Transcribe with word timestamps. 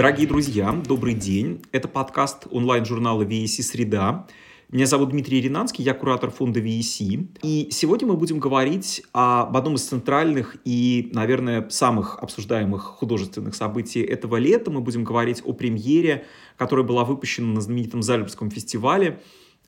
Дорогие 0.00 0.26
друзья, 0.26 0.72
добрый 0.72 1.12
день. 1.12 1.62
Это 1.72 1.86
подкаст 1.86 2.46
онлайн-журнала 2.50 3.22
VEC 3.22 3.62
«Среда». 3.62 4.26
Меня 4.70 4.86
зовут 4.86 5.10
Дмитрий 5.10 5.42
Ринанский, 5.42 5.84
я 5.84 5.92
куратор 5.92 6.30
фонда 6.30 6.58
VEC. 6.58 7.28
И 7.42 7.68
сегодня 7.70 8.08
мы 8.08 8.16
будем 8.16 8.38
говорить 8.38 9.02
об 9.12 9.54
одном 9.54 9.74
из 9.74 9.82
центральных 9.82 10.56
и, 10.64 11.10
наверное, 11.12 11.68
самых 11.68 12.18
обсуждаемых 12.18 12.80
художественных 12.80 13.54
событий 13.54 14.00
этого 14.00 14.36
лета. 14.36 14.70
Мы 14.70 14.80
будем 14.80 15.04
говорить 15.04 15.42
о 15.44 15.52
премьере, 15.52 16.24
которая 16.56 16.86
была 16.86 17.04
выпущена 17.04 17.52
на 17.52 17.60
знаменитом 17.60 18.02
Зальцбургском 18.02 18.50
фестивале, 18.50 19.20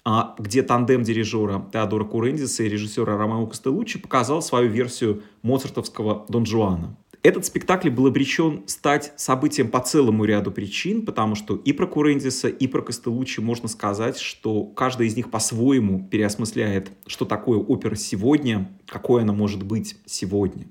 а, 0.02 0.34
где 0.38 0.62
тандем 0.62 1.02
дирижера 1.02 1.68
Теодора 1.70 2.04
Курендиса 2.04 2.62
и 2.62 2.71
режиссера 2.71 3.18
Ромео 3.18 3.46
Костелуччи 3.49 3.99
показал 3.99 4.40
свою 4.40 4.71
версию 4.71 5.24
моцартовского 5.43 6.24
Дон 6.30 6.46
Жуана. 6.46 6.96
Этот 7.22 7.46
спектакль 7.46 7.89
был 7.89 8.08
обречен 8.08 8.64
стать 8.67 9.12
событием 9.17 9.68
по 9.68 9.79
целому 9.79 10.25
ряду 10.25 10.50
причин, 10.50 11.07
потому 11.07 11.36
что 11.36 11.54
и 11.54 11.72
про 11.72 11.86
Курендиса, 11.86 12.49
и 12.49 12.67
про 12.67 12.82
Костелуччи 12.82 13.39
можно 13.39 13.68
сказать, 13.68 14.18
что 14.18 14.64
каждая 14.64 15.07
из 15.07 15.14
них 15.14 15.30
по-своему 15.30 16.04
переосмысляет, 16.11 16.90
что 17.07 17.25
такое 17.25 17.58
опера 17.58 17.94
сегодня, 17.94 18.77
какой 18.89 19.22
она 19.22 19.32
может 19.32 19.63
быть 19.63 19.96
сегодня. 20.04 20.66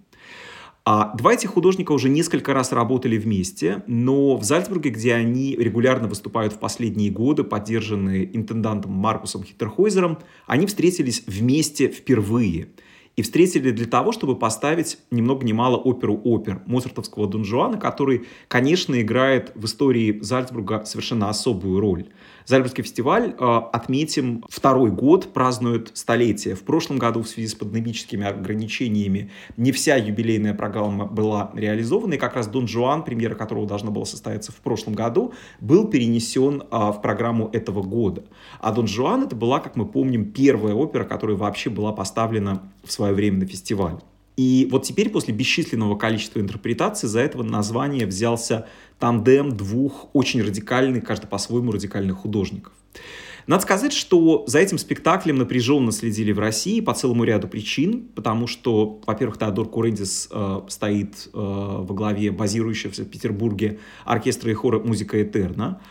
А 0.84 1.16
два 1.16 1.36
этих 1.36 1.52
художника 1.52 1.94
уже 1.94 2.09
несколько 2.09 2.54
раз 2.54 2.73
работали 2.73 3.18
вместе, 3.18 3.84
но 3.88 4.36
в 4.36 4.44
Зальцбурге, 4.44 4.90
где 4.90 5.14
они 5.14 5.56
регулярно 5.56 6.09
выступают 6.09 6.52
в 6.52 6.59
последние 6.59 7.12
годы, 7.12 7.45
поддержанные 7.45 8.36
интендантом 8.36 8.92
Маркусом 8.92 9.44
Хиттерхойзером, 9.44 10.20
они 10.48 10.66
встретились 10.66 11.23
вместе 11.28 11.88
впервые– 11.88 12.68
и 13.16 13.22
встретили 13.22 13.72
для 13.72 13.86
того, 13.86 14.12
чтобы 14.12 14.38
поставить 14.38 14.98
ни 15.12 15.22
много 15.22 15.45
ни 15.45 15.52
мало 15.52 15.78
оперу 15.78 16.16
опер 16.23 16.62
моцартовского 16.66 17.28
Дон 17.28 17.44
Жуана, 17.44 17.78
который, 17.78 18.26
конечно, 18.48 19.00
играет 19.02 19.52
в 19.56 19.66
истории 19.66 20.20
Зальцбурга 20.22 20.86
совершенно 20.86 21.30
особую 21.30 21.80
роль. 21.80 22.08
Зальцбургский 22.52 22.83
фестиваль, 22.83 23.33
э, 23.39 23.61
отметим, 23.71 24.44
второй 24.49 24.91
год 24.91 25.31
празднует 25.31 25.91
столетие. 25.94 26.53
В 26.55 26.63
прошлом 26.63 26.97
году 26.97 27.21
в 27.21 27.27
связи 27.30 27.47
с 27.47 27.55
пандемическими 27.55 28.27
ограничениями 28.27 29.31
не 29.55 29.71
вся 29.71 29.95
юбилейная 29.95 30.53
программа 30.53 31.05
была 31.05 31.52
реализована, 31.53 32.16
и 32.16 32.17
как 32.17 32.35
раз 32.35 32.47
Дон 32.47 32.67
Жуан, 32.67 33.05
премьера 33.05 33.35
которого 33.35 33.66
должна 33.66 33.89
была 33.89 34.03
состояться 34.03 34.52
в 34.52 34.57
прошлом 34.57 34.95
году, 34.95 35.33
был 35.61 35.88
перенесен 35.88 36.63
э, 36.63 36.66
в 36.91 37.02
программу 37.02 37.49
этого 37.53 37.83
года. 37.83 38.25
А 38.59 38.73
Дон 38.73 38.85
Жуан 38.85 39.23
это 39.23 39.35
была, 39.38 39.61
как 39.61 39.77
мы 39.77 39.85
помним, 39.85 40.33
первая 40.33 40.73
опера, 40.73 41.05
которая 41.05 41.38
вообще 41.38 41.69
была 41.69 41.94
поставлена 41.94 42.69
в 42.83 42.91
свое 42.91 43.13
время 43.13 43.39
на 43.39 43.45
фестиваль. 43.45 44.02
И 44.38 44.68
вот 44.72 44.84
теперь, 44.84 45.10
после 45.10 45.34
бесчисленного 45.34 45.96
количества 45.98 46.40
интерпретаций, 46.40 47.10
за 47.10 47.20
этого 47.20 47.44
название 47.44 48.06
взялся 48.06 48.68
тандем 49.00 49.56
двух 49.56 50.08
очень 50.14 50.42
радикальных, 50.42 51.06
каждый 51.06 51.28
по-своему 51.28 51.72
радикальных 51.72 52.18
художников. 52.18 52.74
Надо 53.47 53.64
сказать, 53.64 53.94
что 53.94 54.44
за 54.47 54.59
этим 54.59 54.78
спектаклем 54.78 55.38
напряженно 55.38 55.92
следили 55.92 56.31
в 56.31 56.39
России 56.39 56.80
по 56.80 56.94
целому 56.94 57.23
ряду 57.23 57.47
причин, 57.47 58.08
потому 58.16 58.47
что, 58.47 59.02
во-первых, 59.06 59.38
Теодор 59.38 59.67
Курендис 59.67 60.30
э, 60.31 60.61
стоит 60.67 61.30
э, 61.34 61.38
во 61.38 61.94
главе 61.94 62.31
базирующегося 62.31 63.03
в 63.03 63.09
Петербурге 63.09 63.80
оркестра 64.06 64.52
и 64.52 64.53
хора 64.53 64.80
«Музыка 64.80 65.22
Этерна», 65.22 65.81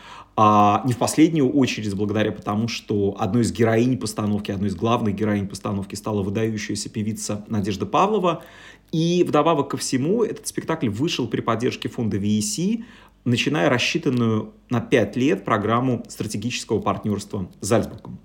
а 0.43 0.83
не 0.87 0.95
в 0.95 0.97
последнюю 0.97 1.51
очередь 1.51 1.95
благодаря 1.95 2.31
тому, 2.33 2.67
что 2.67 3.15
одной 3.19 3.43
из 3.43 3.53
героинь 3.53 3.99
постановки, 3.99 4.51
одной 4.51 4.71
из 4.71 4.75
главных 4.75 5.15
героинь 5.15 5.47
постановки 5.47 5.95
стала 5.97 6.23
выдающаяся 6.23 6.89
певица 6.89 7.45
Надежда 7.49 7.85
Павлова. 7.85 8.43
И 8.91 9.23
вдобавок 9.23 9.71
ко 9.71 9.77
всему, 9.77 10.25
этот 10.25 10.47
спектакль 10.47 10.89
вышел 10.89 11.29
при 11.29 11.43
поддержке 11.43 11.89
фонда 11.89 12.17
VEC, 12.17 12.85
начиная 13.25 13.69
рассчитанную 13.69 14.53
на 14.71 14.81
5 14.81 15.17
лет 15.17 15.45
программу 15.45 16.05
стратегического 16.09 16.81
партнерства 16.81 17.51
с 17.61 17.67
Зальцбургом. 17.67 18.19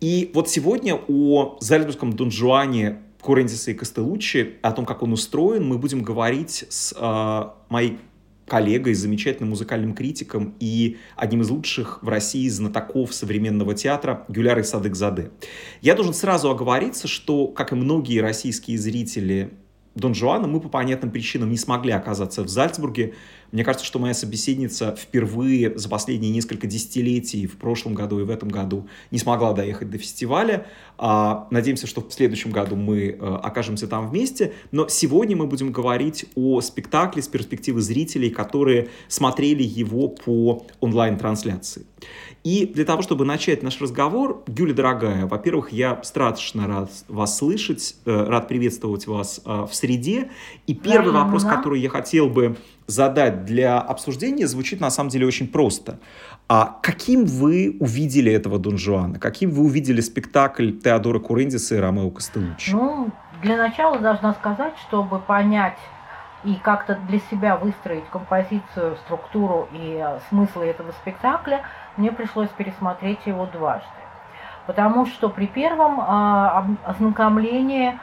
И 0.00 0.30
вот 0.34 0.48
сегодня 0.48 0.98
о 1.08 1.56
Зальцбургском 1.60 2.12
Дон 2.12 2.30
Жуане 2.30 2.98
Курендиса 3.20 3.70
и 3.70 3.74
Костелуччи, 3.74 4.56
о 4.62 4.72
том, 4.72 4.84
как 4.84 5.02
он 5.02 5.12
устроен, 5.12 5.66
мы 5.66 5.78
будем 5.78 6.02
говорить 6.02 6.66
с 6.68 6.94
э, 6.96 7.42
моей 7.70 7.98
коллегой, 8.46 8.94
замечательным 8.94 9.50
музыкальным 9.50 9.94
критиком 9.94 10.54
и 10.60 10.98
одним 11.16 11.40
из 11.40 11.50
лучших 11.50 12.02
в 12.02 12.08
России 12.08 12.46
знатоков 12.48 13.14
современного 13.14 13.74
театра 13.74 14.24
Гюлярой 14.28 14.64
Садыкзаде. 14.64 15.30
Я 15.80 15.94
должен 15.94 16.12
сразу 16.12 16.50
оговориться, 16.50 17.08
что, 17.08 17.46
как 17.46 17.72
и 17.72 17.74
многие 17.74 18.20
российские 18.20 18.78
зрители 18.78 19.54
Дон 19.94 20.14
Жуана, 20.14 20.48
мы 20.48 20.60
по 20.60 20.68
понятным 20.68 21.10
причинам 21.10 21.50
не 21.50 21.56
смогли 21.56 21.92
оказаться 21.92 22.42
в 22.42 22.48
Зальцбурге, 22.48 23.14
мне 23.54 23.62
кажется, 23.62 23.86
что 23.86 24.00
моя 24.00 24.14
собеседница 24.14 24.96
впервые 24.98 25.78
за 25.78 25.88
последние 25.88 26.32
несколько 26.32 26.66
десятилетий, 26.66 27.46
в 27.46 27.56
прошлом 27.56 27.94
году 27.94 28.18
и 28.18 28.24
в 28.24 28.30
этом 28.30 28.48
году, 28.48 28.88
не 29.12 29.18
смогла 29.20 29.52
доехать 29.52 29.90
до 29.90 29.96
фестиваля. 29.96 30.66
А, 30.98 31.46
надеемся, 31.52 31.86
что 31.86 32.00
в 32.00 32.12
следующем 32.12 32.50
году 32.50 32.74
мы 32.74 33.16
а, 33.20 33.36
окажемся 33.36 33.86
там 33.86 34.08
вместе. 34.08 34.54
Но 34.72 34.88
сегодня 34.88 35.36
мы 35.36 35.46
будем 35.46 35.70
говорить 35.70 36.26
о 36.34 36.60
спектакле 36.62 37.22
с 37.22 37.28
перспективы 37.28 37.80
зрителей, 37.80 38.30
которые 38.30 38.88
смотрели 39.06 39.62
его 39.62 40.08
по 40.08 40.66
онлайн-трансляции. 40.80 41.86
И 42.44 42.66
для 42.66 42.84
того, 42.84 43.00
чтобы 43.00 43.24
начать 43.24 43.62
наш 43.62 43.80
разговор, 43.80 44.42
Юля, 44.46 44.74
дорогая, 44.74 45.24
во-первых, 45.24 45.72
я 45.72 45.98
страшно 46.02 46.66
рад 46.66 46.90
вас 47.08 47.38
слышать, 47.38 47.96
э, 48.04 48.26
рад 48.28 48.48
приветствовать 48.48 49.06
вас 49.06 49.40
э, 49.46 49.66
в 49.66 49.74
среде. 49.74 50.28
И 50.66 50.74
первый 50.74 51.14
да, 51.14 51.24
вопрос, 51.24 51.44
да. 51.44 51.56
который 51.56 51.80
я 51.80 51.88
хотел 51.88 52.28
бы 52.28 52.56
задать 52.86 53.46
для 53.46 53.80
обсуждения, 53.80 54.46
звучит 54.46 54.78
на 54.78 54.90
самом 54.90 55.08
деле 55.08 55.26
очень 55.26 55.48
просто. 55.48 55.98
А 56.46 56.78
каким 56.82 57.24
вы 57.24 57.78
увидели 57.80 58.30
этого 58.30 58.58
Дон 58.58 58.76
Жуана? 58.76 59.18
Каким 59.18 59.50
вы 59.50 59.64
увидели 59.64 60.02
спектакль 60.02 60.72
Теодора 60.72 61.20
Курендиса 61.20 61.76
и 61.76 61.78
Ромео 61.78 62.10
Костелуччи? 62.10 62.72
Ну, 62.72 63.10
для 63.42 63.56
начала 63.56 63.98
должна 63.98 64.34
сказать, 64.34 64.74
чтобы 64.86 65.18
понять 65.18 65.78
и 66.44 66.56
как-то 66.56 66.98
для 67.08 67.20
себя 67.30 67.56
выстроить 67.56 68.04
композицию, 68.10 68.96
структуру 69.06 69.66
и 69.72 69.98
э, 69.98 70.18
смыслы 70.28 70.66
этого 70.66 70.92
спектакля, 70.92 71.64
мне 71.96 72.12
пришлось 72.12 72.48
пересмотреть 72.50 73.26
его 73.26 73.46
дважды. 73.46 73.88
Потому 74.66 75.06
что 75.06 75.28
при 75.28 75.46
первом 75.46 76.00
э, 76.00 76.76
ознакомлении 76.84 77.98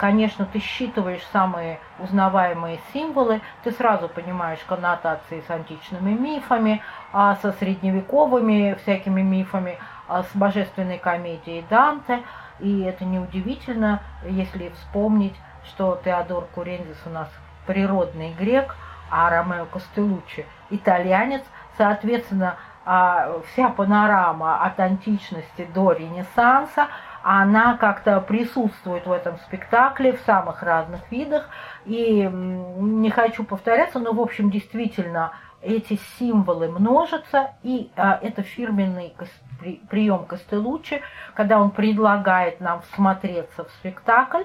конечно, 0.00 0.46
ты 0.46 0.60
считываешь 0.60 1.22
самые 1.30 1.78
узнаваемые 1.98 2.80
символы, 2.90 3.42
ты 3.62 3.70
сразу 3.70 4.08
понимаешь 4.08 4.60
коннотации 4.66 5.44
с 5.46 5.50
античными 5.50 6.12
мифами, 6.12 6.82
а 7.12 7.36
со 7.36 7.52
средневековыми 7.52 8.78
всякими 8.82 9.20
мифами, 9.20 9.78
а 10.08 10.22
с 10.22 10.30
божественной 10.34 10.96
комедией 10.96 11.66
Данте. 11.68 12.22
И 12.60 12.80
это 12.80 13.04
неудивительно, 13.04 14.00
если 14.24 14.70
вспомнить, 14.70 15.34
что 15.66 16.00
Теодор 16.02 16.46
Курензис 16.54 16.98
у 17.04 17.10
нас 17.10 17.28
природный 17.66 18.32
грек, 18.32 18.74
а 19.10 19.28
Ромео 19.28 19.66
Костелуччи 19.66 20.46
итальянец. 20.70 21.42
Соответственно, 21.76 22.56
а, 22.56 22.69
вся 22.84 23.68
панорама 23.68 24.62
от 24.64 24.80
античности 24.80 25.68
до 25.74 25.92
Ренессанса– 25.92 26.88
она 27.22 27.76
как-то 27.76 28.20
присутствует 28.20 29.06
в 29.06 29.12
этом 29.12 29.38
спектакле 29.38 30.12
в 30.14 30.20
самых 30.20 30.62
разных 30.62 31.00
видах. 31.10 31.48
И 31.84 32.28
не 32.30 33.10
хочу 33.10 33.44
повторяться, 33.44 33.98
но, 33.98 34.12
в 34.12 34.20
общем, 34.20 34.50
действительно, 34.50 35.32
эти 35.62 36.00
символы 36.18 36.68
множатся, 36.70 37.50
и 37.62 37.90
а, 37.94 38.18
это 38.22 38.42
фирменный 38.42 39.14
при, 39.60 39.76
прием 39.90 40.24
Костелуччи, 40.24 41.02
когда 41.34 41.60
он 41.60 41.70
предлагает 41.70 42.60
нам 42.60 42.80
всмотреться 42.90 43.64
в 43.64 43.70
спектакль 43.72 44.44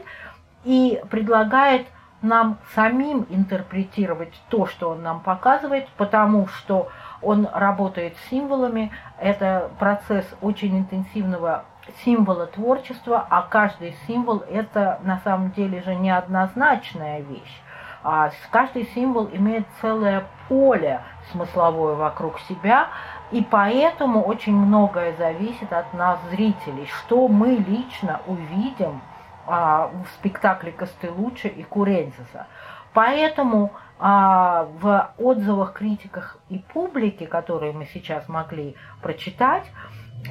и 0.66 1.02
предлагает 1.10 1.88
нам 2.22 2.58
самим 2.74 3.26
интерпретировать 3.30 4.34
то, 4.50 4.66
что 4.66 4.90
он 4.90 5.04
нам 5.04 5.22
показывает, 5.22 5.88
потому 5.96 6.48
что 6.48 6.90
он 7.25 7.50
работает 7.51 8.16
с 8.18 8.30
символами. 8.30 8.92
Это 9.19 9.72
процесс 9.80 10.25
очень 10.42 10.77
интенсивного 10.77 11.66
символа 12.04 12.48
творчества, 12.48 13.25
а 13.30 13.42
каждый 13.44 13.95
символ 14.07 14.44
это 14.50 15.00
на 15.04 15.19
самом 15.19 15.51
деле 15.51 15.81
же 15.81 15.95
неоднозначная 15.95 17.22
вещь. 17.22 17.62
А 18.04 18.30
каждый 18.51 18.86
символ 18.94 19.30
имеет 19.33 19.66
целое 19.81 20.25
поле 20.48 21.01
смысловое 21.31 21.95
вокруг 21.95 22.39
себя, 22.42 22.89
и 23.31 23.42
поэтому 23.42 24.21
очень 24.21 24.56
многое 24.56 25.16
зависит 25.18 25.74
от 25.74 25.92
нас, 25.95 26.19
зрителей, 26.30 26.86
что 26.86 27.28
мы 27.28 27.56
лично 27.68 28.21
увидим 28.28 29.01
а, 29.48 29.88
в 29.88 30.07
спектакле 30.19 30.71
Костелуччи 30.71 31.48
и 31.48 31.63
Курензиса. 31.63 32.45
Поэтому 32.94 33.71
а, 34.00 34.68
в 34.81 35.12
отзывах 35.18 35.74
критиках 35.74 36.38
и 36.50 36.59
публики, 36.59 37.25
которые 37.25 37.71
мы 37.71 37.86
сейчас 37.86 38.27
могли 38.27 38.75
прочитать, 39.01 39.69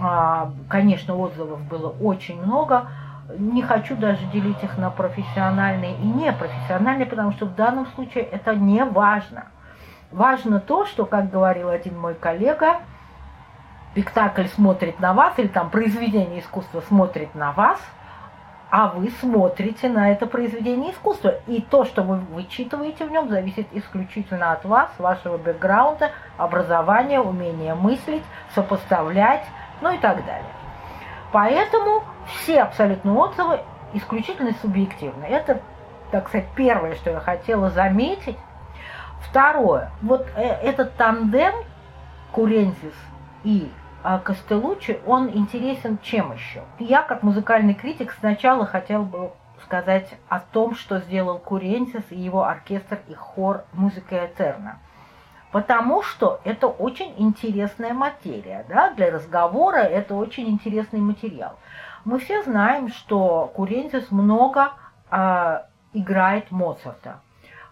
а, 0.00 0.52
конечно, 0.68 1.16
отзывов 1.16 1.62
было 1.62 1.88
очень 1.88 2.40
много. 2.42 2.88
Не 3.38 3.62
хочу 3.62 3.96
даже 3.96 4.24
делить 4.26 4.62
их 4.62 4.76
на 4.76 4.90
профессиональные 4.90 5.96
и 5.96 6.04
непрофессиональные, 6.04 7.06
потому 7.06 7.32
что 7.32 7.46
в 7.46 7.54
данном 7.54 7.86
случае 7.86 8.24
это 8.24 8.54
не 8.54 8.84
важно. 8.84 9.46
важно 10.12 10.60
то, 10.60 10.84
что, 10.84 11.06
как 11.06 11.30
говорил 11.30 11.70
один 11.70 11.98
мой 11.98 12.14
коллега, 12.14 12.80
спектакль 13.92 14.46
смотрит 14.46 15.00
на 15.00 15.14
вас, 15.14 15.38
или 15.38 15.46
там 15.46 15.70
произведение 15.70 16.40
искусства 16.40 16.82
смотрит 16.82 17.34
на 17.34 17.52
вас, 17.52 17.80
а 18.76 18.88
вы 18.88 19.08
смотрите 19.20 19.88
на 19.88 20.10
это 20.10 20.26
произведение 20.26 20.90
искусства. 20.90 21.36
И 21.46 21.60
то, 21.60 21.84
что 21.84 22.02
вы 22.02 22.16
вычитываете 22.16 23.04
в 23.04 23.10
нем, 23.12 23.28
зависит 23.28 23.68
исключительно 23.70 24.50
от 24.50 24.64
вас, 24.64 24.90
вашего 24.98 25.38
бэкграунда, 25.38 26.10
образования, 26.38 27.20
умения 27.20 27.76
мыслить, 27.76 28.24
сопоставлять, 28.52 29.46
ну 29.80 29.94
и 29.94 29.98
так 29.98 30.26
далее. 30.26 30.50
Поэтому 31.30 32.02
все 32.26 32.62
абсолютно 32.62 33.14
отзывы 33.16 33.60
исключительно 33.92 34.50
субъективны. 34.60 35.22
Это, 35.22 35.60
так 36.10 36.26
сказать, 36.26 36.48
первое, 36.56 36.96
что 36.96 37.10
я 37.10 37.20
хотела 37.20 37.70
заметить. 37.70 38.36
Второе. 39.20 39.92
Вот 40.02 40.26
э, 40.34 40.42
этот 40.42 40.96
тандем 40.96 41.54
Курензис 42.32 42.96
и 43.44 43.70
Костелучи, 44.24 45.00
он 45.06 45.30
интересен 45.30 45.98
чем 46.02 46.34
еще? 46.34 46.62
Я, 46.78 47.02
как 47.02 47.22
музыкальный 47.22 47.72
критик, 47.72 48.12
сначала 48.12 48.66
хотел 48.66 49.02
бы 49.02 49.30
сказать 49.64 50.08
о 50.28 50.40
том, 50.40 50.74
что 50.74 50.98
сделал 50.98 51.38
Куренсис 51.38 52.04
и 52.10 52.16
его 52.16 52.44
оркестр 52.44 53.00
и 53.08 53.14
хор 53.14 53.64
«Музыка 53.72 54.26
Этерна». 54.26 54.78
Потому 55.52 56.02
что 56.02 56.40
это 56.44 56.66
очень 56.66 57.14
интересная 57.16 57.94
материя, 57.94 58.66
да, 58.68 58.90
для 58.90 59.10
разговора 59.10 59.78
это 59.78 60.14
очень 60.16 60.50
интересный 60.50 61.00
материал. 61.00 61.58
Мы 62.04 62.18
все 62.18 62.42
знаем, 62.42 62.88
что 62.88 63.50
Куренсис 63.54 64.10
много 64.10 64.72
э, 65.10 65.60
играет 65.94 66.50
Моцарта 66.50 67.20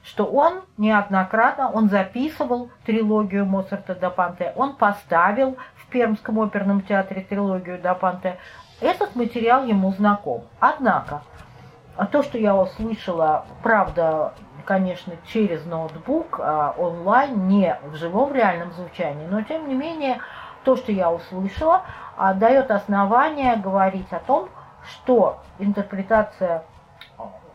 что 0.04 0.26
он 0.26 0.62
неоднократно, 0.78 1.70
он 1.70 1.88
записывал 1.88 2.70
трилогию 2.84 3.46
Моцарта 3.46 3.94
до 3.94 4.10
Панте, 4.10 4.52
он 4.56 4.74
поставил 4.74 5.56
Пермском 5.92 6.40
оперном 6.40 6.82
театре 6.82 7.22
трилогию 7.28 7.80
до 7.80 7.94
Панте. 7.94 8.38
Этот 8.80 9.14
материал 9.14 9.64
ему 9.64 9.92
знаком. 9.92 10.44
Однако, 10.58 11.22
то, 12.10 12.22
что 12.22 12.38
я 12.38 12.56
услышала, 12.56 13.44
правда, 13.62 14.34
конечно, 14.64 15.12
через 15.26 15.64
ноутбук, 15.64 16.40
а 16.40 16.74
онлайн, 16.76 17.46
не 17.46 17.78
в 17.84 17.94
живом 17.96 18.32
реальном 18.34 18.72
звучании, 18.72 19.26
но 19.26 19.42
тем 19.42 19.68
не 19.68 19.74
менее, 19.74 20.18
то, 20.64 20.76
что 20.76 20.90
я 20.92 21.12
услышала, 21.12 21.82
а, 22.16 22.34
дает 22.34 22.70
основание 22.70 23.56
говорить 23.56 24.12
о 24.12 24.18
том, 24.18 24.48
что 24.84 25.40
интерпретация 25.58 26.64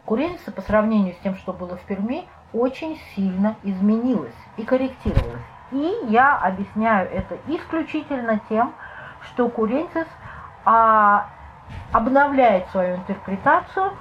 Куреница 0.07 0.53
по 0.53 0.61
сравнению 0.61 1.15
с 1.15 1.17
тем, 1.17 1.35
что 1.35 1.51
было 1.51 1.75
в 1.75 1.81
Перми, 1.81 2.25
очень 2.53 2.97
сильно 3.13 3.57
изменилась 3.63 4.31
и 4.55 4.63
корректировалась. 4.63 5.43
И 5.71 5.97
я 6.07 6.37
объясняю 6.37 7.09
это 7.11 7.37
исключительно 7.47 8.39
тем, 8.49 8.73
что 9.21 9.49
Куренцис 9.49 10.07
а, 10.63 11.27
обновляет 11.91 12.69
свою 12.69 12.95
интерпретацию 12.95 13.91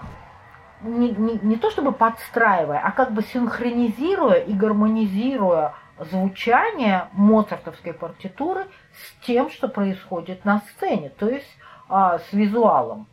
не, 0.82 1.10
не, 1.10 1.38
не 1.42 1.56
то 1.56 1.70
чтобы 1.70 1.92
подстраивая, 1.92 2.80
а 2.80 2.92
как 2.92 3.12
бы 3.12 3.22
синхронизируя 3.22 4.40
и 4.40 4.52
гармонизируя 4.52 5.74
звучание 5.98 7.08
моцартовской 7.12 7.94
партитуры 7.94 8.66
с 8.92 9.26
тем, 9.26 9.50
что 9.50 9.68
происходит 9.68 10.44
на 10.44 10.60
сцене, 10.60 11.10
то 11.10 11.28
есть 11.28 11.48
а, 11.88 12.18
с 12.18 12.32
визуалом. 12.32 13.06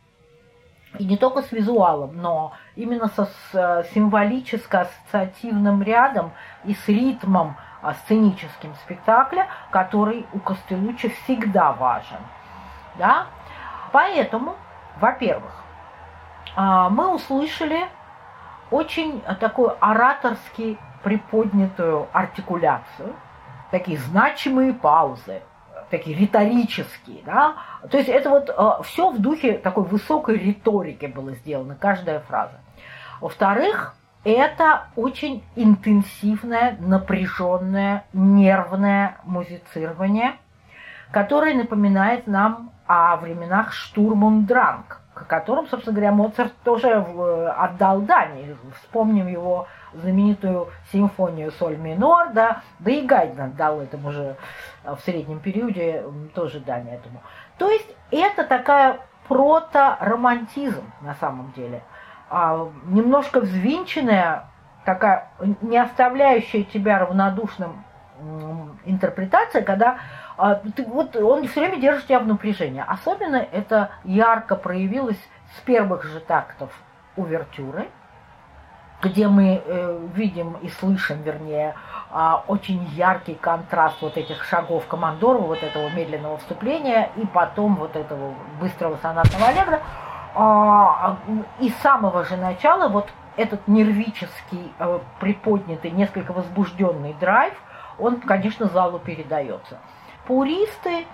И 0.98 1.04
не 1.04 1.16
только 1.16 1.42
с 1.42 1.50
визуалом, 1.50 2.16
но 2.20 2.52
именно 2.76 3.08
со 3.08 3.24
с 3.24 3.86
символическо-ассоциативным 3.94 5.82
рядом 5.82 6.32
и 6.64 6.74
с 6.74 6.86
ритмом 6.86 7.56
сценическим 7.92 8.74
спектакля, 8.76 9.48
который 9.70 10.26
у 10.32 10.38
Костелучи 10.38 11.08
всегда 11.10 11.72
важен. 11.72 12.20
Да? 12.98 13.26
Поэтому, 13.92 14.56
во-первых, 15.00 15.52
а, 16.56 16.88
мы 16.88 17.14
услышали 17.14 17.86
очень 18.70 19.20
такую 19.40 19.76
ораторски 19.80 20.78
приподнятую 21.02 22.08
артикуляцию, 22.12 23.14
такие 23.70 23.98
значимые 23.98 24.72
паузы, 24.72 25.42
такие 25.90 26.16
риторические, 26.16 27.22
да, 27.24 27.56
то 27.90 27.98
есть 27.98 28.08
это 28.08 28.30
вот 28.30 28.48
э, 28.48 28.82
все 28.84 29.10
в 29.10 29.20
духе 29.20 29.58
такой 29.58 29.84
высокой 29.84 30.38
риторики 30.38 31.06
было 31.06 31.32
сделано, 31.32 31.76
каждая 31.76 32.20
фраза. 32.20 32.58
Во-вторых, 33.20 33.94
это 34.24 34.84
очень 34.96 35.44
интенсивное, 35.54 36.76
напряженное, 36.80 38.04
нервное 38.12 39.18
музицирование, 39.24 40.36
которое 41.10 41.54
напоминает 41.54 42.26
нам 42.26 42.72
о 42.86 43.16
временах 43.16 43.72
штурмом 43.72 44.46
дранг, 44.46 45.00
к 45.14 45.26
которым, 45.26 45.68
собственно 45.68 45.94
говоря, 45.94 46.12
Моцарт 46.12 46.52
тоже 46.64 46.88
э, 46.88 47.46
отдал 47.56 48.00
дань. 48.00 48.56
Вспомним 48.80 49.28
его 49.28 49.68
знаменитую 49.92 50.68
симфонию 50.92 51.52
соль 51.52 51.76
минор, 51.76 52.32
да, 52.32 52.62
да 52.80 52.90
и 52.90 53.06
Гайден 53.06 53.52
дал 53.52 53.80
этому 53.80 54.10
же 54.10 54.36
в 54.84 54.98
среднем 55.04 55.38
периоде 55.38 56.02
тоже 56.34 56.60
дань 56.60 56.88
этому. 56.88 57.22
То 57.58 57.70
есть 57.70 57.88
это 58.10 58.44
такая 58.44 58.98
прото-романтизм 59.28 60.84
на 61.00 61.14
самом 61.14 61.52
деле. 61.52 61.82
А, 62.36 62.68
немножко 62.86 63.38
взвинченная, 63.38 64.46
такая 64.84 65.28
не 65.60 65.78
оставляющая 65.78 66.64
тебя 66.64 66.98
равнодушным 66.98 67.84
интерпретация, 68.84 69.62
когда 69.62 69.98
а, 70.36 70.56
ты, 70.56 70.84
вот 70.84 71.14
он 71.14 71.46
все 71.46 71.60
время 71.60 71.80
держит 71.80 72.06
тебя 72.06 72.18
в 72.18 72.26
напряжении. 72.26 72.82
Особенно 72.84 73.36
это 73.36 73.90
ярко 74.02 74.56
проявилось 74.56 75.20
с 75.56 75.60
первых 75.60 76.02
же 76.02 76.18
тактов 76.18 76.72
увертюры, 77.14 77.88
где 79.00 79.28
мы 79.28 79.62
э, 79.64 80.08
видим 80.14 80.54
и 80.54 80.68
слышим, 80.70 81.22
вернее, 81.22 81.76
э, 82.10 82.32
очень 82.48 82.82
яркий 82.94 83.34
контраст 83.34 84.02
вот 84.02 84.16
этих 84.16 84.42
шагов 84.42 84.88
командорова, 84.88 85.46
вот 85.46 85.62
этого 85.62 85.88
медленного 85.90 86.38
вступления 86.38 87.10
и 87.14 87.26
потом 87.26 87.76
вот 87.76 87.94
этого 87.94 88.34
быстрого 88.60 88.96
сонатного 88.96 89.46
аллегра. 89.46 89.82
Э, 90.34 91.16
и 91.60 91.70
с 91.70 91.76
самого 91.76 92.24
же 92.24 92.36
начала 92.36 92.88
вот 92.88 93.08
этот 93.36 93.66
нервический, 93.68 94.72
э, 94.78 94.98
приподнятый, 95.20 95.90
несколько 95.90 96.32
возбужденный 96.32 97.14
драйв, 97.14 97.54
он, 97.98 98.20
конечно, 98.20 98.66
залу 98.66 98.98
передается. 98.98 99.78
Пуристы 100.26 101.04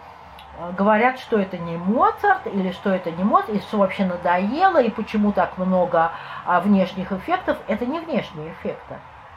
Э, 0.60 0.72
говорят, 0.76 1.18
что 1.18 1.38
это 1.38 1.56
не 1.58 1.76
Моцарт, 1.76 2.46
или 2.46 2.72
что 2.72 2.90
это 2.90 3.10
не 3.10 3.24
Моцарт, 3.24 3.56
и 3.56 3.60
что 3.60 3.78
вообще 3.78 4.04
надоело, 4.04 4.82
и 4.82 4.90
почему 4.90 5.32
так 5.32 5.56
много 5.58 6.12
а, 6.44 6.60
внешних 6.60 7.12
эффектов. 7.12 7.58
Это 7.66 7.86
не 7.86 8.00
внешние 8.00 8.52
эффекты. 8.52 8.96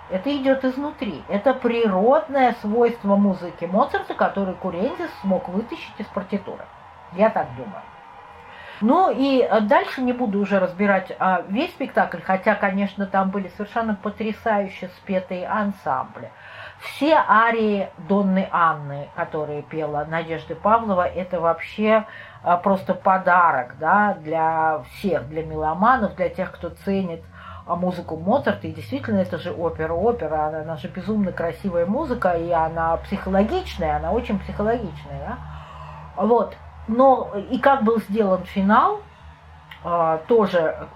Это 0.09 0.35
идет 0.35 0.65
изнутри. 0.65 1.23
Это 1.29 1.53
природное 1.53 2.55
свойство 2.61 3.15
музыки 3.15 3.65
Моцарта, 3.65 4.13
который 4.13 4.53
Курензис 4.55 5.09
смог 5.21 5.47
вытащить 5.47 5.93
из 5.97 6.05
партитуры. 6.07 6.65
Я 7.13 7.29
так 7.29 7.47
думаю. 7.55 7.81
Ну 8.83 9.09
и 9.09 9.39
э, 9.39 9.61
дальше 9.61 10.01
не 10.01 10.11
буду 10.11 10.39
уже 10.39 10.59
разбирать 10.59 11.09
а, 11.17 11.45
весь 11.47 11.71
спектакль, 11.71 12.19
хотя, 12.21 12.53
конечно, 12.53 13.05
там 13.05 13.29
были 13.29 13.47
совершенно 13.55 13.95
потрясающе 13.95 14.89
спетые 14.97 15.47
ансамбли. 15.47 16.29
Все 16.79 17.13
арии 17.15 17.87
Донны 18.09 18.49
Анны, 18.51 19.07
которые 19.15 19.61
пела 19.61 20.05
Надежда 20.09 20.55
Павлова, 20.55 21.07
это 21.07 21.39
вообще 21.39 22.03
а, 22.43 22.57
просто 22.57 22.93
подарок 22.93 23.77
да, 23.79 24.17
для 24.19 24.83
всех, 24.89 25.29
для 25.29 25.45
меломанов, 25.45 26.17
для 26.17 26.27
тех, 26.27 26.51
кто 26.51 26.67
ценит 26.67 27.23
а, 27.65 27.77
музыку 27.77 28.17
Моцарта. 28.17 28.67
И 28.67 28.73
действительно, 28.73 29.19
это 29.19 29.37
же 29.37 29.53
опера. 29.53 29.93
Опера, 29.93 30.47
она, 30.47 30.59
она 30.59 30.75
же 30.75 30.89
безумно 30.89 31.31
красивая 31.31 31.85
музыка, 31.85 32.31
и 32.31 32.51
она 32.51 32.97
психологичная, 32.97 33.95
она 33.95 34.11
очень 34.11 34.39
психологичная. 34.39 35.19
Да? 35.25 35.37
Вот. 36.21 36.57
Но 36.87 37.31
и 37.49 37.59
как 37.59 37.83
был 37.83 37.99
сделан 38.01 38.43
финал, 38.43 39.01
а, 39.83 40.17
тоже 40.27 40.87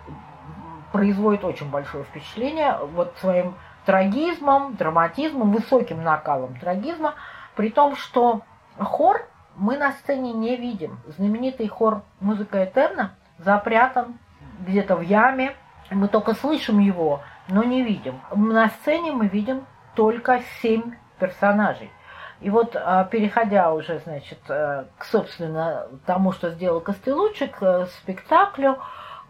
производит 0.91 1.43
очень 1.43 1.69
большое 1.69 2.03
впечатление. 2.03 2.77
Вот 2.93 3.15
своим 3.19 3.55
трагизмом, 3.85 4.75
драматизмом, 4.75 5.51
высоким 5.51 6.03
накалом 6.03 6.59
трагизма, 6.59 7.15
при 7.55 7.69
том, 7.69 7.95
что 7.95 8.41
хор 8.77 9.25
мы 9.55 9.77
на 9.77 9.91
сцене 9.91 10.33
не 10.33 10.55
видим. 10.55 10.99
Знаменитый 11.07 11.67
хор 11.67 12.03
«Музыка 12.19 12.63
Этерна» 12.63 13.15
запрятан 13.39 14.19
где-то 14.59 14.95
в 14.95 15.01
яме, 15.01 15.55
мы 15.89 16.07
только 16.07 16.33
слышим 16.33 16.79
его, 16.79 17.21
но 17.47 17.63
не 17.63 17.81
видим. 17.81 18.19
На 18.35 18.69
сцене 18.69 19.11
мы 19.11 19.27
видим 19.27 19.65
только 19.95 20.41
семь 20.61 20.95
персонажей. 21.19 21.91
И 22.39 22.49
вот, 22.49 22.75
а, 22.75 23.03
переходя 23.05 23.73
уже, 23.73 23.99
значит, 23.99 24.39
э, 24.47 24.85
к, 24.97 25.05
собственно, 25.05 25.87
тому, 26.05 26.31
что 26.31 26.51
сделал 26.51 26.81
Костелучик, 26.81 27.57
к 27.57 27.87
спектаклю, 27.87 28.77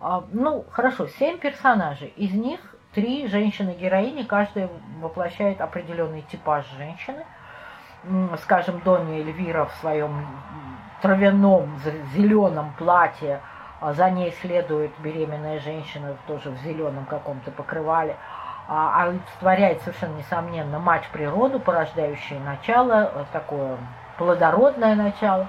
а, 0.01 0.23
ну, 0.31 0.65
хорошо, 0.71 1.07
семь 1.07 1.37
персонажей. 1.37 2.09
Из 2.17 2.33
них 2.33 2.59
три 2.93 3.27
женщины-героини, 3.27 4.23
каждая 4.23 4.69
воплощает 4.99 5.61
определенный 5.61 6.23
типаж 6.23 6.65
женщины. 6.77 7.25
Скажем, 8.43 8.81
Донья 8.81 9.19
Эльвира 9.19 9.65
в 9.65 9.73
своем 9.75 10.27
травяном 11.01 11.79
зеленом 12.13 12.73
платье, 12.77 13.41
а 13.79 13.93
за 13.93 14.09
ней 14.09 14.31
следует 14.41 14.91
беременная 14.99 15.59
женщина 15.59 16.17
тоже 16.27 16.49
в 16.49 16.57
зеленом 16.57 17.05
каком-то 17.05 17.51
покрывале, 17.51 18.17
а 18.67 19.03
олицетворяет 19.03 19.81
совершенно 19.81 20.17
несомненно 20.17 20.79
мать 20.79 21.07
природу, 21.13 21.59
порождающая 21.59 22.39
начало, 22.39 23.11
э, 23.13 23.23
такое 23.31 23.77
плодородное 24.17 24.95
начало. 24.95 25.47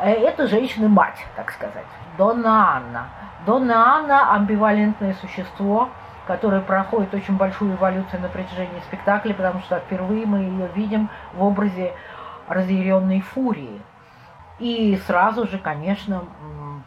Э, 0.00 0.10
это 0.10 0.48
женщина-мать, 0.48 1.24
так 1.36 1.52
сказать. 1.52 1.86
Донна 2.16 2.76
Анна. 2.76 3.06
Донна 3.46 3.96
Анна– 3.96 4.32
амбивалентное 4.34 5.14
существо, 5.14 5.88
которое 6.26 6.60
проходит 6.60 7.14
очень 7.14 7.36
большую 7.36 7.76
эволюцию 7.76 8.20
на 8.20 8.28
протяжении 8.28 8.80
спектакля, 8.80 9.34
потому 9.34 9.60
что 9.60 9.78
впервые 9.78 10.26
мы 10.26 10.38
ее 10.38 10.68
видим 10.74 11.08
в 11.34 11.42
образе 11.44 11.94
разъяренной 12.48 13.20
фурии. 13.20 13.80
И 14.58 15.00
сразу 15.06 15.46
же, 15.46 15.58
конечно, 15.58 16.24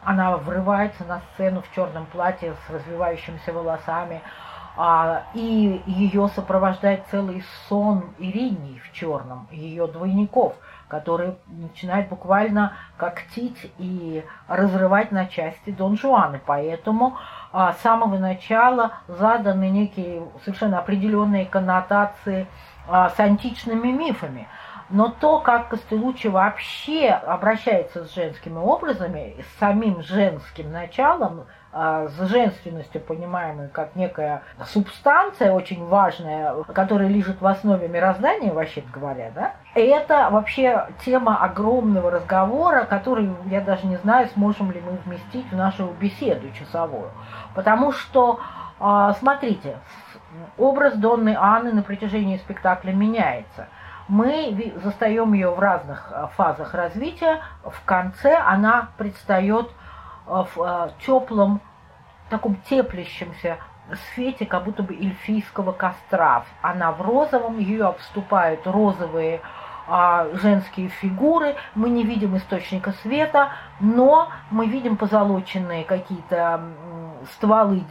она 0.03 0.35
врывается 0.35 1.05
на 1.05 1.21
сцену 1.33 1.61
в 1.61 1.73
черном 1.73 2.05
платье 2.07 2.53
с 2.67 2.69
развивающимися 2.69 3.53
волосами, 3.53 4.21
а, 4.77 5.23
и 5.33 5.81
ее 5.85 6.29
сопровождает 6.29 7.03
целый 7.11 7.43
сон 7.67 8.13
Иринии 8.19 8.79
в 8.79 8.91
черном, 8.93 9.47
ее 9.51 9.87
двойников, 9.87 10.55
которые 10.87 11.35
начинают 11.47 12.09
буквально 12.09 12.73
когтить 12.97 13.71
и 13.77 14.23
разрывать 14.47 15.11
на 15.11 15.25
части 15.25 15.71
Дон 15.71 15.97
Жуаны. 15.97 16.41
Поэтому 16.45 17.17
а, 17.51 17.73
с 17.73 17.81
самого 17.81 18.17
начала 18.17 18.93
заданы 19.07 19.69
некие 19.69 20.23
совершенно 20.43 20.79
определенные 20.79 21.45
коннотации 21.45 22.47
а, 22.87 23.09
с 23.09 23.19
античными 23.19 23.91
мифами– 23.91 24.47
но 24.91 25.07
то, 25.07 25.39
как 25.39 25.69
Костелучи 25.69 26.27
вообще 26.27 27.09
обращается 27.09 28.03
с 28.03 28.13
женскими 28.13 28.57
образами, 28.57 29.37
с 29.41 29.59
самим 29.59 30.03
женским 30.03 30.71
началом, 30.71 31.45
с 31.73 32.27
женственностью, 32.27 32.99
понимаемой 33.01 33.69
как 33.69 33.95
некая 33.95 34.43
субстанция 34.65 35.53
очень 35.53 35.85
важная, 35.85 36.53
которая 36.73 37.07
лежит 37.07 37.39
в 37.39 37.47
основе 37.47 37.87
мироздания, 37.87 38.51
вообще 38.51 38.83
говоря, 38.93 39.31
да, 39.33 39.53
и 39.75 39.81
это 39.81 40.29
вообще 40.31 40.87
тема 41.05 41.37
огромного 41.37 42.11
разговора, 42.11 42.85
который, 42.85 43.33
я 43.45 43.61
даже 43.61 43.87
не 43.87 43.95
знаю, 43.97 44.27
сможем 44.33 44.71
ли 44.71 44.81
мы 44.81 44.97
вместить 45.05 45.49
в 45.49 45.55
нашу 45.55 45.87
беседу 45.99 46.51
часовую. 46.51 47.09
Потому 47.55 47.93
что, 47.93 48.39
а, 48.79 49.13
смотрите, 49.13 49.77
образ 50.57 50.95
Донны 50.95 51.37
Анны 51.39 51.71
на 51.71 51.83
протяжении 51.83 52.37
спектакля 52.37 52.91
меняется– 52.91 53.67
мы 54.11 54.73
застаем 54.83 55.31
ее 55.31 55.51
в 55.51 55.59
разных 55.59 56.11
э, 56.11 56.27
фазах 56.35 56.73
развития. 56.73 57.39
В 57.63 57.85
конце 57.85 58.35
она 58.35 58.89
предстает 58.97 59.69
в 60.31 60.61
э, 60.61 60.91
теплом, 61.05 61.59
таком 62.29 62.55
теплящемся 62.69 63.57
свете, 64.13 64.45
как 64.45 64.63
будто 64.63 64.83
бы 64.83 64.93
эльфийского 64.93 65.73
костра. 65.73 66.45
Она 66.61 66.91
в 66.91 67.01
розовом, 67.01 67.59
ее 67.59 67.85
обступают 67.85 68.65
розовые 68.65 69.41
а, 69.87 70.27
женские 70.33 70.87
фигуры, 70.87 71.55
мы 71.75 71.89
не 71.89 72.03
видим 72.03 72.37
источника 72.37 72.93
света, 73.01 73.49
но 73.79 74.29
мы 74.49 74.67
видим 74.67 74.95
позолоченные 74.95 75.83
какие-то 75.83 76.61
стволы 77.33 77.83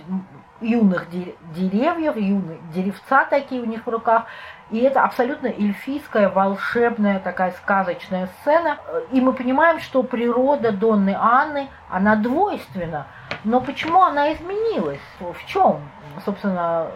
юных 0.61 1.09
деревьев, 1.11 2.17
юные 2.17 2.59
деревца 2.73 3.25
такие 3.25 3.61
у 3.61 3.67
них 3.67 3.87
в 3.87 3.91
руках. 3.91 4.25
И 4.71 4.79
это 4.79 5.03
абсолютно 5.03 5.49
эльфийская, 5.49 6.29
волшебная 6.29 7.19
такая 7.19 7.51
сказочная 7.53 8.29
сцена. 8.41 8.79
И 9.11 9.21
мы 9.21 9.33
понимаем, 9.33 9.81
что 9.81 10.03
природа 10.03 10.71
Донны 10.71 11.17
Анны, 11.19 11.69
она 11.89 12.15
двойственна. 12.15 13.07
Но 13.43 13.61
почему 13.61 14.03
она 14.03 14.33
изменилась? 14.33 15.01
В 15.19 15.45
чем, 15.47 15.81
собственно, 16.25 16.87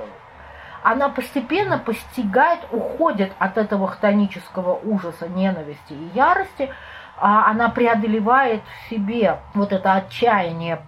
она 0.85 1.09
постепенно 1.09 1.78
постигает, 1.78 2.61
уходит 2.71 3.33
от 3.38 3.59
этого 3.59 3.88
хтонического 3.88 4.78
ужаса, 4.85 5.26
ненависти 5.28 5.95
и 5.95 6.11
ярости, 6.14 6.71
а 7.16 7.50
она 7.50 7.71
преодолевает 7.71 8.62
в 8.62 8.90
себе 8.90 9.38
вот 9.54 9.73
это 9.73 9.95
отчаяние 9.95 10.81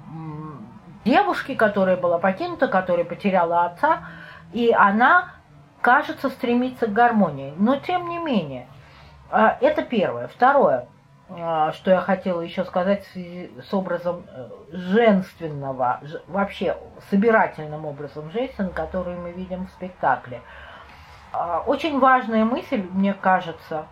девушки, 1.04 1.54
которая 1.54 1.96
была 1.96 2.18
покинута, 2.18 2.68
которая 2.68 3.04
потеряла 3.04 3.64
отца, 3.64 4.00
и 4.52 4.72
она 4.72 5.35
кажется, 5.86 6.30
стремиться 6.30 6.88
к 6.88 6.92
гармонии. 6.92 7.54
Но 7.56 7.76
тем 7.76 8.08
не 8.08 8.18
менее, 8.18 8.66
а, 9.30 9.56
это 9.60 9.82
первое. 9.82 10.26
Второе, 10.26 10.88
а, 11.30 11.70
что 11.74 11.92
я 11.92 12.00
хотела 12.00 12.40
еще 12.40 12.64
сказать 12.64 13.04
в 13.04 13.12
связи 13.12 13.52
с 13.70 13.72
образом 13.72 14.24
э, 14.26 14.48
женственного, 14.72 16.00
вообще 16.26 16.76
собирательным 17.08 17.86
образом 17.86 18.32
женщин, 18.32 18.70
который 18.70 19.14
мы 19.14 19.30
видим 19.30 19.68
в 19.68 19.70
спектакле. 19.70 20.40
А, 21.32 21.62
очень 21.64 22.00
важная 22.00 22.44
мысль, 22.44 22.84
мне 22.90 23.14
кажется, 23.14 23.86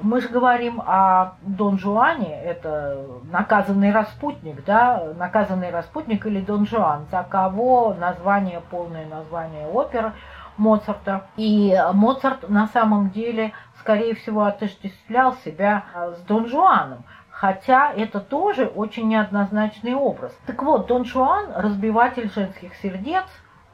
мы 0.00 0.20
же 0.20 0.28
говорим 0.30 0.82
о 0.84 1.34
Дон 1.42 1.78
Жуане, 1.78 2.42
это 2.42 3.06
наказанный 3.30 3.92
распутник, 3.92 4.64
да, 4.64 5.12
наказанный 5.16 5.70
распутник 5.70 6.26
или 6.26 6.40
Дон 6.40 6.66
Жуан, 6.66 7.06
таково 7.12 7.94
название, 7.94 8.60
полное 8.72 9.06
название 9.06 9.68
оперы– 9.68 10.14
Моцарта. 10.58 11.28
И 11.36 11.74
Моцарт 11.94 12.48
на 12.48 12.66
самом 12.68 13.10
деле, 13.10 13.52
скорее 13.80 14.14
всего, 14.14 14.44
отождествлял 14.44 15.34
себя 15.44 15.84
э, 15.94 16.14
с 16.16 16.20
Дон 16.22 16.46
Жуаном. 16.46 17.04
Хотя 17.30 17.92
это 17.92 18.20
тоже 18.20 18.66
очень 18.66 19.08
неоднозначный 19.08 19.94
образ. 19.94 20.36
Так 20.46 20.62
вот, 20.62 20.88
Дон 20.88 21.04
Жуан– 21.04 21.52
разбиватель 21.54 22.30
женских 22.32 22.74
сердец, 22.74 23.24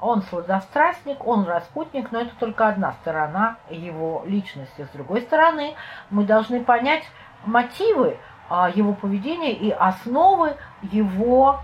он 0.00 0.20
сладострастник, 0.22 1.26
он 1.26 1.46
распутник, 1.46 2.12
но 2.12 2.20
это 2.20 2.32
только 2.38 2.68
одна 2.68 2.92
сторона 3.00 3.56
его 3.70 4.22
личности. 4.26 4.86
С 4.90 4.94
другой 4.94 5.22
стороны, 5.22 5.74
мы 6.10 6.24
должны 6.24 6.62
понять 6.62 7.04
мотивы 7.46 8.18
а, 8.50 8.68
его 8.68 8.92
поведения 8.92 9.54
и 9.54 9.70
основы 9.70 10.56
его 10.82 11.60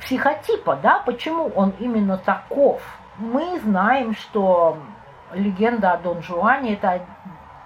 психотипа, 0.00 0.78
да, 0.82 1.02
почему 1.04 1.48
он 1.48 1.74
именно 1.78 2.16
таков– 2.16 2.80
мы 3.18 3.60
знаем, 3.60 4.14
что 4.14 4.78
легенда 5.32 5.92
о 5.92 5.96
Дон 5.98 6.22
Жуане– 6.22 6.74
это 6.74 7.04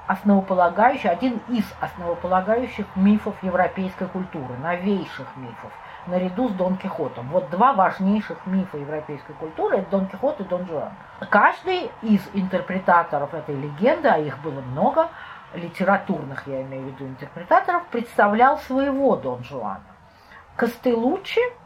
основополагающий, 0.07 1.09
один 1.09 1.41
из 1.49 1.65
основополагающих 1.81 2.87
мифов 2.95 3.35
европейской 3.43 4.07
культуры, 4.09 4.57
новейших 4.63 5.27
мифов, 5.37 5.73
наряду 6.07 6.49
с 6.49 6.53
Дон 6.53 6.77
Кихотом. 6.77 7.29
Вот 7.29 7.51
два 7.51 7.73
важнейших 7.73 8.47
мифа 8.47 8.77
европейской 8.79 9.33
культуры– 9.35 9.77
это 9.79 9.91
Дон 9.91 10.07
Кихот 10.07 10.41
и 10.41 10.45
Дон 10.45 10.67
Жуан. 10.67 10.93
Каждый 11.31 11.91
из 12.03 12.21
интерпретаторов 12.35 13.35
этой 13.35 13.57
легенды, 13.57 14.09
а 14.09 14.19
их 14.19 14.39
было 14.39 14.61
много, 14.61 15.09
литературных, 15.55 16.47
я 16.47 16.63
имею 16.63 16.85
в 16.85 16.87
виду, 16.87 17.07
интерпретаторов, 17.07 17.87
представлял 17.87 18.59
своего 18.59 19.17
Дон 19.17 19.43
Жуана. 19.43 19.83
Костелуччи– 20.57 21.41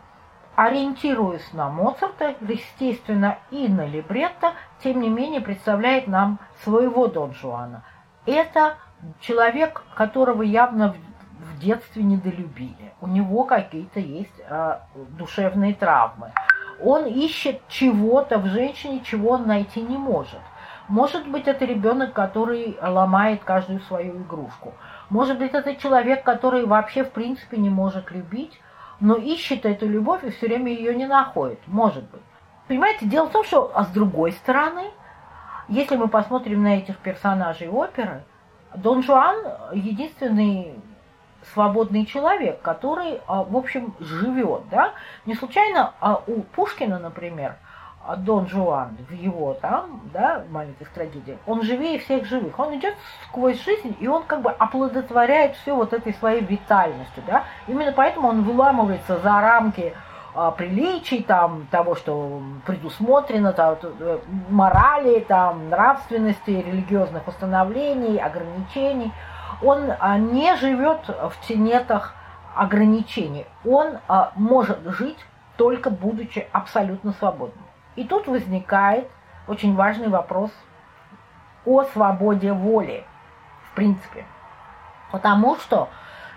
ориентируясь 0.61 1.55
на 1.55 1.71
Моцарта, 1.71 2.35
естественно, 2.43 3.39
и 3.51 3.67
на 3.67 3.87
либретто, 3.87 4.53
тем 4.85 5.01
не 5.01 5.09
менее 5.09 5.41
представляет 5.41 6.07
нам 6.07 6.39
своего 6.63 7.07
Дон 7.07 7.33
Жуана. 7.33 7.83
Это 8.27 8.77
человек, 9.21 9.83
которого 9.95 10.43
явно 10.43 10.95
в 11.39 11.59
детстве 11.59 12.03
недолюбили. 12.03 12.93
У 13.01 13.07
него 13.07 13.45
какие-то 13.45 14.01
есть 14.01 14.39
э, 14.39 14.81
душевные 15.17 15.75
травмы. 15.75 16.31
Он 16.79 17.07
ищет 17.07 17.63
чего-то 17.69 18.37
в 18.37 18.45
женщине, 18.45 19.01
чего 19.03 19.31
он 19.31 19.47
найти 19.47 19.81
не 19.81 19.97
может. 19.97 20.41
Может 20.89 21.27
быть, 21.27 21.49
это 21.49 21.65
ребенок, 21.65 22.13
который 22.13 22.77
ломает 22.83 23.45
каждую 23.45 23.81
свою 23.81 24.19
игрушку. 24.19 24.75
Может 25.09 25.39
быть, 25.39 25.55
это 25.55 25.75
человек, 25.77 26.23
который 26.23 26.67
вообще 26.67 27.05
в 27.05 27.13
принципе 27.13 27.57
не 27.57 27.71
может 27.71 28.11
любить, 28.11 28.61
но 29.01 29.17
ищет 29.17 29.65
эту 29.65 29.89
любовь 29.89 30.23
и 30.25 30.31
все 30.31 30.47
время 30.47 30.73
ее 30.73 30.95
не 30.95 31.07
находит. 31.07 31.59
Может 31.67 32.05
быть. 32.11 32.21
Понимаете, 32.69 33.07
дело 33.07 33.29
в 33.29 33.33
том, 33.33 33.45
что, 33.45 33.73
а 33.75 33.85
с 33.85 33.89
другой 33.89 34.33
стороны, 34.33 34.91
если 35.69 35.97
мы 35.97 36.09
посмотрим 36.09 36.63
на 36.63 36.79
этих 36.79 36.99
персонажей 36.99 37.69
оперы, 37.69 38.23
Дон 38.75 39.03
Жуан 39.03 39.37
единственный 39.73 40.75
свободный 41.53 42.07
человек, 42.07 42.61
который, 42.61 43.21
а, 43.27 43.43
в 43.43 43.57
общем, 43.57 43.95
живет, 43.99 44.69
да. 44.71 44.93
Не 45.27 45.35
случайно 45.35 45.95
а 46.01 46.23
у 46.27 46.43
Пушкина, 46.43 46.99
например, 46.99 47.57
Дон 48.17 48.49
Жуан 48.49 48.97
в 49.09 49.13
его 49.13 49.55
там, 49.55 50.01
да, 50.13 50.45
маленьких 50.51 50.89
трагедиях, 50.91 51.39
он 51.47 51.63
живее 51.63 51.99
всех 51.99 52.25
живых. 52.27 52.59
Он 52.59 52.77
идет 52.77 52.95
сквозь 53.29 53.63
жизнь, 53.63 53.97
и 54.01 54.09
он 54.09 54.23
как 54.25 54.43
бы 54.43 54.51
оплодотворяет 54.51 55.57
все 55.57 55.75
вот 55.75 55.93
этой 55.93 56.15
своей 56.15 56.43
витальностью, 56.43 57.23
да. 57.27 57.45
Именно 57.69 57.93
поэтому 57.93 58.29
он 58.29 58.43
выламывается 58.43 59.19
за 59.19 59.41
рамки 59.41 59.95
а, 60.33 60.53
приличий, 60.53 61.23
там, 61.23 61.67
того, 61.71 61.97
что 61.97 62.41
предусмотрено, 62.65 63.53
там, 63.53 63.77
э, 63.83 64.19
морали, 64.49 65.21
там, 65.21 65.71
нравственности, 65.71 66.51
религиозных 66.51 67.27
установлений, 67.27 68.19
ограничений. 68.19 69.13
Он 69.63 69.93
а, 69.99 70.19
не 70.19 70.57
живет 70.57 71.01
в 71.09 71.47
тенетах 71.47 72.15
ограничений. 72.55 73.47
Он 73.65 73.99
а, 74.07 74.33
может 74.37 74.79
жить 74.99 75.19
только 75.57 75.91
будучи 75.91 76.47
абсолютно 76.53 77.13
свободным. 77.13 77.65
И 77.97 78.05
тут 78.05 78.27
возникает 78.27 79.09
очень 79.47 79.75
важный 79.75 80.09
вопрос 80.09 80.51
о 81.65 81.85
свободе 81.85 82.53
воли, 82.53 83.05
в 83.71 83.75
принципе. 83.75 84.25
Потому 85.11 85.57
что 85.57 85.89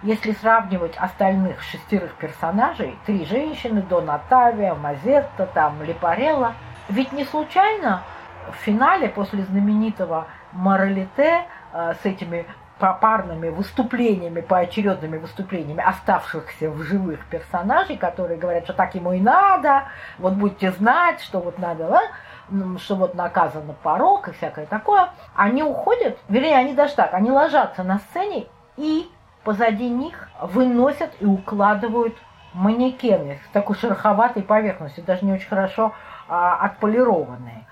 если 0.01 0.33
сравнивать 0.33 0.97
остальных 0.97 1.61
шестерых 1.61 2.13
персонажей, 2.15 2.97
три 3.05 3.25
женщины, 3.25 3.81
Дон 3.81 4.09
Атавия, 4.09 4.73
Мазетта, 4.75 5.45
там, 5.45 5.81
Липарелла, 5.81 6.53
ведь 6.89 7.13
не 7.13 7.23
случайно 7.23 8.03
в 8.51 8.55
финале 8.55 9.07
после 9.07 9.43
знаменитого 9.43 10.27
Моралите 10.51 11.45
э, 11.71 11.93
с 12.01 12.05
этими 12.05 12.45
попарными 12.83 13.47
выступлениями, 13.47 14.41
поочередными 14.41 15.17
выступлениями 15.17 15.81
оставшихся 15.81 16.69
в 16.69 16.83
живых 16.83 17.25
персонажей, 17.27 17.95
которые 17.95 18.37
говорят, 18.37 18.65
что 18.65 18.73
так 18.73 18.93
ему 18.93 19.13
и 19.13 19.21
надо, 19.21 19.83
вот 20.17 20.33
будете 20.33 20.73
знать, 20.73 21.21
что 21.21 21.39
вот 21.39 21.57
надо, 21.59 21.87
да? 21.87 22.77
что 22.79 22.97
вот 22.97 23.15
наказано 23.15 23.71
порог 23.71 24.27
и 24.27 24.33
всякое 24.33 24.65
такое, 24.65 25.11
они 25.33 25.63
уходят, 25.63 26.17
вернее, 26.27 26.57
они 26.57 26.73
даже 26.73 26.93
так, 26.95 27.13
они 27.13 27.31
ложатся 27.31 27.83
на 27.83 27.99
сцене 27.99 28.47
и 28.75 29.09
позади 29.45 29.87
них 29.87 30.27
выносят 30.41 31.11
и 31.21 31.25
укладывают 31.25 32.17
манекены 32.51 33.39
с 33.47 33.53
такой 33.53 33.77
шероховатой 33.77 34.43
поверхностью, 34.43 35.05
даже 35.05 35.23
не 35.23 35.31
очень 35.31 35.47
хорошо 35.47 35.93
а, 36.27 36.57
отполированные. 36.57 37.65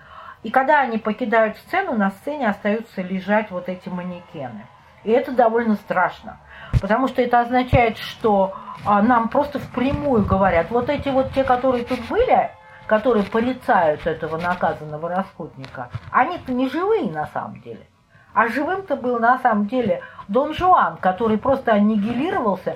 И 0.43 0.51
когда 0.51 0.79
они 0.79 0.97
покидают 0.99 1.57
сцену, 1.57 1.97
на 1.97 2.11
сцене 2.11 2.47
остаются 2.47 3.01
лежать 3.01 3.51
вот 3.51 3.67
эти 3.67 3.89
манекены. 3.89 4.67
И 5.03 5.11
это 5.11 5.31
довольно 5.31 5.75
страшно, 5.75 6.37
потому 6.79 7.07
что 7.07 7.21
это 7.21 7.39
означает, 7.39 7.97
что 7.97 8.53
а, 8.85 9.01
нам 9.01 9.29
просто 9.29 9.59
впрямую 9.59 10.25
говорят, 10.25 10.69
вот 10.69 10.89
эти 10.89 11.09
вот 11.09 11.33
те, 11.33 11.43
которые 11.43 11.83
тут 11.83 11.99
были, 12.07 12.51
которые 12.87 13.25
порицают 13.25 14.05
этого 14.05 14.37
наказанного 14.37 15.09
распутника, 15.09 15.89
они-то 16.11 16.51
не 16.51 16.69
живые 16.69 17.11
на 17.11 17.27
самом 17.27 17.61
деле. 17.61 17.87
А 18.33 18.47
живым-то 18.47 18.95
был 18.95 19.19
на 19.19 19.39
самом 19.39 19.67
деле 19.67 20.01
Дон 20.27 20.53
Жуан, 20.53 20.97
который 20.97 21.37
просто 21.37 21.73
аннигилировался. 21.73 22.75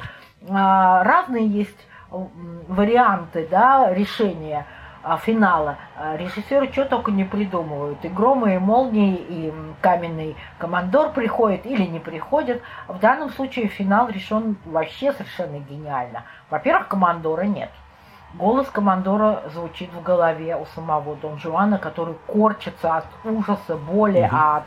А, 0.50 1.04
разные 1.04 1.48
есть 1.48 1.88
варианты 2.10 3.48
да, 3.50 3.94
решения 3.94 4.66
финала. 5.18 5.78
А, 5.96 6.18
режиссеры 6.18 6.72
что 6.72 6.86
только 6.86 7.12
не 7.12 7.24
придумывают. 7.24 8.04
И 8.04 8.10
громы, 8.10 8.56
и 8.56 8.58
молнии, 8.58 9.16
и 9.16 9.54
каменный 9.82 10.36
командор 10.58 11.12
приходит 11.12 11.66
или 11.66 11.84
не 11.84 12.00
приходит. 12.00 12.62
В 12.88 13.00
данном 13.00 13.30
случае 13.30 13.68
финал 13.68 14.10
решен 14.10 14.58
вообще 14.66 15.14
совершенно 15.14 15.60
гениально. 15.60 16.24
Во-первых, 16.50 16.88
командора 16.88 17.44
нет. 17.44 17.70
Голос 18.34 18.68
командора 18.68 19.44
звучит 19.54 19.94
в 19.94 20.02
голове 20.02 20.58
у 20.58 20.66
самого 20.76 21.16
Дон 21.16 21.38
Жуана, 21.38 21.78
который 21.78 22.16
корчится 22.28 22.98
от 22.98 23.06
ужаса, 23.24 23.78
боли, 23.78 24.24
угу. 24.24 24.36
от 24.36 24.64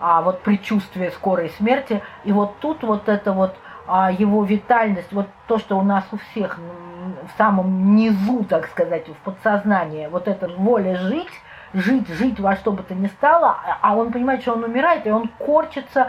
а, 0.00 0.22
вот 0.22 0.42
предчувствие 0.42 1.10
скорой 1.10 1.50
смерти. 1.50 2.02
И 2.24 2.32
вот 2.32 2.58
тут 2.60 2.82
вот 2.82 3.08
это 3.08 3.32
вот 3.32 3.54
его 3.86 4.44
витальность, 4.44 5.12
вот 5.12 5.26
то, 5.46 5.58
что 5.58 5.78
у 5.78 5.82
нас 5.82 6.04
у 6.12 6.18
всех 6.18 6.58
в 6.58 7.38
самом 7.38 7.94
низу, 7.96 8.44
так 8.44 8.66
сказать, 8.68 9.08
в 9.08 9.14
подсознании, 9.24 10.06
вот 10.06 10.28
эта 10.28 10.48
воля 10.48 10.96
жить, 10.96 11.32
жить, 11.72 12.08
жить 12.08 12.40
во 12.40 12.56
что 12.56 12.72
бы 12.72 12.82
то 12.82 12.94
ни 12.94 13.06
стало, 13.06 13.56
а 13.80 13.96
он 13.96 14.12
понимает, 14.12 14.42
что 14.42 14.52
он 14.52 14.64
умирает, 14.64 15.06
и 15.06 15.10
он 15.10 15.28
корчится, 15.38 16.08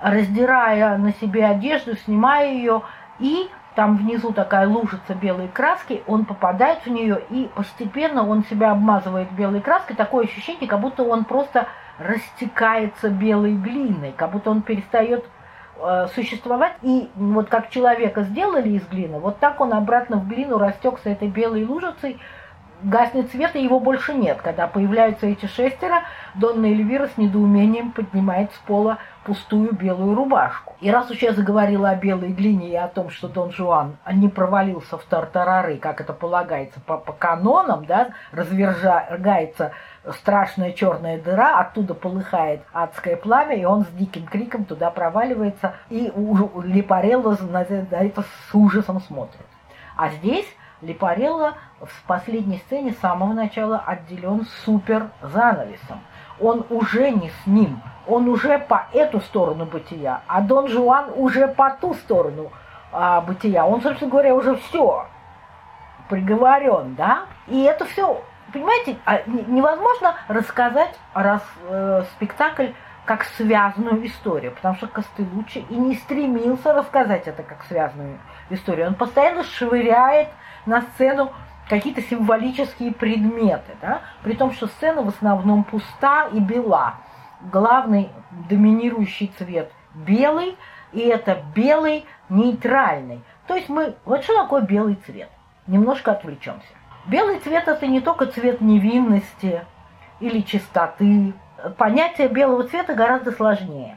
раздирая 0.00 0.98
на 0.98 1.12
себе 1.14 1.46
одежду, 1.46 1.96
снимая 1.96 2.52
ее, 2.52 2.82
и 3.18 3.48
там 3.74 3.96
внизу 3.96 4.32
такая 4.32 4.66
лужица 4.68 5.14
белой 5.14 5.48
краски, 5.48 6.02
он 6.06 6.24
попадает 6.24 6.84
в 6.84 6.90
нее, 6.90 7.22
и 7.30 7.48
постепенно 7.54 8.26
он 8.26 8.44
себя 8.44 8.72
обмазывает 8.72 9.30
белой 9.32 9.60
краской, 9.60 9.96
такое 9.96 10.24
ощущение, 10.24 10.68
как 10.68 10.80
будто 10.80 11.04
он 11.04 11.24
просто 11.24 11.66
растекается 11.98 13.08
белой 13.08 13.54
глиной, 13.54 14.12
как 14.16 14.32
будто 14.32 14.50
он 14.50 14.62
перестает 14.62 15.24
существовать. 16.14 16.74
И 16.82 17.10
вот 17.14 17.48
как 17.48 17.70
человека 17.70 18.22
сделали 18.22 18.70
из 18.70 18.86
глины, 18.86 19.18
вот 19.18 19.38
так 19.38 19.60
он 19.60 19.72
обратно 19.72 20.16
в 20.16 20.28
глину 20.28 20.58
растекся 20.58 21.10
этой 21.10 21.28
белой 21.28 21.64
лужицей, 21.64 22.18
гаснет 22.82 23.30
свет, 23.30 23.54
и 23.54 23.62
его 23.62 23.80
больше 23.80 24.14
нет. 24.14 24.40
Когда 24.42 24.66
появляются 24.66 25.26
эти 25.26 25.46
шестеро, 25.46 26.02
Донна 26.34 26.66
Эльвира 26.66 27.06
с 27.06 27.16
недоумением 27.16 27.92
поднимает 27.92 28.52
с 28.52 28.58
пола 28.58 28.98
пустую 29.24 29.72
белую 29.72 30.16
рубашку. 30.16 30.74
И 30.80 30.90
раз 30.90 31.10
уж 31.10 31.18
я 31.18 31.32
заговорила 31.32 31.90
о 31.90 31.94
белой 31.94 32.32
глине 32.32 32.70
и 32.70 32.76
о 32.76 32.88
том, 32.88 33.10
что 33.10 33.28
Дон 33.28 33.52
Жуан 33.52 33.96
не 34.12 34.28
провалился 34.28 34.98
в 34.98 35.04
тартарары, 35.04 35.76
как 35.76 36.00
это 36.00 36.12
полагается 36.12 36.80
по, 36.80 36.98
по 36.98 37.12
канонам, 37.12 37.84
да, 37.84 38.08
развергается 38.32 39.72
страшная 40.10 40.72
черная 40.72 41.20
дыра, 41.20 41.60
оттуда 41.60 41.94
полыхает 41.94 42.62
адское 42.72 43.16
пламя, 43.16 43.56
и 43.56 43.64
он 43.64 43.84
с 43.84 43.88
диким 43.88 44.26
криком 44.26 44.64
туда 44.64 44.90
проваливается, 44.90 45.74
и 45.90 46.12
Липарелло 46.64 47.36
на 47.40 47.62
это 47.62 48.22
с 48.22 48.54
ужасом 48.54 49.00
смотрит. 49.00 49.46
А 49.96 50.08
здесь 50.08 50.46
Липарелло 50.80 51.54
в 51.80 52.02
последней 52.06 52.58
сцене 52.58 52.92
с 52.92 52.98
самого 52.98 53.32
начала 53.32 53.78
отделен 53.86 54.46
супер 54.64 55.10
занавесом. 55.22 56.00
Он 56.40 56.66
уже 56.70 57.10
не 57.10 57.30
с 57.30 57.46
ним, 57.46 57.80
он 58.08 58.28
уже 58.28 58.58
по 58.58 58.86
эту 58.92 59.20
сторону 59.20 59.64
бытия, 59.64 60.22
а 60.26 60.40
Дон 60.40 60.66
Жуан 60.66 61.12
уже 61.14 61.46
по 61.46 61.70
ту 61.70 61.94
сторону 61.94 62.50
а, 62.90 63.20
бытия. 63.20 63.64
Он, 63.64 63.80
собственно 63.80 64.10
говоря, 64.10 64.34
уже 64.34 64.56
все 64.56 65.06
приговорен, 66.08 66.96
да? 66.96 67.26
И 67.46 67.62
это 67.62 67.84
все 67.84 68.20
понимаете, 68.52 68.96
а 69.04 69.22
невозможно 69.26 70.16
рассказать 70.28 70.98
раз, 71.14 71.42
э, 71.68 72.04
спектакль 72.14 72.68
как 73.04 73.24
связанную 73.24 74.06
историю, 74.06 74.52
потому 74.52 74.76
что 74.76 74.86
Костелучи 74.86 75.64
и 75.68 75.74
не 75.74 75.96
стремился 75.96 76.72
рассказать 76.72 77.26
это 77.26 77.42
как 77.42 77.64
связанную 77.64 78.18
историю. 78.50 78.88
Он 78.88 78.94
постоянно 78.94 79.42
швыряет 79.42 80.28
на 80.66 80.82
сцену 80.82 81.32
какие-то 81.68 82.02
символические 82.02 82.92
предметы, 82.92 83.72
да? 83.80 84.02
при 84.22 84.34
том, 84.34 84.52
что 84.52 84.66
сцена 84.66 85.02
в 85.02 85.08
основном 85.08 85.64
пуста 85.64 86.28
и 86.32 86.38
бела. 86.38 86.94
Главный 87.40 88.10
доминирующий 88.48 89.32
цвет 89.38 89.72
белый, 89.94 90.56
и 90.92 91.00
это 91.00 91.42
белый 91.54 92.04
нейтральный. 92.28 93.22
То 93.46 93.56
есть 93.56 93.68
мы... 93.68 93.94
Вот 94.04 94.22
что 94.22 94.40
такое 94.42 94.62
белый 94.62 94.96
цвет? 95.06 95.28
Немножко 95.66 96.12
отвлечемся. 96.12 96.68
Белый 97.06 97.40
цвет– 97.40 97.64
это 97.66 97.86
не 97.86 98.00
только 98.00 98.26
цвет 98.26 98.60
невинности 98.60 99.64
или 100.20 100.40
чистоты. 100.40 101.32
Понятие 101.76 102.28
белого 102.28 102.64
цвета 102.64 102.94
гораздо 102.94 103.32
сложнее. 103.32 103.96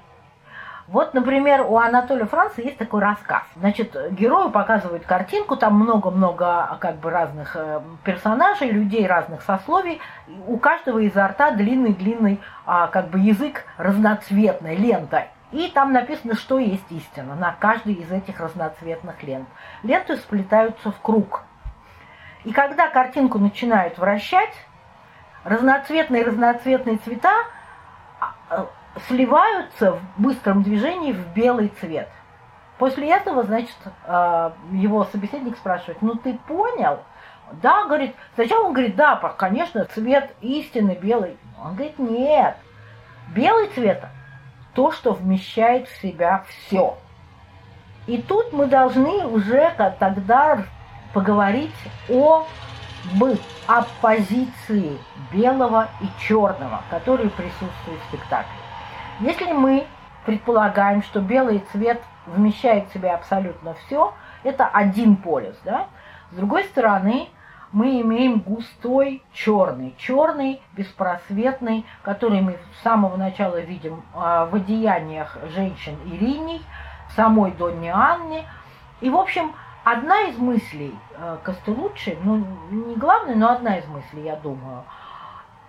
Вот, 0.88 1.14
например, 1.14 1.66
у 1.68 1.78
Анатолия 1.78 2.26
Франца 2.26 2.62
есть 2.62 2.78
такой 2.78 3.02
рассказ. 3.02 3.44
Значит, 3.56 3.96
герою 4.12 4.52
показывают 4.52 5.06
картинку, 5.06 5.56
там 5.56 5.76
много-много 5.76 6.78
как 6.80 6.98
бы 6.98 7.10
разных 7.10 7.56
э, 7.56 7.82
персонажей, 8.04 8.70
людей 8.70 9.08
разных 9.08 9.42
сословий. 9.42 10.00
У 10.48 10.58
каждого 10.58 11.00
изо 11.00 11.28
рта 11.28 11.52
длинный-длинный 11.52 12.40
а, 12.68 12.88
как 12.88 13.10
бы 13.10 13.20
язык 13.20 13.66
разноцветный, 13.78 14.76
лента. 14.76 15.28
И 15.52 15.72
там 15.74 15.92
написано, 15.92 16.36
что 16.36 16.60
есть 16.60 16.92
истина 16.92 17.36
на 17.36 17.52
каждой 17.52 17.94
из 17.94 18.12
этих 18.12 18.40
разноцветных 18.40 19.24
лент. 19.24 19.48
Ленты 19.82 20.18
сплетаются 20.18 20.92
в 20.92 21.00
круг– 21.02 21.44
и 22.46 22.52
когда 22.52 22.90
картинку 22.90 23.40
начинают 23.40 23.98
вращать, 23.98 24.54
разноцветные-разноцветные 25.44 26.98
цвета 26.98 27.34
а, 28.20 28.36
а, 28.50 28.68
сливаются 29.08 29.94
в 29.94 30.02
быстром 30.18 30.64
движении 30.64 31.12
в 31.12 31.34
белый 31.34 31.70
цвет. 31.80 32.10
После 32.78 33.12
этого, 33.12 33.44
значит, 33.44 33.76
а, 34.06 34.54
его 34.72 35.04
собеседник 35.06 35.58
спрашивает, 35.58 36.02
ну 36.02 36.16
ты 36.16 36.34
понял? 36.48 37.00
Да, 37.52 37.86
говорит, 37.86 38.16
сначала 38.36 38.68
он 38.68 38.74
говорит, 38.74 38.96
да, 38.96 39.16
конечно, 39.38 39.86
цвет 39.86 40.32
истины 40.42 40.98
белый. 41.00 41.38
Он 41.64 41.76
говорит, 41.76 42.00
нет, 42.00 42.58
белый 43.36 43.68
цвет– 43.68 44.04
то, 44.76 44.92
что 44.92 45.14
вмещает 45.14 45.88
в 45.88 46.02
себя 46.02 46.44
все. 46.48 46.98
И 48.06 48.22
тут 48.22 48.54
мы 48.54 48.68
должны 48.68 49.26
уже 49.26 49.74
тогда 50.00 50.64
поговорить 51.16 51.74
о 52.10 52.46
об 53.14 53.24
оппозиции 53.68 54.98
белого 55.32 55.88
и 56.02 56.08
черного, 56.20 56.82
которые 56.90 57.30
присутствуют 57.30 58.02
в 58.02 58.08
спектакле. 58.10 58.60
Если 59.22 59.54
мы 59.54 59.86
предполагаем, 60.26 61.02
что 61.04 61.22
белый 61.22 61.64
цвет 61.72 62.02
вмещает 62.26 62.90
в 62.90 62.94
себя 62.94 63.16
абсолютно 63.16 63.76
все, 63.86 64.14
это 64.44 64.68
один 64.68 65.16
полюс. 65.16 65.56
Да? 65.64 65.88
С 66.32 66.36
другой 66.36 66.66
стороны, 66.66 67.30
мы 67.72 68.02
имеем 68.02 68.40
густой 68.40 69.24
черный, 69.32 69.96
черный, 69.98 70.62
беспросветный, 70.76 71.86
который 72.02 72.42
мы 72.42 72.58
с 72.78 72.84
самого 72.84 73.16
начала 73.16 73.62
видим 73.62 74.04
а, 74.14 74.48
в 74.48 74.56
одеяниях 74.56 75.38
женщин 75.56 75.98
Ириней, 76.06 76.62
самой 77.16 77.52
Донне 77.52 77.94
Анне. 77.94 78.44
И, 79.00 79.10
в 79.10 79.16
общем, 79.16 79.54
одна 79.86 80.24
из 80.24 80.38
мыслей 80.38 80.98
э, 81.16 81.38
Костелуччи, 81.44 82.18
ну, 82.24 82.46
не 82.72 82.96
главная, 82.96 83.36
но 83.36 83.52
одна 83.52 83.78
из 83.78 83.88
мыслей, 83.88 84.24
я 84.24 84.36
думаю, 84.36 84.84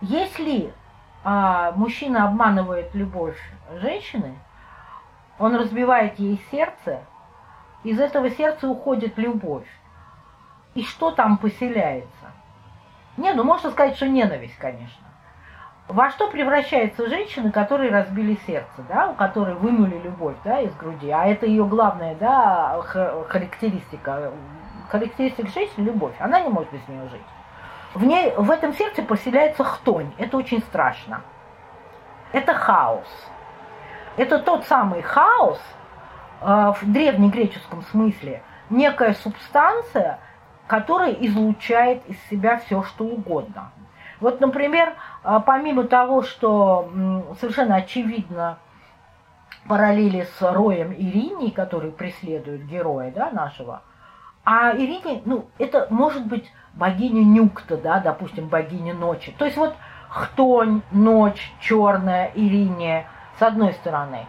если 0.00 0.72
а, 1.22 1.72
мужчина 1.72 2.24
обманывает 2.24 2.94
любовь 2.94 3.38
женщины, 3.80 4.38
он 5.38 5.56
разбивает 5.56 6.18
ей 6.18 6.40
сердце, 6.50 7.00
из 7.84 8.00
этого 8.00 8.30
сердца 8.30 8.68
уходит 8.68 9.18
любовь. 9.18 9.66
И 10.74 10.82
что 10.82 11.10
там 11.10 11.38
поселяется? 11.38 12.32
Не, 13.16 13.32
ну 13.32 13.44
можно 13.44 13.70
сказать, 13.70 13.96
что 13.96 14.08
ненависть, 14.08 14.56
конечно. 14.58 15.05
Во 15.88 16.10
что 16.10 16.28
превращаются 16.28 17.08
женщины, 17.08 17.52
которые 17.52 17.92
разбили 17.92 18.36
сердце, 18.44 18.82
да, 18.88 19.10
у 19.10 19.14
которой 19.14 19.54
вынули 19.54 19.96
любовь, 19.98 20.34
да, 20.44 20.60
из 20.60 20.74
груди, 20.74 21.10
а 21.10 21.26
это 21.26 21.46
ее 21.46 21.64
главная, 21.64 22.16
да, 22.16 22.80
характеристика. 23.28 24.32
Характеристика 24.88 25.48
женщины– 25.48 25.84
любовь. 25.86 26.14
Она 26.18 26.40
не 26.40 26.48
может 26.48 26.72
без 26.72 26.86
нее 26.88 27.08
жить. 27.08 27.20
В 27.94 28.04
ней, 28.04 28.32
в 28.36 28.50
этом 28.50 28.72
сердце 28.74 29.02
поселяется 29.02 29.62
хтонь. 29.62 30.12
Это 30.18 30.36
очень 30.36 30.60
страшно. 30.60 31.22
Это 32.32 32.52
хаос. 32.52 33.08
Это 34.16 34.38
тот 34.40 34.66
самый 34.66 35.02
хаос 35.02 35.60
э, 36.40 36.72
в 36.80 36.92
древнегреческом 36.92 37.82
смысле, 37.82 38.42
некая 38.70 39.14
субстанция, 39.14 40.18
которая 40.66 41.12
излучает 41.12 42.04
из 42.06 42.20
себя 42.28 42.58
все, 42.58 42.82
что 42.82 43.04
угодно. 43.04 43.70
Вот, 44.20 44.40
например, 44.40 44.94
а, 45.22 45.40
помимо 45.40 45.84
того, 45.84 46.22
что 46.22 46.90
совершенно 47.40 47.76
очевидно 47.76 48.58
параллели 49.68 50.26
с 50.38 50.42
Роем 50.42 50.92
Ириней, 50.92 51.50
который 51.50 51.90
преследует 51.90 52.66
героя 52.66 53.10
да, 53.10 53.30
нашего, 53.30 53.82
а 54.44 54.72
Ирине, 54.76 55.22
ну, 55.24 55.46
это 55.58 55.88
может 55.90 56.24
быть 56.26 56.50
богиня 56.74 57.24
Нюкта, 57.24 57.76
да, 57.76 57.98
допустим, 57.98 58.48
богиня 58.48 58.94
ночи. 58.94 59.34
То 59.38 59.44
есть 59.44 59.56
вот 59.56 59.74
хтонь, 60.08 60.82
ночь, 60.92 61.52
черная, 61.60 62.30
Ирине 62.34 63.06
с 63.38 63.42
одной 63.42 63.72
стороны, 63.74 64.26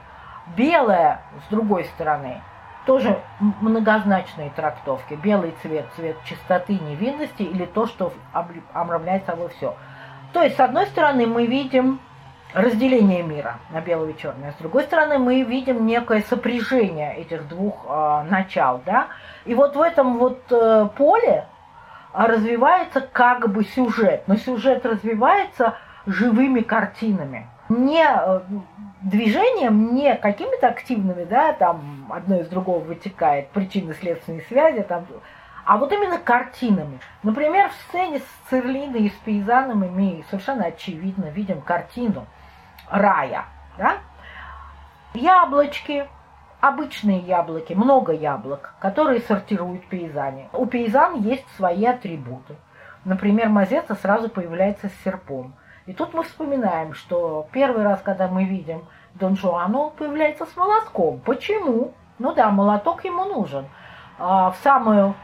белая 0.57 1.21
с 1.45 1.49
другой 1.49 1.85
стороны– 1.85 2.41
тоже 2.87 3.19
многозначные 3.61 4.49
трактовки. 4.49 5.13
Белый 5.13 5.53
цвет, 5.61 5.85
цвет 5.95 6.15
чистоты, 6.23 6.79
невинности 6.79 7.43
или 7.43 7.65
то, 7.65 7.85
что 7.85 8.13
омравляет 8.73 9.25
собой 9.25 9.49
все. 9.49 9.75
То 10.33 10.41
есть, 10.41 10.55
с 10.55 10.59
одной 10.59 10.87
стороны, 10.87 11.27
мы 11.27 11.45
видим 11.45 11.99
разделение 12.53 13.23
мира 13.23 13.59
на 13.71 13.81
белое 13.81 14.11
и 14.11 14.17
черное, 14.17 14.53
с 14.53 14.55
другой 14.55 14.83
стороны, 14.83 15.19
мы 15.19 15.41
видим 15.43 15.85
некое 15.85 16.21
сопряжение 16.21 17.17
этих 17.17 17.47
двух 17.49 17.85
э, 17.87 18.23
начал. 18.29 18.81
Да? 18.85 19.07
И 19.45 19.53
вот 19.53 19.75
в 19.75 19.81
этом 19.81 20.17
вот 20.17 20.41
э, 20.49 20.87
поле 20.95 21.45
развивается 22.13 23.01
как 23.01 23.49
бы 23.49 23.65
сюжет, 23.65 24.23
но 24.27 24.37
сюжет 24.37 24.85
развивается 24.85 25.75
живыми 26.05 26.61
картинами. 26.61 27.47
Не 27.67 28.05
э, 28.07 28.39
движением, 29.01 29.93
не 29.93 30.15
какими-то 30.15 30.69
активными, 30.69 31.23
да, 31.23 31.53
там 31.53 32.07
одно 32.09 32.39
из 32.39 32.47
другого 32.47 32.79
вытекает, 32.79 33.49
причинно-следственные 33.49 34.41
связи, 34.43 34.81
там, 34.83 35.05
а 35.65 35.77
вот 35.77 35.91
именно 35.91 36.17
картинами. 36.17 36.99
Например, 37.23 37.69
в 37.69 37.73
сцене 37.87 38.19
с 38.19 38.49
Церлиной 38.49 39.01
и 39.01 39.09
с 39.09 39.13
Пейзаном 39.25 39.79
мы 39.79 40.23
совершенно 40.29 40.65
очевидно 40.65 41.25
видим 41.25 41.61
картину 41.61 42.25
рая, 42.89 43.45
да? 43.77 43.97
Яблочки, 45.13 46.07
обычные 46.61 47.19
яблоки, 47.19 47.73
много 47.73 48.13
яблок, 48.13 48.73
которые 48.79 49.21
сортируют 49.21 49.85
пейзане. 49.87 50.49
У 50.53 50.65
пейзан 50.65 51.21
есть 51.21 51.45
свои 51.55 51.85
атрибуты. 51.85 52.55
Например, 53.05 53.49
Мазета 53.49 53.95
сразу 53.95 54.29
появляется 54.29 54.89
с 54.89 55.03
серпом– 55.03 55.53
и 55.87 55.93
тут 55.93 56.13
мы 56.13 56.23
вспоминаем, 56.23 56.93
что 56.93 57.47
первый 57.53 57.83
раз, 57.83 58.01
когда 58.01 58.27
мы 58.27 58.43
видим 58.43 58.85
Дон 59.15 59.37
Жуану, 59.37 59.93
появляется 59.97 60.45
с 60.45 60.55
молотком. 60.57 61.19
Почему? 61.19 61.93
Ну 62.19 62.33
да, 62.33 62.49
молоток 62.49 63.05
ему 63.05 63.23
нужен. 63.23 63.65
А 64.19 64.51
в 64.51 64.57
самую, 64.57 65.15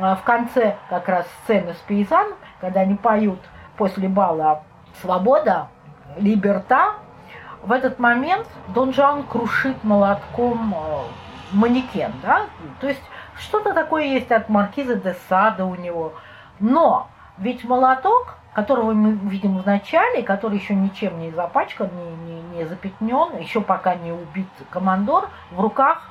а 0.00 0.14
в 0.14 0.22
конце 0.22 0.76
как 0.88 1.08
раз 1.08 1.26
сцены 1.42 1.74
с 1.74 1.78
пейзан, 1.78 2.28
когда 2.60 2.80
они 2.80 2.94
поют 2.94 3.40
после 3.76 4.08
бала 4.08 4.62
«Свобода», 5.02 5.68
«Либерта», 6.16 6.94
в 7.62 7.72
этот 7.72 7.98
момент 7.98 8.46
Дон 8.68 8.92
Жуан 8.92 9.24
крушит 9.24 9.82
молотком 9.82 10.74
э, 10.74 11.02
манекен, 11.52 12.12
да, 12.22 12.42
то 12.80 12.86
есть 12.86 13.02
что-то 13.36 13.74
такое 13.74 14.04
есть 14.04 14.30
от 14.30 14.48
маркиза 14.48 14.94
де 14.94 15.16
Сада 15.28 15.64
у 15.64 15.74
него. 15.74 16.12
Но 16.60 17.08
ведь 17.38 17.64
молоток 17.64 18.38
которого 18.58 18.92
мы 18.92 19.12
видим 19.12 19.58
в 19.58 19.66
начале, 19.66 20.24
который 20.24 20.58
еще 20.58 20.74
ничем 20.74 21.20
не 21.20 21.30
запачкан, 21.30 21.88
не, 21.94 22.32
не, 22.32 22.42
не 22.56 22.64
запятнен, 22.64 23.38
еще 23.38 23.60
пока 23.60 23.94
не 23.94 24.10
убит 24.10 24.48
командор, 24.70 25.28
в 25.52 25.60
руках 25.60 26.02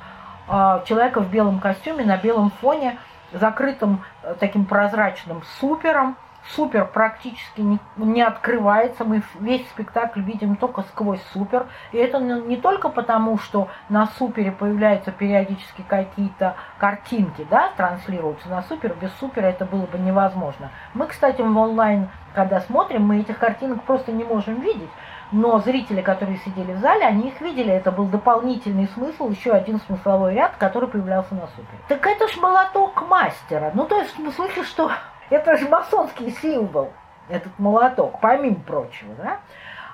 э, 0.48 0.82
человека 0.86 1.20
в 1.20 1.30
белом 1.30 1.60
костюме 1.60 2.06
на 2.06 2.16
белом 2.16 2.52
фоне, 2.62 3.00
закрытым 3.34 4.02
э, 4.24 4.36
таким 4.40 4.63
прозрачным 4.63 5.44
супером, 5.60 6.16
супер 6.56 6.86
практически 6.86 7.62
не, 7.62 7.80
не 7.98 8.22
открывается, 8.22 9.04
мы 9.04 9.22
весь 9.40 9.68
спектакль 9.70 10.22
видим 10.22 10.56
только 10.56 10.84
сквозь 10.84 11.22
супер. 11.34 11.68
И 11.92 11.98
это 11.98 12.20
не 12.20 12.58
только 12.58 12.90
потому, 12.90 13.38
что 13.38 13.68
на 13.90 14.08
супере 14.18 14.52
появляются 14.52 15.12
периодически 15.12 15.84
какие-то 15.88 16.56
картинки, 16.78 17.46
да, 17.50 17.72
транслируются 17.76 18.50
на 18.50 18.62
супер, 18.64 18.96
без 19.00 19.14
супера 19.16 19.46
это 19.46 19.66
было 19.66 19.86
бы 19.86 19.98
невозможно. 19.98 20.72
Мы, 20.94 21.08
кстати, 21.08 21.42
в 21.42 21.58
онлайн, 21.58 22.10
когда 22.34 22.62
смотрим, 22.62 23.04
мы 23.04 23.20
этих 23.20 23.38
картинок 23.38 23.84
просто 23.84 24.12
не 24.12 24.24
можем 24.24 24.62
видеть, 24.62 24.90
но 25.32 25.60
зрители, 25.60 26.02
которые 26.02 26.38
сидели 26.38 26.74
в 26.74 26.80
зале, 26.80 27.06
они 27.06 27.30
их 27.30 27.42
видели. 27.42 27.72
Это 27.72 27.92
был 27.92 28.06
дополнительный 28.06 28.88
смысл, 28.94 29.30
еще 29.30 29.52
один 29.52 29.80
смысловой 29.82 30.34
ряд, 30.34 30.56
который 30.58 30.88
появлялся 30.88 31.36
на 31.36 31.48
супер. 31.48 31.78
Так 31.90 32.06
это 32.06 32.28
ж 32.28 32.38
молоток 32.38 33.08
мастера. 33.10 33.72
Ну, 33.74 33.86
то 33.86 33.98
есть 33.98 34.18
в 34.18 34.32
смысле, 34.32 34.64
что 34.64 34.92
это 35.30 35.58
же 35.58 35.68
масонский 35.68 36.32
символ, 36.32 36.92
этот 37.30 37.58
молоток, 37.60 38.20
помимо 38.22 38.62
прочего, 38.62 39.13
да? 39.16 39.40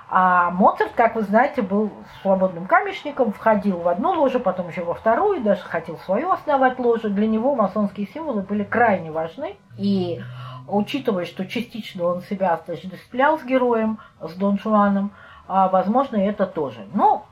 А 0.08 0.50
Моцарт, 0.50 0.92
как 0.92 1.16
вы 1.16 1.22
знаете, 1.22 1.62
был 1.62 1.90
свободным 2.22 2.66
камешником, 2.66 3.32
входил 3.32 3.78
в 3.78 3.88
одну 3.88 4.12
ложу, 4.12 4.38
потом 4.38 4.68
еще 4.68 4.84
во 4.84 4.94
вторую, 4.94 5.42
даже 5.42 5.62
хотел 5.62 5.98
свою 5.98 6.30
основать 6.30 6.78
ложу. 6.78 7.08
Для 7.08 7.26
него 7.26 7.54
масонские 7.54 8.06
символы 8.06 8.42
были 8.42 8.64
крайне 8.64 9.10
важны. 9.10 9.56
И 9.76 10.22
учитывая, 10.68 11.24
что 11.24 11.46
частично 11.46 12.04
он 12.04 12.20
себя 12.22 12.52
отождествлял 12.52 13.38
с 13.38 13.44
героем, 13.44 13.98
с 14.20 14.34
Дон 14.34 14.58
Жуаном, 14.58 15.10
а, 15.48 15.68
возможно, 15.68 16.16
это 16.16 16.46
тоже. 16.46 16.86
Ну, 16.92 17.24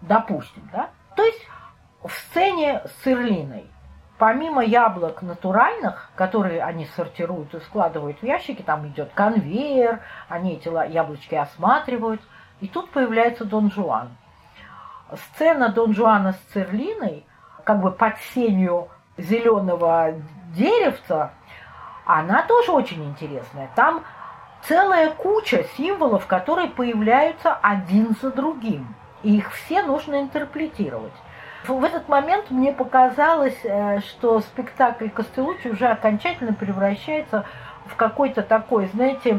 допустим, 0.00 0.68
да? 0.72 0.90
То 1.16 1.24
есть 1.24 1.44
в 2.04 2.12
сцене 2.12 2.82
с 2.84 3.06
Ирлиной 3.06 3.71
помимо 4.22 4.64
яблок 4.64 5.20
натуральных, 5.22 6.08
которые 6.14 6.62
они 6.62 6.86
сортируют 6.94 7.52
и 7.56 7.60
складывают 7.62 8.20
в 8.20 8.22
ящики, 8.22 8.62
там 8.62 8.86
идет 8.86 9.10
конвейер, 9.14 9.98
они 10.28 10.52
эти 10.52 10.68
яблочки 10.92 11.34
осматривают. 11.34 12.20
И 12.60 12.68
тут 12.68 12.90
появляется 12.90 13.44
Дон 13.44 13.72
Жуан. 13.72 14.10
Сцена 15.12 15.70
Дон 15.70 15.92
Жуана 15.92 16.34
с 16.34 16.52
Церлиной, 16.52 17.26
как 17.64 17.80
бы 17.80 17.90
под 17.90 18.16
сенью 18.32 18.90
зеленого 19.18 20.14
деревца, 20.54 21.32
она 22.06 22.42
тоже 22.42 22.70
очень 22.70 23.04
интересная. 23.04 23.70
Там 23.74 24.04
целая 24.68 25.10
куча 25.10 25.64
символов, 25.76 26.28
которые 26.28 26.68
появляются 26.68 27.54
один 27.54 28.14
за 28.22 28.30
другим. 28.30 28.94
И 29.24 29.38
их 29.38 29.50
все 29.50 29.82
нужно 29.82 30.20
интерпретировать. 30.20 31.12
В 31.66 31.84
этот 31.84 32.08
момент 32.08 32.50
мне 32.50 32.72
показалось, 32.72 33.58
э, 33.62 34.00
что 34.00 34.40
спектакль 34.40 35.08
Костелучи 35.08 35.68
уже 35.68 35.86
окончательно 35.86 36.52
превращается 36.52 37.44
в 37.86 37.94
какой-то 37.94 38.42
такой, 38.42 38.86
знаете, 38.86 39.38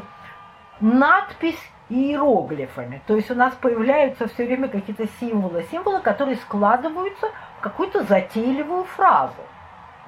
надпись 0.79 1.59
иероглифами. 1.89 3.01
То 3.07 3.15
есть 3.15 3.29
у 3.29 3.35
нас 3.35 3.53
появляются 3.55 4.27
все 4.29 4.45
время 4.45 4.69
какие-то 4.69 5.07
символы, 5.19 5.65
символы, 5.69 5.99
которые 5.99 6.37
складываются 6.37 7.27
в 7.57 7.61
какую-то 7.61 8.03
затейливую 8.03 8.85
фразу. 8.85 9.41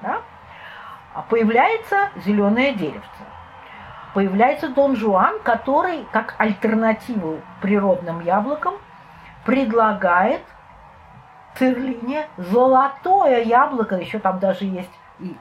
Да? 0.00 0.22
А 1.14 1.22
появляется 1.22 2.10
зеленое 2.24 2.72
деревце. 2.72 3.06
Появляется 4.14 4.68
Дон 4.68 4.96
Жуан, 4.96 5.38
который, 5.40 6.06
как 6.12 6.34
альтернативу 6.38 7.40
природным 7.60 8.20
яблокам, 8.20 8.74
предлагает 9.44 10.40
Церлине 11.58 12.28
золотое 12.36 13.42
яблоко, 13.42 13.96
еще 13.96 14.18
там 14.18 14.38
даже 14.38 14.64
есть 14.64 14.90
и 15.18 15.36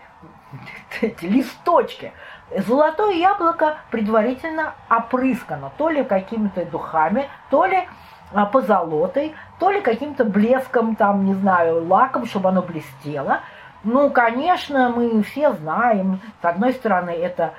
эти 1.02 1.26
листочки. 1.26 2.14
Золотое 2.56 3.14
яблоко 3.14 3.78
предварительно 3.92 4.74
опрыскано 4.90 5.72
то 5.78 5.90
ли 5.90 6.04
какими-то 6.04 6.66
духами, 6.66 7.28
то 7.50 7.66
ли 7.66 7.88
а, 8.34 8.46
позолотой, 8.46 9.36
то 9.60 9.72
ли 9.72 9.82
каким-то 9.82 10.26
блеском, 10.26 10.96
там, 10.96 11.26
не 11.26 11.34
знаю, 11.34 11.86
лаком, 11.88 12.26
чтобы 12.26 12.50
оно 12.50 12.62
блестело. 12.62 13.42
Ну, 13.84 14.10
конечно, 14.10 14.90
мы 14.90 15.22
все 15.24 15.54
знаем, 15.54 16.20
с 16.42 16.46
одной 16.46 16.74
стороны, 16.74 17.12
это 17.12 17.54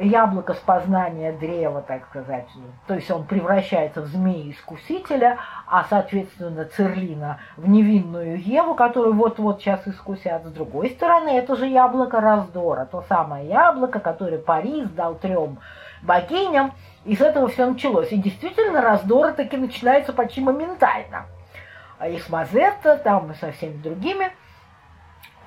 яблоко 0.00 0.54
с 0.54 0.58
познания 0.58 1.32
древа, 1.32 1.82
так 1.82 2.06
сказать. 2.08 2.46
То 2.86 2.94
есть 2.94 3.10
он 3.10 3.24
превращается 3.24 4.02
в 4.02 4.06
змеи-искусителя, 4.06 5.38
а, 5.66 5.84
соответственно, 5.88 6.64
Церлина 6.64 7.38
в 7.56 7.68
невинную 7.68 8.40
Еву, 8.40 8.74
которую 8.74 9.14
вот-вот 9.14 9.60
сейчас 9.60 9.86
искусят. 9.86 10.44
С 10.44 10.52
другой 10.52 10.90
стороны, 10.90 11.30
это 11.30 11.56
же 11.56 11.66
яблоко 11.66 12.20
раздора, 12.20 12.86
то 12.90 13.04
самое 13.08 13.48
яблоко, 13.48 14.00
которое 14.00 14.38
Парис 14.38 14.88
дал 14.90 15.14
трем 15.14 15.58
богиням, 16.02 16.72
и 17.04 17.14
с 17.14 17.20
этого 17.20 17.48
все 17.48 17.66
началось. 17.66 18.10
И 18.12 18.16
действительно, 18.16 18.80
раздоры 18.80 19.32
таки 19.32 19.56
начинаются 19.56 20.12
почти 20.12 20.40
моментально. 20.40 21.26
И 22.06 22.18
с 22.18 22.30
Мазетта, 22.30 22.96
там 22.96 23.30
и 23.30 23.34
со 23.34 23.52
всеми 23.52 23.76
другими– 23.82 24.32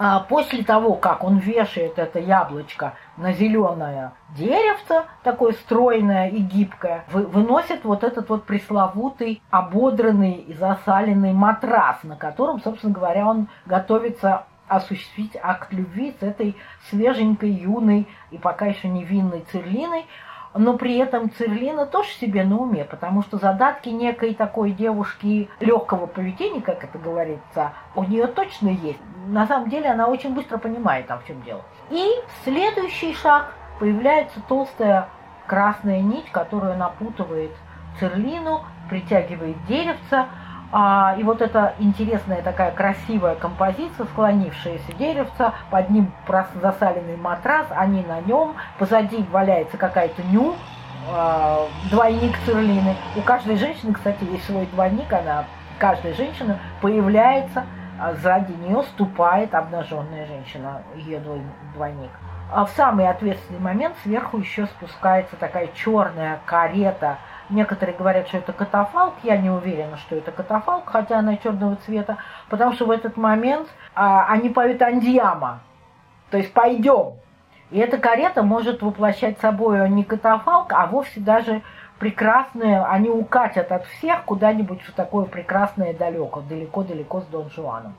а 0.06 0.20
после 0.20 0.66
того, 0.66 0.96
как 0.96 1.24
он 1.24 1.38
вешает 1.38 1.98
это 1.98 2.20
яблочко 2.20 2.96
на 3.16 3.32
зеленое 3.32 4.12
деревце, 4.36 5.06
такое 5.24 5.54
стройное 5.54 6.28
и 6.28 6.40
гибкое, 6.40 7.06
выносит 7.10 7.86
вот 7.86 8.04
этот 8.04 8.28
вот 8.28 8.44
пресловутый 8.44 9.42
ободранный 9.50 10.34
и 10.34 10.54
засаленный 10.56 11.32
матрас, 11.32 12.04
на 12.04 12.18
котором, 12.18 12.62
собственно 12.62 12.92
говоря, 12.92 13.26
он 13.26 13.48
готовится 13.66 14.44
осуществить 14.68 15.38
акт 15.42 15.72
любви 15.72 16.14
с 16.20 16.22
этой 16.22 16.58
свеженькой, 16.90 17.52
юной 17.52 18.06
и 18.32 18.38
пока 18.38 18.66
еще 18.66 18.90
невинной 18.90 19.46
Цирлиной, 19.54 20.06
но 20.56 20.78
при 20.78 20.98
этом 20.98 21.32
Цирлина 21.32 21.86
тоже 21.86 22.10
себе 22.10 22.44
на 22.44 22.58
уме, 22.58 22.86
потому 22.86 23.24
что 23.24 23.38
задатки 23.38 23.90
некой 23.90 24.34
такой 24.34 24.72
девушки 24.72 25.50
легкого 25.60 26.06
поведения, 26.06 26.62
как 26.62 26.84
это 26.84 26.98
говорится, 26.98 27.74
у 27.96 28.04
нее 28.04 28.28
точно 28.28 28.70
есть. 28.70 29.00
На 29.28 29.48
самом 29.48 29.70
деле 29.70 29.90
она 29.90 30.08
очень 30.08 30.34
быстро 30.34 30.58
понимает, 30.58 31.08
там 31.08 31.20
в 31.20 31.28
чем 31.28 31.42
дело. 31.44 31.62
И 31.90 32.08
следующий 32.44 33.14
шаг 33.14 33.54
появляется 33.80 34.42
толстая 34.48 35.10
красная 35.48 36.02
нить, 36.02 36.30
которую 36.32 36.78
напутывает 36.78 37.52
Цирлину, 38.00 38.62
притягивает 38.90 39.56
деревца, 39.68 40.28
а, 40.76 41.16
и 41.20 41.24
вот 41.24 41.40
эта 41.44 41.76
интересная 41.78 42.42
такая 42.42 42.72
красивая 42.72 43.36
композиция, 43.36 44.08
склонившаяся 44.08 44.92
деревца, 44.94 45.54
под 45.70 45.92
ним 45.92 46.12
засаленный 46.60 47.16
матрас, 47.16 47.68
они 47.70 48.02
на 48.02 48.22
нем, 48.22 48.56
позади 48.80 49.24
валяется 49.32 49.78
какая-то 49.78 50.24
ню, 50.24 50.56
а, 51.12 51.68
двойник 51.92 52.36
Цирлины. 52.48 52.96
У 53.16 53.22
каждой 53.22 53.58
женщины, 53.58 53.94
кстати, 53.94 54.24
есть 54.24 54.46
свой 54.46 54.66
двойник, 54.66 55.14
она, 55.14 55.46
каждая 55.78 56.16
женщина 56.16 56.58
появляется, 56.82 57.66
а 58.02 58.16
сзади 58.16 58.54
нее 58.54 58.82
ступает 58.82 59.54
обнаженная 59.54 60.26
женщина, 60.26 60.82
ее 60.96 61.22
двойник. 61.76 62.10
А 62.52 62.66
в 62.66 62.72
самый 62.72 63.08
ответственный 63.08 63.60
момент 63.60 63.96
сверху 64.02 64.40
еще 64.40 64.66
спускается 64.66 65.36
такая 65.36 65.70
черная 65.76 66.40
карета– 66.48 67.20
Некоторые 67.50 67.96
говорят, 67.96 68.28
что 68.28 68.38
это 68.38 68.54
катафалк. 68.54 69.16
Я 69.24 69.38
не 69.38 69.50
уверена, 69.50 69.98
что 69.98 70.16
это 70.16 70.32
катафалк, 70.32 70.86
хотя 70.90 71.20
она 71.20 71.38
черного 71.38 71.76
цвета, 71.78 72.18
потому 72.50 72.74
что 72.74 72.86
в 72.86 72.92
этот 72.92 73.18
момент 73.18 73.68
а, 73.96 74.26
они 74.28 74.50
поют 74.50 74.82
андиама, 74.82 75.60
то 76.30 76.38
есть 76.38 76.54
пойдем. 76.54 77.14
И 77.72 77.80
эта 77.80 77.98
карета 77.98 78.44
может 78.44 78.82
воплощать 78.82 79.40
собой 79.40 79.90
не 79.90 80.04
катафалк, 80.04 80.72
а 80.74 80.86
вовсе 80.86 81.20
даже 81.20 81.62
прекрасное, 82.00 82.86
они 82.86 83.10
укатят 83.10 83.72
от 83.72 83.86
всех 83.86 84.24
куда-нибудь 84.26 84.82
в 84.82 84.94
такое 84.94 85.26
прекрасное 85.26 85.94
далеко, 85.94 86.42
далеко-далеко 86.42 87.22
с 87.22 87.26
Дон 87.26 87.50
Жуаном. 87.50 87.96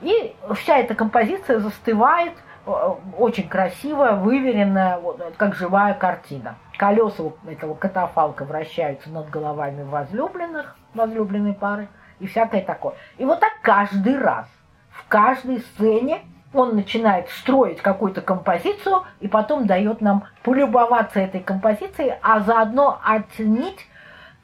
И 0.00 0.34
вся 0.54 0.78
эта 0.78 0.94
композиция 0.94 1.60
застывает, 1.60 2.32
э, 2.66 2.70
очень 3.18 3.48
красивая, 3.48 4.16
выверенная, 4.16 5.00
как 5.36 5.54
живая 5.54 5.94
картина 5.94 6.56
колеса 6.82 7.30
этого 7.46 7.74
катафалка 7.74 8.44
вращаются 8.44 9.08
над 9.08 9.30
головами 9.30 9.84
возлюбленных, 9.84 10.74
возлюбленной 10.94 11.52
пары 11.52 11.86
и 12.18 12.26
всякое 12.26 12.60
такое. 12.60 12.94
И 13.18 13.24
вот 13.24 13.38
так 13.38 13.52
каждый 13.62 14.18
раз, 14.18 14.48
в 14.90 15.06
каждой 15.06 15.60
сцене 15.60 16.22
он 16.52 16.74
начинает 16.74 17.28
строить 17.28 17.80
какую-то 17.80 18.20
композицию 18.20 19.04
и 19.20 19.28
потом 19.28 19.68
дает 19.68 20.00
нам 20.00 20.24
полюбоваться 20.42 21.20
этой 21.20 21.38
композицией, 21.38 22.14
а 22.20 22.40
заодно 22.40 23.00
оценить 23.04 23.86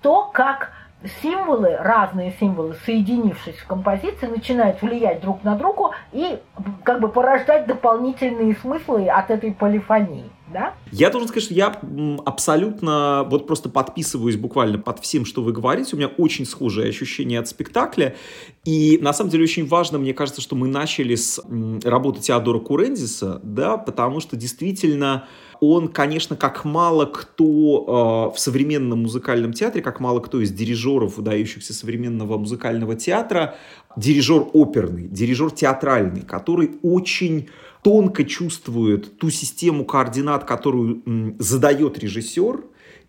то, 0.00 0.30
как 0.32 0.70
символы, 1.20 1.76
разные 1.76 2.30
символы, 2.38 2.74
соединившись 2.86 3.58
в 3.58 3.66
композиции, 3.66 4.26
начинают 4.26 4.80
влиять 4.80 5.22
друг 5.22 5.42
на 5.42 5.56
другу 5.56 5.90
и 6.12 6.40
как 6.84 7.00
бы 7.00 7.08
порождать 7.08 7.66
дополнительные 7.66 8.54
смыслы 8.54 9.08
от 9.08 9.32
этой 9.32 9.52
полифонии. 9.52 10.30
Да? 10.52 10.74
Я 10.92 11.10
должен 11.10 11.28
сказать, 11.28 11.44
что 11.44 11.54
я 11.54 11.80
абсолютно 12.24 13.26
вот 13.28 13.46
просто 13.46 13.68
подписываюсь 13.68 14.36
буквально 14.36 14.78
под 14.78 15.00
всем, 15.00 15.24
что 15.24 15.42
вы 15.42 15.52
говорите. 15.52 15.94
У 15.94 15.98
меня 15.98 16.08
очень 16.08 16.46
схожие 16.46 16.88
ощущения 16.88 17.38
от 17.38 17.48
спектакля. 17.48 18.16
И 18.64 18.98
на 19.02 19.12
самом 19.12 19.30
деле 19.30 19.44
очень 19.44 19.66
важно, 19.66 19.98
мне 19.98 20.14
кажется, 20.14 20.40
что 20.40 20.56
мы 20.56 20.68
начали 20.68 21.14
с 21.14 21.40
работы 21.84 22.20
Теодора 22.20 22.60
Курензиса, 22.60 23.40
да, 23.42 23.76
потому 23.76 24.20
что 24.20 24.36
действительно 24.36 25.26
он, 25.60 25.88
конечно, 25.88 26.36
как 26.36 26.64
мало 26.64 27.06
кто 27.06 28.30
э, 28.32 28.36
в 28.36 28.38
современном 28.38 29.02
музыкальном 29.02 29.52
театре, 29.52 29.82
как 29.82 30.00
мало 30.00 30.20
кто 30.20 30.40
из 30.40 30.52
дирижеров, 30.52 31.16
выдающихся 31.16 31.74
современного 31.74 32.38
музыкального 32.38 32.94
театра, 32.94 33.56
дирижер 33.98 34.46
оперный, 34.52 35.08
дирижер 35.08 35.50
театральный, 35.50 36.22
который 36.22 36.72
очень 36.82 37.48
тонко 37.82 38.24
чувствует 38.24 39.18
ту 39.18 39.30
систему 39.30 39.84
координат, 39.84 40.44
которую 40.44 41.02
задает 41.38 41.98
режиссер, 41.98 42.60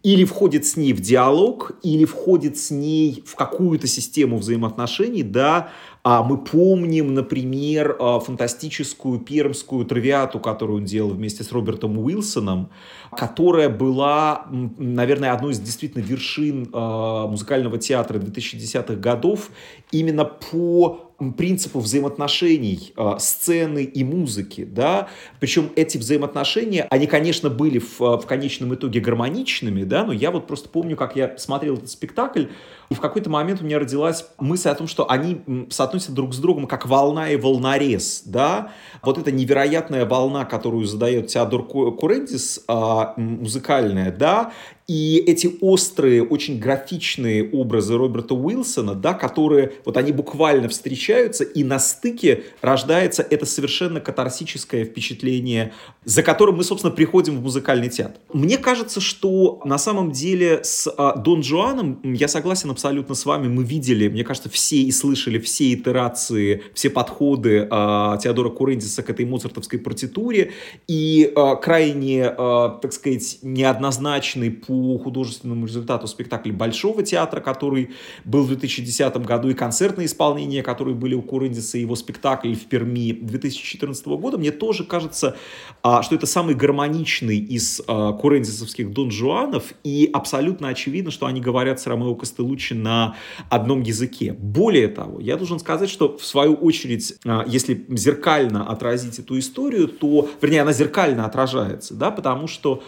или 0.01 0.23
входит 0.23 0.65
с 0.65 0.77
ней 0.77 0.93
в 0.93 1.01
диалог, 1.01 1.73
или 1.83 2.05
входит 2.05 2.57
с 2.57 2.71
ней 2.71 3.21
в 3.25 3.35
какую-то 3.35 3.85
систему 3.85 4.37
взаимоотношений, 4.37 5.23
да, 5.23 5.71
а 6.03 6.23
мы 6.23 6.37
помним, 6.37 7.13
например, 7.13 7.97
а, 7.99 8.19
фантастическую 8.21 9.19
пермскую 9.19 9.85
травиату, 9.85 10.39
которую 10.39 10.77
он 10.77 10.85
делал 10.85 11.09
вместе 11.09 11.43
с 11.43 11.51
Робертом 11.51 11.97
Уилсоном, 11.97 12.69
которая 13.11 13.67
была, 13.67 14.45
наверное, 14.49 15.33
одной 15.33 15.51
из 15.51 15.59
действительно 15.59 16.01
вершин 16.01 16.69
а, 16.71 17.27
музыкального 17.27 17.77
театра 17.77 18.19
2010-х 18.19 18.95
годов 18.95 19.49
именно 19.91 20.23
по 20.23 21.08
принципу 21.19 21.79
взаимоотношений 21.79 22.93
э, 22.95 23.15
сцены 23.19 23.83
и 23.83 24.03
музыки, 24.03 24.63
да, 24.63 25.09
причем 25.39 25.71
эти 25.75 25.97
взаимоотношения, 25.97 26.87
они, 26.89 27.07
конечно, 27.07 27.49
были 27.49 27.79
в, 27.79 27.99
в 27.99 28.25
конечном 28.25 28.73
итоге 28.73 28.99
гармоничными, 28.99 29.83
да, 29.83 30.05
но 30.05 30.13
я 30.13 30.31
вот 30.31 30.47
просто 30.47 30.69
помню, 30.69 30.95
как 30.95 31.15
я 31.15 31.37
смотрел 31.37 31.75
этот 31.75 31.89
спектакль, 31.89 32.45
и 32.89 32.93
в 32.93 32.99
какой-то 32.99 33.29
момент 33.29 33.61
у 33.61 33.65
меня 33.65 33.79
родилась 33.79 34.25
мысль 34.39 34.69
о 34.69 34.75
том, 34.75 34.87
что 34.87 35.09
они 35.09 35.41
соотносятся 35.69 36.11
друг 36.11 36.33
с 36.33 36.37
другом 36.37 36.67
как 36.67 36.87
волна 36.87 37.29
и 37.29 37.35
волнорез, 37.35 38.23
да, 38.25 38.71
вот 39.03 39.17
эта 39.17 39.31
невероятная 39.31 40.05
волна, 40.05 40.45
которую 40.45 40.85
задает 40.85 41.27
Теодор 41.27 41.67
Курендис, 41.67 42.63
э, 42.67 43.05
музыкальная, 43.17 44.11
да, 44.11 44.51
и 44.89 45.23
эти 45.27 45.55
острые, 45.61 46.23
очень 46.23 46.57
графичные 46.57 47.47
образы 47.51 47.95
Роберта 47.95 48.33
Уилсона, 48.33 48.95
да, 48.95 49.13
которые 49.13 49.73
вот 49.85 49.97
они 49.97 50.11
буквально 50.11 50.67
встречаются, 50.67 51.43
и 51.43 51.63
на 51.63 51.77
стыке 51.77 52.45
рождается 52.63 53.21
это 53.21 53.45
совершенно 53.45 54.01
катарсическое 54.01 54.85
впечатление, 54.85 55.73
за 56.05 56.23
которым 56.23 56.55
мы, 56.55 56.63
собственно, 56.63 56.91
приходим 56.91 57.37
в 57.37 57.43
музыкальный 57.43 57.89
театр. 57.89 58.19
Мне 58.33 58.57
кажется, 58.57 58.99
что 58.99 59.61
на 59.63 59.77
самом 59.77 60.11
деле 60.11 60.61
с 60.63 60.91
а, 60.97 61.15
Дон 61.15 61.43
Жуаном, 61.43 62.01
я 62.01 62.27
согласен 62.27 62.71
абсолютно 62.71 63.13
с 63.13 63.27
вами, 63.27 63.47
мы 63.47 63.63
видели, 63.63 64.07
мне 64.07 64.23
кажется, 64.23 64.49
все 64.49 64.77
и 64.77 64.91
слышали 64.91 65.37
все 65.37 65.71
итерации, 65.71 66.63
все 66.73 66.89
подходы 66.89 67.67
а, 67.69 68.17
Теодора 68.17 68.49
Курендиса 68.49 69.03
к 69.03 69.11
этой 69.11 69.27
моцартовской 69.27 69.77
партитуре, 69.77 70.51
и 70.87 71.31
а, 71.35 71.57
крайне, 71.57 72.25
а, 72.25 72.79
так 72.81 72.91
сказать, 72.91 73.37
неоднозначный 73.43 74.49
по 74.49 74.78
по 74.79 74.97
художественному 74.97 75.65
результату 75.65 76.07
спектакли 76.07 76.51
Большого 76.51 77.03
театра, 77.03 77.41
который 77.41 77.89
был 78.23 78.43
в 78.43 78.47
2010 78.47 79.17
году, 79.17 79.49
и 79.49 79.53
концертные 79.53 80.05
исполнения, 80.05 80.63
которые 80.63 80.95
были 80.95 81.15
у 81.15 81.21
Курындиса, 81.21 81.77
и 81.77 81.81
его 81.81 81.95
спектакль 81.95 82.53
в 82.55 82.65
Перми 82.65 83.11
2014 83.11 84.05
года, 84.07 84.37
мне 84.37 84.51
тоже 84.51 84.85
кажется, 84.85 85.35
а, 85.83 86.01
что 86.01 86.15
это 86.15 86.25
самый 86.25 86.55
гармоничный 86.55 87.37
из 87.37 87.81
а, 87.87 88.13
курендисовских 88.13 88.91
Дон 88.91 89.11
Жуанов, 89.11 89.73
и 89.83 90.09
абсолютно 90.13 90.69
очевидно, 90.69 91.11
что 91.11 91.25
они 91.25 91.41
говорят 91.41 91.81
с 91.81 91.87
Ромео 91.87 92.15
Костелуччи 92.15 92.73
на 92.73 93.15
одном 93.49 93.81
языке. 93.81 94.33
Более 94.33 94.87
того, 94.87 95.19
я 95.19 95.35
должен 95.35 95.59
сказать, 95.59 95.89
что 95.89 96.17
в 96.17 96.25
свою 96.25 96.53
очередь, 96.53 97.15
а, 97.25 97.43
если 97.45 97.85
зеркально 97.89 98.65
отразить 98.65 99.19
эту 99.19 99.37
историю, 99.37 99.89
то, 99.89 100.29
вернее, 100.41 100.61
она 100.61 100.71
зеркально 100.71 101.25
отражается, 101.25 101.95
да, 101.95 102.11
потому 102.11 102.47
что 102.47 102.81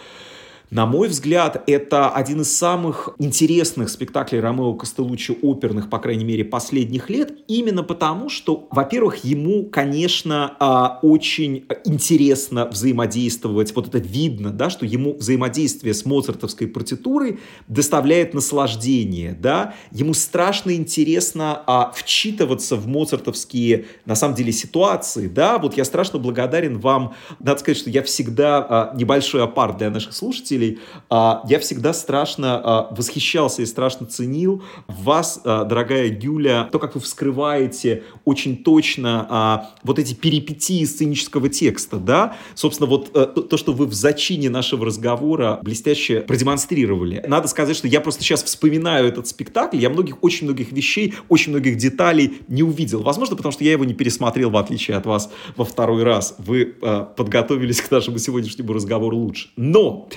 на 0.71 0.85
мой 0.85 1.09
взгляд, 1.09 1.63
это 1.67 2.09
один 2.09 2.41
из 2.41 2.57
самых 2.57 3.09
интересных 3.19 3.89
спектаклей 3.89 4.39
Ромео 4.39 4.73
Костелуччи 4.73 5.37
оперных, 5.41 5.89
по 5.89 5.99
крайней 5.99 6.23
мере, 6.23 6.45
последних 6.45 7.09
лет, 7.09 7.33
именно 7.49 7.83
потому, 7.83 8.29
что, 8.29 8.69
во-первых, 8.71 9.25
ему, 9.25 9.65
конечно, 9.65 10.55
а, 10.59 10.99
очень 11.01 11.65
интересно 11.83 12.67
взаимодействовать, 12.67 13.75
вот 13.75 13.89
это 13.89 13.97
видно, 13.97 14.51
да, 14.51 14.69
что 14.69 14.85
ему 14.85 15.15
взаимодействие 15.15 15.93
с 15.93 16.05
моцартовской 16.05 16.67
партитурой 16.67 17.41
доставляет 17.67 18.33
наслаждение, 18.33 19.33
да, 19.33 19.73
ему 19.91 20.13
страшно 20.13 20.73
интересно 20.73 21.61
а, 21.67 21.91
вчитываться 21.93 22.77
в 22.77 22.87
моцартовские, 22.87 23.87
на 24.05 24.15
самом 24.15 24.35
деле, 24.35 24.53
ситуации, 24.53 25.27
да, 25.27 25.57
вот 25.57 25.75
я 25.75 25.83
страшно 25.83 26.17
благодарен 26.17 26.79
вам, 26.79 27.13
надо 27.39 27.59
сказать, 27.59 27.77
что 27.77 27.89
я 27.89 28.03
всегда, 28.03 28.65
а, 28.69 28.95
небольшой 28.95 29.43
апарт 29.43 29.77
для 29.77 29.89
наших 29.89 30.13
слушателей, 30.13 30.60
слушателей. 30.61 30.79
А, 31.09 31.43
я 31.47 31.59
всегда 31.59 31.93
страшно 31.93 32.61
а, 32.63 32.87
восхищался 32.95 33.61
и 33.61 33.65
страшно 33.65 34.05
ценил 34.05 34.63
вас, 34.87 35.41
а, 35.43 35.65
дорогая 35.65 36.07
Юля, 36.07 36.69
то, 36.71 36.79
как 36.79 36.95
вы 36.95 37.01
вскрываете 37.01 38.03
очень 38.25 38.63
точно 38.63 39.69
вот 39.83 39.99
эти 39.99 40.13
перипетии 40.13 40.83
сценического 40.85 41.49
текста, 41.49 41.97
да? 41.97 42.35
Собственно, 42.55 42.89
вот 42.89 43.11
э, 43.13 43.25
то, 43.25 43.57
что 43.57 43.73
вы 43.73 43.85
в 43.85 43.93
зачине 43.93 44.49
нашего 44.49 44.85
разговора 44.85 45.59
блестяще 45.63 46.21
продемонстрировали. 46.21 47.23
Надо 47.27 47.47
сказать, 47.47 47.75
что 47.75 47.87
я 47.87 48.01
просто 48.01 48.23
сейчас 48.23 48.43
вспоминаю 48.43 49.07
этот 49.07 49.27
спектакль, 49.27 49.77
я 49.77 49.89
многих, 49.89 50.23
очень 50.23 50.45
многих 50.45 50.71
вещей, 50.71 51.15
очень 51.29 51.51
многих 51.51 51.77
деталей 51.77 52.39
не 52.47 52.63
увидел. 52.63 53.01
Возможно, 53.03 53.35
потому 53.35 53.51
что 53.51 53.63
я 53.63 53.71
его 53.71 53.85
не 53.85 53.93
пересмотрел, 53.93 54.49
в 54.49 54.57
отличие 54.57 54.97
от 54.97 55.05
вас, 55.05 55.31
во 55.55 55.65
второй 55.65 56.03
раз. 56.03 56.35
Вы 56.37 56.75
э, 56.81 57.05
подготовились 57.15 57.81
к 57.81 57.91
нашему 57.91 58.17
сегодняшнему 58.17 58.73
разговору 58.73 59.17
лучше. 59.17 59.49
Но 59.55 60.09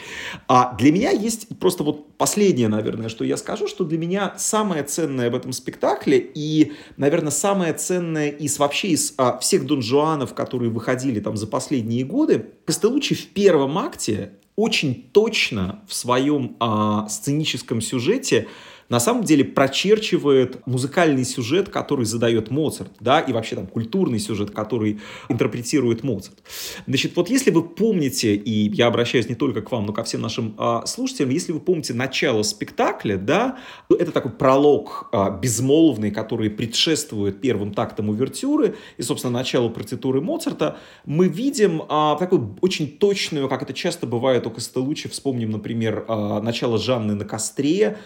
а 0.48 0.74
для 0.76 0.92
меня 0.92 1.10
есть 1.10 1.48
просто 1.58 1.84
вот 1.84 2.16
последнее, 2.16 2.68
наверное, 2.68 3.08
что 3.08 3.24
я 3.24 3.36
скажу, 3.36 3.68
что 3.68 3.84
для 3.84 3.98
меня 3.98 4.34
самое 4.36 4.82
ценное 4.82 5.30
в 5.30 5.34
этом 5.34 5.52
спектакле 5.52 6.18
и, 6.18 6.72
наверное, 6.96 7.30
самое 7.30 7.72
ценное 7.74 8.30
из 8.30 8.58
вообще 8.58 8.88
из 8.88 9.14
а, 9.16 9.38
всех 9.38 9.66
Дон 9.66 9.82
Жуанов, 9.82 10.34
которые 10.34 10.70
выходили 10.70 11.20
там 11.20 11.36
за 11.36 11.46
последние 11.46 12.04
годы, 12.04 12.46
Костелучи 12.64 13.14
в 13.14 13.28
первом 13.28 13.78
акте 13.78 14.32
очень 14.56 15.10
точно 15.12 15.82
в 15.88 15.94
своем 15.94 16.56
а, 16.60 17.08
сценическом 17.08 17.80
сюжете 17.80 18.48
на 18.88 19.00
самом 19.00 19.24
деле 19.24 19.44
прочерчивает 19.44 20.66
музыкальный 20.66 21.24
сюжет, 21.24 21.68
который 21.68 22.04
задает 22.04 22.50
Моцарт, 22.50 22.92
да, 23.00 23.20
и 23.20 23.32
вообще 23.32 23.56
там 23.56 23.66
культурный 23.66 24.18
сюжет, 24.18 24.50
который 24.50 25.00
интерпретирует 25.28 26.02
Моцарт. 26.02 26.42
Значит, 26.86 27.16
вот 27.16 27.30
если 27.30 27.50
вы 27.50 27.62
помните, 27.62 28.34
и 28.34 28.70
я 28.74 28.86
обращаюсь 28.86 29.28
не 29.28 29.34
только 29.34 29.62
к 29.62 29.70
вам, 29.72 29.86
но 29.86 29.92
ко 29.92 30.04
всем 30.04 30.20
нашим 30.20 30.54
а, 30.58 30.86
слушателям, 30.86 31.30
если 31.30 31.52
вы 31.52 31.60
помните 31.60 31.94
начало 31.94 32.42
спектакля, 32.42 33.16
да, 33.16 33.58
это 33.88 34.12
такой 34.12 34.32
пролог 34.32 35.08
а, 35.12 35.30
безмолвный, 35.30 36.10
который 36.10 36.50
предшествует 36.50 37.40
первым 37.40 37.72
тактам 37.72 38.08
увертюры 38.08 38.76
и, 38.96 39.02
собственно, 39.02 39.32
началу 39.32 39.70
партитуры 39.70 40.20
Моцарта, 40.20 40.78
мы 41.04 41.28
видим 41.28 41.82
а, 41.88 42.16
такую 42.16 42.56
очень 42.60 42.88
точную, 42.88 43.48
как 43.48 43.62
это 43.62 43.72
часто 43.72 44.06
бывает 44.06 44.46
у 44.46 44.50
Костелучи, 44.50 45.08
вспомним, 45.08 45.50
например, 45.50 46.04
а, 46.08 46.40
начало 46.40 46.78
Жанны 46.78 47.14
на 47.14 47.24
костре, 47.24 47.98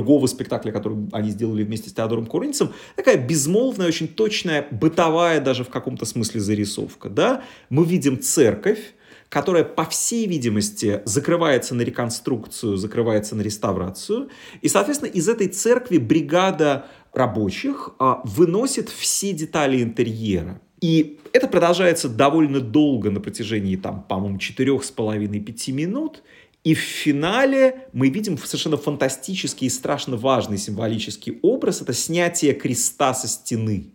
другого 0.00 0.26
спектакля, 0.26 0.72
который 0.72 0.96
они 1.12 1.30
сделали 1.30 1.62
вместе 1.62 1.90
с 1.90 1.92
Теодором 1.92 2.24
Курницем, 2.24 2.72
такая 2.96 3.18
безмолвная, 3.18 3.86
очень 3.86 4.08
точная, 4.08 4.66
бытовая 4.70 5.40
даже 5.40 5.62
в 5.62 5.68
каком-то 5.68 6.06
смысле 6.06 6.40
зарисовка. 6.40 7.10
Да? 7.10 7.42
Мы 7.68 7.84
видим 7.84 8.18
церковь, 8.18 8.94
которая, 9.28 9.64
по 9.64 9.84
всей 9.84 10.26
видимости, 10.26 11.02
закрывается 11.04 11.74
на 11.74 11.82
реконструкцию, 11.82 12.76
закрывается 12.76 13.36
на 13.36 13.42
реставрацию. 13.42 14.30
И, 14.62 14.68
соответственно, 14.68 15.10
из 15.10 15.28
этой 15.28 15.48
церкви 15.48 15.98
бригада 15.98 16.86
рабочих 17.12 17.90
а, 17.98 18.22
выносит 18.24 18.88
все 18.88 19.32
детали 19.32 19.82
интерьера. 19.82 20.60
И 20.80 21.20
это 21.32 21.46
продолжается 21.46 22.08
довольно 22.08 22.60
долго, 22.60 23.10
на 23.10 23.20
протяжении, 23.20 23.76
там, 23.76 24.02
по-моему, 24.02 24.38
четырех 24.38 24.82
с 24.82 24.90
половиной 24.90 25.40
пяти 25.40 25.72
минут. 25.72 26.22
И 26.62 26.74
в 26.74 26.78
финале 26.78 27.88
мы 27.92 28.10
видим 28.10 28.36
совершенно 28.36 28.76
фантастический 28.76 29.66
и 29.66 29.70
страшно 29.70 30.16
важный 30.16 30.58
символический 30.58 31.38
образ. 31.42 31.80
Это 31.80 31.94
снятие 31.94 32.52
креста 32.52 33.14
со 33.14 33.28
стены. 33.28 33.92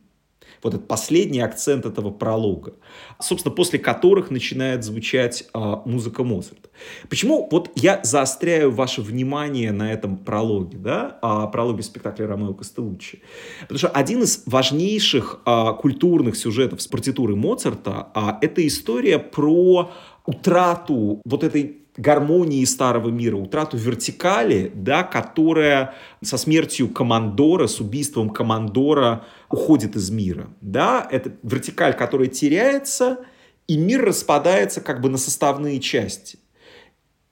Вот 0.63 0.73
этот 0.73 0.88
последний 0.88 1.41
акцент 1.41 1.86
этого 1.86 2.10
пролога. 2.10 2.73
Собственно, 3.19 3.54
после 3.54 3.78
которых 3.78 4.32
начинает 4.32 4.84
звучать 4.84 5.47
а, 5.54 5.84
музыка 5.86 6.23
Моцарта. 6.23 6.69
Почему 7.08 7.47
вот 7.51 7.69
я 7.75 7.99
заостряю 8.01 8.71
ваше 8.71 9.04
внимание 9.04 9.71
на 9.71 9.93
этом 9.93 10.17
прологе, 10.17 10.78
да, 10.80 11.19
а, 11.21 11.45
прологе 11.47 11.84
спектакля 11.84 12.25
Ромео 12.25 12.56
Костелуччи? 12.56 13.21
Потому 13.62 13.78
что 13.78 13.89
один 13.89 14.23
из 14.23 14.41
важнейших 14.47 15.41
а, 15.45 15.73
культурных 15.73 16.36
сюжетов 16.36 16.82
с 16.82 16.88
партитуры 16.88 17.36
Моцарта 17.36 18.08
а, 18.15 18.39
это 18.41 18.65
история 18.65 19.19
про 19.19 19.91
утрату 20.25 21.21
вот 21.25 21.43
этой 21.43 21.85
гармонии 21.98 22.64
старого 22.66 23.10
мира, 23.10 23.38
утрату 23.38 23.78
вертикали, 23.78 24.72
да, 24.74 25.04
которая 25.04 25.94
со 26.22 26.38
смертью 26.38 26.90
командора, 26.90 27.68
с 27.68 27.80
убийством 27.80 28.30
командора 28.30 29.26
уходит 29.50 29.96
из 29.96 30.10
мира. 30.10 30.50
Да? 30.62 31.08
Это 31.10 31.32
вертикаль, 31.44 31.96
которая 31.96 32.28
теряется, 32.28 33.20
и 33.68 33.78
мир 33.78 34.04
распадается 34.04 34.82
как 34.82 35.02
бы 35.02 35.10
на 35.10 35.18
составные 35.18 35.80
части. 35.80 36.40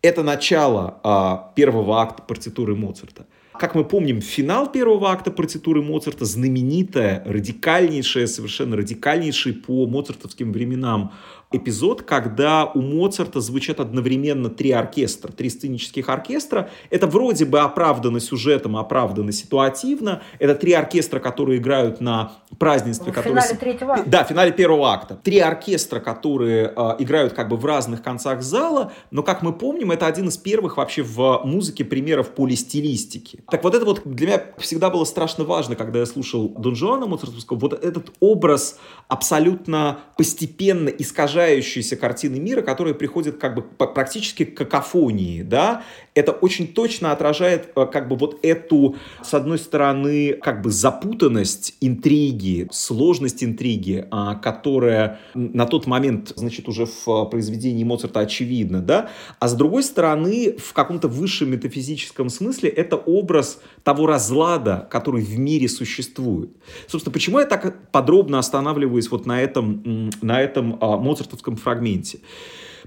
Это 0.02 0.23
начало 0.23 0.99
а, 1.04 1.54
первого 1.56 2.02
акта 2.02 2.23
партитуры 2.23 2.76
Моцарта. 2.76 3.26
Как 3.60 3.76
мы 3.76 3.86
помним, 3.86 4.19
финал 4.19 4.71
первого 4.71 5.12
акта 5.12 5.30
партитуры 5.30 5.84
Моцарта, 5.84 6.26
знаменитая, 6.26 7.23
радикальнейшая, 7.26 8.26
совершенно 8.26 8.76
радикальнейший 8.76 9.54
по 9.54 9.86
моцартовским 9.86 10.52
временам 10.52 11.13
эпизод, 11.53 12.01
когда 12.01 12.65
у 12.65 12.81
Моцарта 12.81 13.39
звучат 13.39 13.79
одновременно 13.79 14.49
три 14.49 14.71
оркестра, 14.71 15.31
три 15.31 15.49
сценических 15.49 16.09
оркестра. 16.09 16.69
Это 16.89 17.07
вроде 17.07 17.45
бы 17.45 17.59
оправдано 17.59 18.19
сюжетом, 18.19 18.75
оправдано 18.75 19.31
ситуативно. 19.31 20.21
Это 20.39 20.55
три 20.55 20.73
оркестра, 20.73 21.19
которые 21.19 21.59
играют 21.59 22.01
на 22.01 22.33
празднестве. 22.57 23.11
В 23.11 23.15
которые... 23.15 23.41
финале 23.41 23.59
третьего 23.59 23.93
акта. 23.93 24.09
Да, 24.09 24.23
в 24.23 24.27
финале 24.27 24.51
первого 24.51 24.91
акта. 24.91 25.15
Три 25.15 25.39
оркестра, 25.39 25.99
которые 25.99 26.73
э, 26.75 26.95
играют 26.99 27.33
как 27.33 27.49
бы 27.49 27.57
в 27.57 27.65
разных 27.65 28.01
концах 28.01 28.41
зала, 28.41 28.91
но, 29.11 29.23
как 29.23 29.43
мы 29.43 29.53
помним, 29.53 29.91
это 29.91 30.07
один 30.07 30.29
из 30.29 30.37
первых 30.37 30.77
вообще 30.77 31.03
в 31.03 31.41
музыке 31.43 31.85
примеров 31.85 32.31
полистилистики. 32.31 33.43
Так 33.49 33.63
вот 33.63 33.75
это 33.75 33.85
вот 33.85 34.01
для 34.05 34.27
меня 34.27 34.43
всегда 34.57 34.89
было 34.89 35.05
страшно 35.05 35.43
важно, 35.43 35.75
когда 35.75 35.99
я 35.99 36.05
слушал 36.05 36.49
Дон 36.49 36.75
Жуана 36.75 37.05
Моцартовского, 37.05 37.59
вот 37.59 37.73
этот 37.73 38.11
образ 38.19 38.79
абсолютно 39.07 39.99
постепенно 40.17 40.89
искажая 40.89 41.42
искажающейся 41.43 41.95
картины 41.95 42.39
мира, 42.39 42.62
которая 42.62 42.93
приходит 42.93 43.38
как 43.38 43.56
бы 43.56 43.62
практически 43.62 44.45
к 44.45 44.58
какофонии, 44.58 45.41
да, 45.41 45.84
это 46.15 46.32
очень 46.32 46.67
точно 46.67 47.12
отражает 47.12 47.69
э, 47.75 47.86
как 47.91 48.08
бы 48.08 48.15
вот 48.15 48.39
эту, 48.43 48.95
с 49.23 49.34
одной 49.34 49.58
стороны, 49.58 50.34
как 50.34 50.62
бы 50.62 50.71
запутанность 50.71 51.75
интриги, 51.82 52.67
сложность 52.71 53.43
интриги, 53.43 54.06
а, 54.12 54.36
которая 54.36 55.19
на 55.34 55.65
тот 55.65 55.88
момент, 55.88 56.34
значит, 56.36 56.67
уже 56.67 56.86
в 56.86 57.08
э, 57.08 57.29
произведении 57.29 57.84
Моцарта 57.84 58.21
очевидна, 58.21 58.82
да, 58.82 59.10
а 59.39 59.47
с 59.47 59.53
другой 59.53 59.84
стороны, 59.84 60.56
в 60.58 60.73
каком-то 60.73 61.08
высшем 61.08 61.51
метафизическом 61.51 62.29
смысле 62.29 62.69
это 62.69 62.95
образ 62.95 63.60
того 63.84 64.08
разлада, 64.08 64.88
который 64.89 65.23
в 65.23 65.38
мире 65.38 65.67
существует. 65.67 66.49
Собственно, 66.88 67.13
почему 67.13 67.39
я 67.39 67.45
так 67.45 67.91
подробно 67.91 68.39
останавливаюсь 68.39 69.09
вот 69.09 69.26
на 69.26 69.41
этом, 69.41 70.09
на 70.22 70.41
этом 70.41 70.78
а, 70.80 70.97
моцартовском 71.34 71.55
фрагменте? 71.55 72.19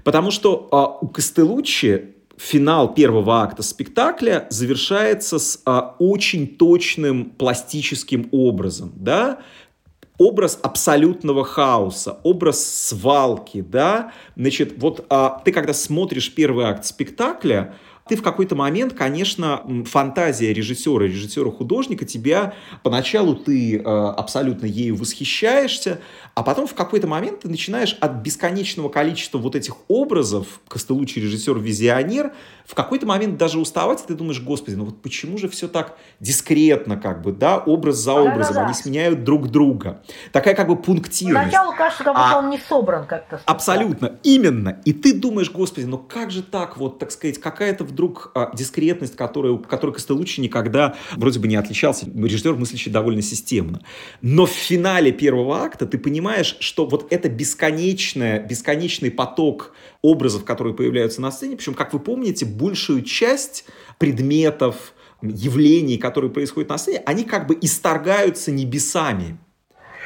Потому 0.03 0.31
что 0.31 0.67
а, 0.71 0.97
у 1.01 1.07
Костелуччи 1.07 2.15
финал 2.37 2.93
первого 2.93 3.41
акта 3.41 3.63
спектакля 3.63 4.47
завершается 4.49 5.39
с 5.39 5.61
а, 5.65 5.95
очень 5.99 6.47
точным 6.47 7.31
пластическим 7.31 8.29
образом, 8.31 8.91
да, 8.95 9.39
образ 10.17 10.59
абсолютного 10.63 11.43
хаоса, 11.43 12.19
образ 12.23 12.65
свалки, 12.65 13.61
да, 13.61 14.11
значит, 14.35 14.77
вот 14.77 15.05
а, 15.09 15.41
ты 15.43 15.51
когда 15.51 15.73
смотришь 15.73 16.33
первый 16.33 16.65
акт 16.65 16.85
спектакля, 16.85 17.75
ты 18.07 18.15
в 18.15 18.23
какой-то 18.23 18.55
момент, 18.55 18.93
конечно, 18.93 19.63
фантазия 19.85 20.53
режиссера, 20.53 21.05
режиссера-художника 21.05 22.05
тебя 22.05 22.53
поначалу 22.83 23.35
ты 23.35 23.77
э, 23.77 23.81
абсолютно 23.81 24.65
ею 24.65 24.95
восхищаешься, 24.95 25.99
а 26.35 26.43
потом 26.43 26.67
в 26.67 26.73
какой-то 26.73 27.07
момент 27.07 27.41
ты 27.41 27.49
начинаешь 27.49 27.97
от 27.99 28.13
бесконечного 28.17 28.89
количества 28.89 29.37
вот 29.37 29.55
этих 29.55 29.75
образов, 29.87 30.61
Костелучи 30.67 31.19
режиссер-визионер, 31.19 32.33
в 32.67 32.75
какой-то 32.75 33.05
момент 33.05 33.37
даже 33.37 33.59
уставать, 33.59 34.03
и 34.03 34.07
ты 34.07 34.13
думаешь, 34.13 34.41
господи, 34.41 34.75
ну 34.75 34.85
вот 34.85 35.01
почему 35.01 35.37
же 35.37 35.47
все 35.47 35.69
так 35.69 35.97
дискретно, 36.19 36.97
как 36.97 37.21
бы, 37.21 37.31
да, 37.31 37.57
образ 37.57 37.95
за 37.95 38.13
образом, 38.13 38.55
Да-да-да. 38.55 38.65
они 38.65 38.73
сменяют 38.73 39.23
друг 39.23 39.47
друга. 39.49 40.01
Такая 40.33 40.53
как 40.53 40.67
бы 40.67 40.75
пунктирность. 40.75 41.51
Поначалу 41.51 41.73
кажется, 41.75 42.03
как 42.03 42.13
будто 42.13 42.35
а, 42.35 42.39
он 42.39 42.49
не 42.49 42.59
собран 42.59 43.05
как-то. 43.07 43.39
Абсолютно, 43.45 44.19
именно. 44.23 44.81
И 44.83 44.91
ты 44.91 45.13
думаешь, 45.13 45.49
господи, 45.49 45.85
ну 45.85 45.97
как 45.97 46.29
же 46.29 46.43
так, 46.43 46.77
вот, 46.77 46.99
так 46.99 47.11
сказать, 47.11 47.39
какая-то 47.39 47.85
вдруг 47.97 48.31
а, 48.35 48.51
дискретность, 48.53 49.15
которая, 49.15 49.57
которой 49.57 49.93
Костелучи 49.93 50.39
никогда 50.39 50.95
вроде 51.15 51.39
бы 51.39 51.47
не 51.47 51.55
отличался. 51.55 52.05
Режиссер, 52.05 52.55
мыслящий 52.55 52.91
довольно 52.91 53.23
системно. 53.23 53.81
Но 54.21 54.45
в 54.45 54.51
финале 54.51 55.11
первого 55.11 55.63
акта 55.63 55.87
ты 55.87 55.97
понимаешь, 55.97 56.57
что 56.59 56.85
вот 56.85 57.11
это 57.11 57.27
бесконечное, 57.27 58.39
бесконечный 58.39 59.09
поток 59.09 59.73
образов, 60.03 60.45
которые 60.45 60.75
появляются 60.75 61.21
на 61.21 61.31
сцене, 61.31 61.55
причем, 61.55 61.73
как 61.73 61.91
вы 61.91 61.99
помните, 61.99 62.45
большую 62.45 63.01
часть 63.01 63.65
предметов, 63.97 64.93
явлений, 65.23 65.97
которые 65.97 66.29
происходят 66.29 66.69
на 66.69 66.77
сцене, 66.77 67.01
они 67.07 67.23
как 67.23 67.47
бы 67.47 67.57
исторгаются 67.59 68.51
небесами. 68.51 69.39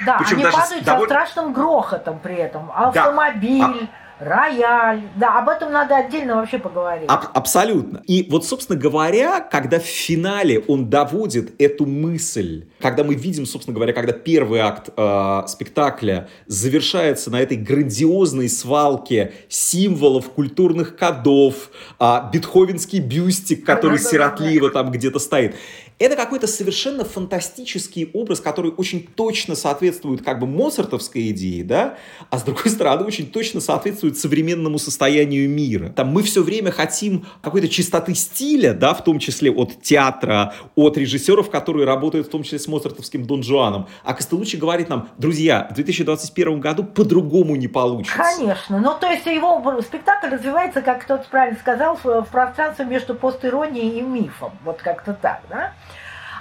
Да, 0.05 0.17
Причем 0.17 0.37
они 0.37 0.45
падают 0.45 0.85
довольно... 0.85 1.07
со 1.07 1.25
страшным 1.25 1.53
грохотом 1.53 2.19
при 2.19 2.35
этом. 2.35 2.71
Автомобиль, 2.73 3.59
да. 3.59 3.89
Рояль. 4.22 5.01
Да, 5.15 5.39
об 5.39 5.49
этом 5.49 5.72
надо 5.72 5.97
отдельно 5.97 6.36
вообще 6.36 6.59
поговорить. 6.59 7.09
Аб- 7.09 7.32
абсолютно. 7.34 8.03
И 8.05 8.28
вот, 8.30 8.45
собственно 8.45 8.78
говоря, 8.78 9.39
когда 9.39 9.80
в 9.80 9.84
финале 9.84 10.59
он 10.67 10.89
доводит 10.91 11.59
эту 11.59 11.88
мысль, 11.88 12.65
когда 12.80 13.03
мы 13.03 13.15
видим, 13.15 13.47
собственно 13.47 13.74
говоря, 13.74 13.93
когда 13.93 14.13
первый 14.13 14.59
акт 14.59 14.89
э, 14.95 15.41
спектакля 15.47 16.30
завершается 16.45 17.32
на 17.32 17.41
этой 17.41 17.57
грандиозной 17.57 18.47
свалке 18.47 19.34
символов, 19.49 20.30
культурных 20.30 20.95
кодов, 20.95 21.72
э, 21.99 22.17
бетховенский 22.32 22.99
бюстик, 22.99 23.65
который 23.65 23.97
сиротливо 23.97 24.69
там 24.69 24.91
где-то 24.91 25.17
стоит. 25.17 25.55
Это 26.01 26.15
какой-то 26.15 26.47
совершенно 26.47 27.05
фантастический 27.05 28.09
образ, 28.13 28.39
который 28.39 28.71
очень 28.75 29.05
точно 29.05 29.55
соответствует 29.55 30.23
как 30.23 30.39
бы 30.39 30.47
моцартовской 30.47 31.29
идее, 31.29 31.63
да, 31.63 31.95
а 32.31 32.39
с 32.39 32.43
другой 32.43 32.69
стороны 32.71 33.05
очень 33.05 33.27
точно 33.27 33.61
соответствует 33.61 34.17
современному 34.17 34.79
состоянию 34.79 35.47
мира. 35.47 35.89
Там 35.89 36.07
мы 36.07 36.23
все 36.23 36.41
время 36.41 36.71
хотим 36.71 37.27
какой-то 37.43 37.69
чистоты 37.69 38.15
стиля, 38.15 38.73
да, 38.73 38.95
в 38.95 39.03
том 39.03 39.19
числе 39.19 39.51
от 39.51 39.81
театра, 39.83 40.55
от 40.75 40.97
режиссеров, 40.97 41.51
которые 41.51 41.85
работают 41.85 42.25
в 42.25 42.29
том 42.31 42.41
числе 42.41 42.57
с 42.57 42.67
моцартовским 42.67 43.25
Дон 43.25 43.43
Жуаном. 43.43 43.87
А 44.03 44.15
Костелучи 44.15 44.55
говорит 44.55 44.89
нам, 44.89 45.09
друзья, 45.19 45.67
в 45.69 45.75
2021 45.75 46.59
году 46.59 46.83
по-другому 46.83 47.55
не 47.55 47.67
получится. 47.67 48.17
Конечно. 48.17 48.79
Ну, 48.79 48.95
то 48.99 49.05
есть 49.05 49.27
его 49.27 49.81
спектакль 49.81 50.29
развивается, 50.29 50.81
как 50.81 51.03
кто-то 51.03 51.27
правильно 51.29 51.59
сказал, 51.59 51.99
в 52.03 52.27
пространстве 52.31 52.85
между 52.85 53.13
постиронией 53.13 53.99
и 53.99 54.01
мифом. 54.01 54.51
Вот 54.63 54.81
как-то 54.81 55.13
так, 55.13 55.41
да? 55.47 55.73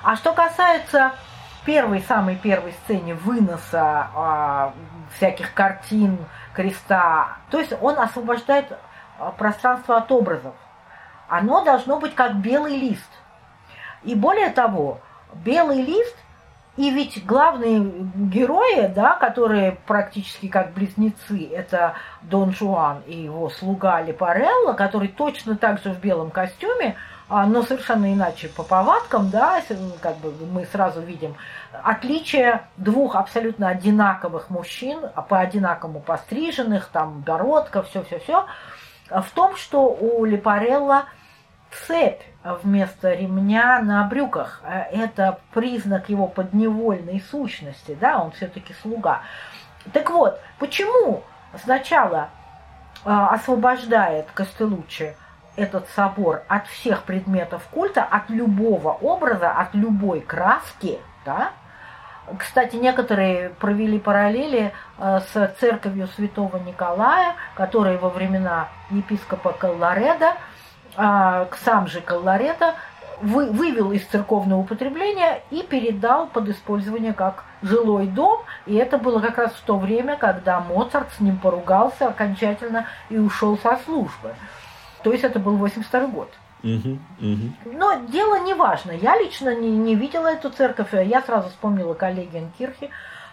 А 0.03 0.17
что 0.17 0.33
касается 0.33 1.13
первой, 1.65 2.01
самой 2.03 2.37
первой 2.37 2.73
сцены 2.85 3.15
выноса 3.15 4.09
а, 4.15 4.73
всяких 5.17 5.53
картин, 5.53 6.19
креста, 6.55 7.37
то 7.51 7.59
есть 7.59 7.73
он 7.81 7.99
освобождает 7.99 8.67
а, 9.19 9.31
пространство 9.33 9.99
от 9.99 10.11
образов. 10.11 10.55
Оно 11.29 11.63
должно 11.65 12.01
быть 12.01 12.15
как 12.15 12.37
белый 12.37 12.77
лист. 12.77 13.11
И 14.03 14.15
более 14.15 14.51
того, 14.51 15.01
белый 15.35 15.83
лист 15.83 16.17
и 16.77 16.91
ведь 16.91 17.27
главные 17.27 17.81
герои, 18.15 18.87
да, 18.87 19.17
которые 19.17 19.73
практически 19.87 20.49
как 20.49 20.73
близнецы, 20.73 21.47
это 21.53 21.95
Дон 22.23 22.53
Жуан 22.53 23.03
и 23.07 23.17
его 23.25 23.51
слуга 23.51 24.01
Лепарелло, 24.01 24.73
который 24.73 25.09
точно 25.09 25.57
так 25.57 25.83
же 25.83 25.91
в 25.91 26.01
белом 26.01 26.31
костюме, 26.31 26.97
но 27.31 27.63
совершенно 27.63 28.13
иначе 28.13 28.49
по 28.49 28.65
повадкам, 28.65 29.31
да, 29.31 29.63
как 30.01 30.17
бы 30.17 30.33
мы 30.47 30.67
сразу 30.67 31.01
видим 31.01 31.37
отличие 31.73 32.63
двух 32.77 33.15
абсолютно 33.15 33.69
одинаковых 33.69 34.51
мужчин, 34.51 35.01
а 35.15 35.23
по 35.23 35.39
одинаковому 35.39 36.01
постриженных, 36.01 36.89
там 36.89 37.21
бородка, 37.21 37.83
все-все-все, 37.83 38.47
в 39.09 39.31
том, 39.33 39.57
что 39.57 39.87
у 39.87 40.25
Лепарелла 40.25 41.05
цепь 41.87 42.23
вместо 42.43 43.13
ремня 43.13 43.81
на 43.81 44.05
брюках. 44.05 44.63
Это 44.65 45.39
признак 45.53 46.09
его 46.09 46.27
подневольной 46.27 47.23
сущности, 47.31 47.97
да, 48.01 48.23
он 48.23 48.33
все-таки 48.33 48.75
слуга. 48.83 49.23
Так 49.93 50.11
вот, 50.11 50.41
почему 50.59 51.23
сначала 51.63 52.31
а, 53.05 53.29
освобождает 53.29 54.27
Костелучи 54.33 55.17
этот 55.57 55.89
собор 55.91 56.43
от 56.49 56.67
всех 56.69 57.05
предметов 57.05 57.67
культа, 57.71 58.03
от 58.03 58.31
любого 58.31 58.93
образа, 58.93 59.51
от 59.51 59.75
любой 59.75 60.21
краски, 60.21 60.99
да? 61.25 61.53
Кстати, 62.39 62.77
некоторые 62.77 63.51
провели 63.51 63.99
параллели 63.99 64.73
э, 64.99 65.21
с 65.33 65.55
церковью 65.59 66.07
святого 66.09 66.59
Николая, 66.59 67.35
которая 67.55 67.99
во 67.99 68.09
времена 68.09 68.69
епископа 68.91 69.53
Каллареда, 69.53 70.35
а, 70.97 71.49
сам 71.65 71.87
же 71.87 72.01
Каллареда, 72.01 72.75
вывел 73.21 73.93
из 73.93 74.05
церковного 74.07 74.61
употребления 74.61 75.43
и 75.51 75.63
передал 75.63 76.27
под 76.27 76.49
использование 76.49 77.13
как 77.13 77.45
жилой 77.63 78.07
дом. 78.07 78.41
И 78.67 78.75
это 78.75 78.97
было 78.99 79.21
как 79.21 79.39
раз 79.39 79.53
в 79.53 79.61
то 79.63 79.77
время, 79.77 80.17
когда 80.17 80.61
Моцарт 80.61 81.13
с 81.13 81.21
ним 81.21 81.37
поругался 81.39 82.09
окончательно 82.09 82.87
и 83.11 83.19
ушел 83.19 83.59
со 83.59 83.77
службы. 83.85 84.35
То 85.03 85.13
есть 85.13 85.25
это 85.25 85.39
был 85.39 85.57
82 85.57 86.07
год. 86.09 86.31
Угу, 86.63 86.99
угу. 87.21 87.53
Но 87.73 87.95
дело 88.09 88.41
не 88.41 88.55
важно. 88.55 88.93
Я 88.93 89.17
лично 89.17 89.55
не, 89.55 89.71
не 89.71 89.95
видела 89.95 90.29
эту 90.29 90.51
церковь. 90.51 90.93
Я 90.93 91.23
сразу 91.23 91.49
вспомнила 91.49 91.95
Коллегенкирхе, 91.95 92.91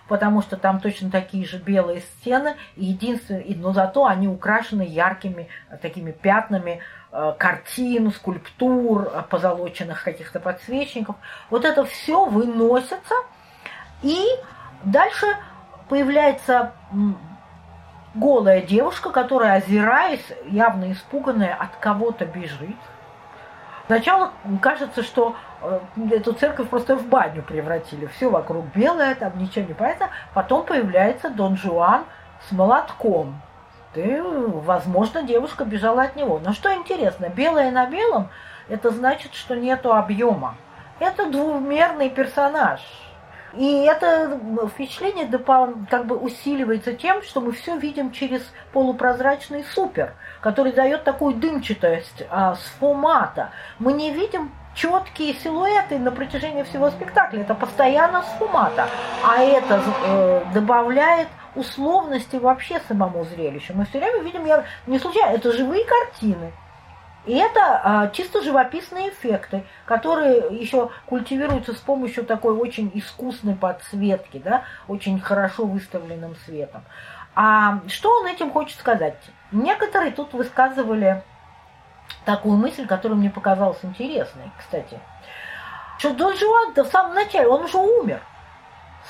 потому 0.08 0.42
что 0.42 0.56
там 0.56 0.80
точно 0.80 1.12
такие 1.12 1.46
же 1.46 1.58
белые 1.58 2.02
стены. 2.02 2.56
Единственное, 2.76 3.44
но 3.58 3.74
зато 3.74 4.06
они 4.06 4.28
украшены 4.28 4.84
яркими 4.84 5.50
такими 5.82 6.12
пятнами 6.12 6.80
э, 7.12 7.34
картин, 7.38 8.12
скульптур, 8.12 9.12
позолоченных 9.30 10.04
каких-то 10.04 10.40
подсвечников. 10.40 11.18
Вот 11.50 11.66
это 11.66 11.84
все 11.84 12.26
выносится. 12.26 13.16
И 14.04 14.26
дальше 14.86 15.26
появляется 15.90 16.72
голая 18.20 18.62
девушка, 18.62 19.10
которая, 19.12 19.58
озираясь, 19.58 20.26
явно 20.46 20.92
испуганная, 20.92 21.56
от 21.56 21.76
кого-то 21.80 22.26
бежит. 22.26 22.76
Сначала 23.88 24.32
кажется, 24.62 25.02
что 25.02 25.36
э, 25.62 25.80
эту 26.12 26.34
церковь 26.34 26.68
просто 26.68 26.98
в 26.98 27.08
баню 27.08 27.42
превратили. 27.42 28.06
Все 28.08 28.30
вокруг 28.30 28.66
белое, 28.76 29.16
там 29.16 29.38
ничего 29.38 29.66
не 29.66 29.74
понятно. 29.74 30.10
Потом 30.34 30.66
появляется 30.66 31.30
Дон 31.30 31.56
Жуан 31.56 32.04
с 32.48 32.52
молотком. 32.52 33.42
И, 33.96 34.22
возможно, 34.22 35.24
девушка 35.24 35.64
бежала 35.64 36.04
от 36.04 36.16
него. 36.16 36.40
Но 36.44 36.54
что 36.54 36.74
интересно, 36.76 37.30
белое 37.30 37.72
на 37.72 37.88
белом, 37.88 38.30
это 38.68 38.92
значит, 38.92 39.34
что 39.34 39.56
нету 39.56 39.94
объема. 39.94 40.56
Это 41.00 41.32
двумерный 41.32 42.10
персонаж. 42.10 42.82
И 43.54 43.84
это 43.86 44.40
впечатление 44.74 45.26
как 45.90 46.06
бы 46.06 46.18
усиливается 46.18 46.94
тем, 46.94 47.22
что 47.24 47.42
мы 47.42 47.52
все 47.54 47.78
видим 47.78 48.12
через 48.12 48.42
полупрозрачный 48.74 49.64
супер, 49.64 50.14
который 50.42 50.74
дает 50.74 51.04
такую 51.04 51.36
дымчатость 51.36 52.24
а, 52.30 52.56
с 52.56 52.64
фумата. 52.80 53.52
Мы 53.80 53.94
не 53.94 54.12
видим 54.12 54.52
четкие 54.76 55.34
силуэты 55.34 55.98
на 55.98 56.12
протяжении 56.12 56.64
всего 56.64 56.92
спектакля. 56.92 57.42
Это 57.42 57.56
постоянно 57.56 58.22
с 58.22 58.28
фумата. 58.38 58.88
А 59.24 59.42
это 59.42 59.82
э, 60.06 60.42
добавляет 60.54 61.28
условности 61.56 62.36
вообще 62.36 62.80
самому 62.88 63.26
зрелищу. 63.26 63.74
Мы 63.76 63.86
все 63.86 64.00
время 64.00 64.22
видим, 64.22 64.46
я 64.46 64.66
не 64.86 65.00
случайно, 65.00 65.36
это 65.36 65.52
живые 65.52 65.84
картины. 65.86 66.52
И 67.28 67.36
это 67.36 67.82
а, 67.84 68.08
чисто 68.08 68.42
живописные 68.42 69.10
эффекты, 69.10 69.66
которые 69.86 70.58
еще 70.58 70.90
культивируются 71.06 71.74
с 71.74 71.78
помощью 71.78 72.24
такой 72.24 72.56
очень 72.56 72.90
искусной 72.94 73.54
подсветки, 73.54 74.38
да, 74.38 74.64
очень 74.88 75.20
хорошо 75.20 75.66
выставленным 75.66 76.38
светом. 76.46 76.86
А 77.36 77.82
что 77.90 78.22
он 78.22 78.28
этим 78.28 78.50
хочет 78.50 78.80
сказать? 78.80 79.18
Некоторые 79.52 80.12
тут 80.12 80.34
высказывали 80.34 81.22
такую 82.24 82.58
мысль, 82.58 82.88
которая 82.88 83.18
мне 83.18 83.30
показалась 83.30 83.84
интересной, 83.84 84.50
кстати. 84.58 84.98
Что 85.98 86.14
Дон 86.14 86.34
Жуан 86.38 86.74
в 86.74 86.86
самом 86.86 87.14
начале, 87.14 87.50
он 87.50 87.66
уже 87.66 87.78
умер. 87.78 88.22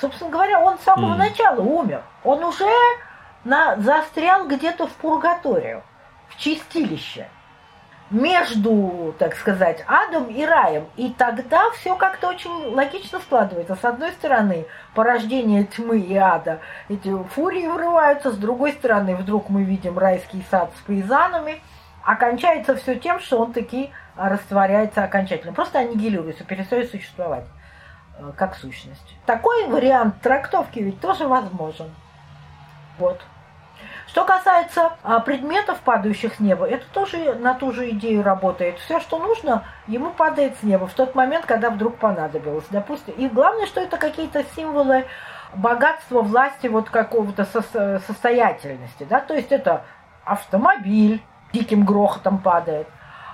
Собственно 0.00 0.30
говоря, 0.30 0.60
он 0.60 0.76
с 0.78 0.82
самого 0.82 1.14
mm. 1.14 1.18
начала 1.18 1.60
умер. 1.60 2.02
Он 2.24 2.42
уже 2.42 2.68
на, 3.44 3.76
застрял 3.76 4.48
где-то 4.48 4.88
в 4.88 4.92
пургаторию, 4.94 5.84
в 6.28 6.36
чистилище. 6.36 7.28
Между, 8.10 9.14
так 9.18 9.36
сказать, 9.36 9.84
адом 9.86 10.26
и 10.26 10.44
раем. 10.44 10.86
И 10.96 11.10
тогда 11.10 11.70
все 11.72 11.94
как-то 11.94 12.28
очень 12.28 12.50
логично 12.74 13.18
складывается. 13.20 13.76
С 13.76 13.84
одной 13.84 14.12
стороны, 14.12 14.66
порождение 14.94 15.64
тьмы 15.64 15.98
и 15.98 16.16
ада, 16.16 16.60
эти 16.88 17.14
фурии 17.34 17.66
врываются, 17.66 18.30
с 18.30 18.36
другой 18.36 18.72
стороны, 18.72 19.14
вдруг 19.16 19.50
мы 19.50 19.64
видим 19.64 19.98
райский 19.98 20.44
сад 20.50 20.70
с 20.78 20.80
пейзанами. 20.86 21.60
Окончается 22.02 22.76
все 22.76 22.94
тем, 22.94 23.20
что 23.20 23.38
он 23.38 23.52
таки 23.52 23.90
растворяется 24.16 25.04
окончательно. 25.04 25.52
Просто 25.52 25.80
аннигилируется, 25.80 26.44
перестает 26.44 26.90
существовать 26.90 27.44
э, 28.18 28.32
как 28.36 28.56
сущность. 28.56 29.16
Такой 29.26 29.66
вариант 29.66 30.20
трактовки 30.22 30.78
ведь 30.78 31.00
тоже 31.00 31.28
возможен. 31.28 31.90
Вот. 32.98 33.20
Что 34.18 34.24
касается 34.24 34.94
а, 35.04 35.20
предметов, 35.20 35.78
падающих 35.84 36.34
с 36.34 36.40
неба, 36.40 36.66
это 36.66 36.84
тоже 36.92 37.36
на 37.36 37.54
ту 37.54 37.70
же 37.70 37.90
идею 37.90 38.24
работает. 38.24 38.76
Все, 38.80 38.98
что 38.98 39.20
нужно, 39.20 39.62
ему 39.86 40.10
падает 40.10 40.56
с 40.58 40.64
неба 40.64 40.88
в 40.88 40.92
тот 40.92 41.14
момент, 41.14 41.46
когда 41.46 41.70
вдруг 41.70 41.98
понадобилось. 41.98 42.64
Допустим, 42.68 43.14
и 43.14 43.28
главное, 43.28 43.66
что 43.66 43.80
это 43.80 43.96
какие-то 43.96 44.42
символы 44.56 45.04
богатства, 45.54 46.22
власти, 46.22 46.66
вот 46.66 46.90
какого-то 46.90 47.44
со- 47.44 48.00
состоятельности. 48.08 49.06
Да? 49.08 49.20
То 49.20 49.34
есть 49.34 49.52
это 49.52 49.84
автомобиль 50.24 51.22
диким 51.52 51.84
грохотом 51.84 52.38
падает. 52.38 52.88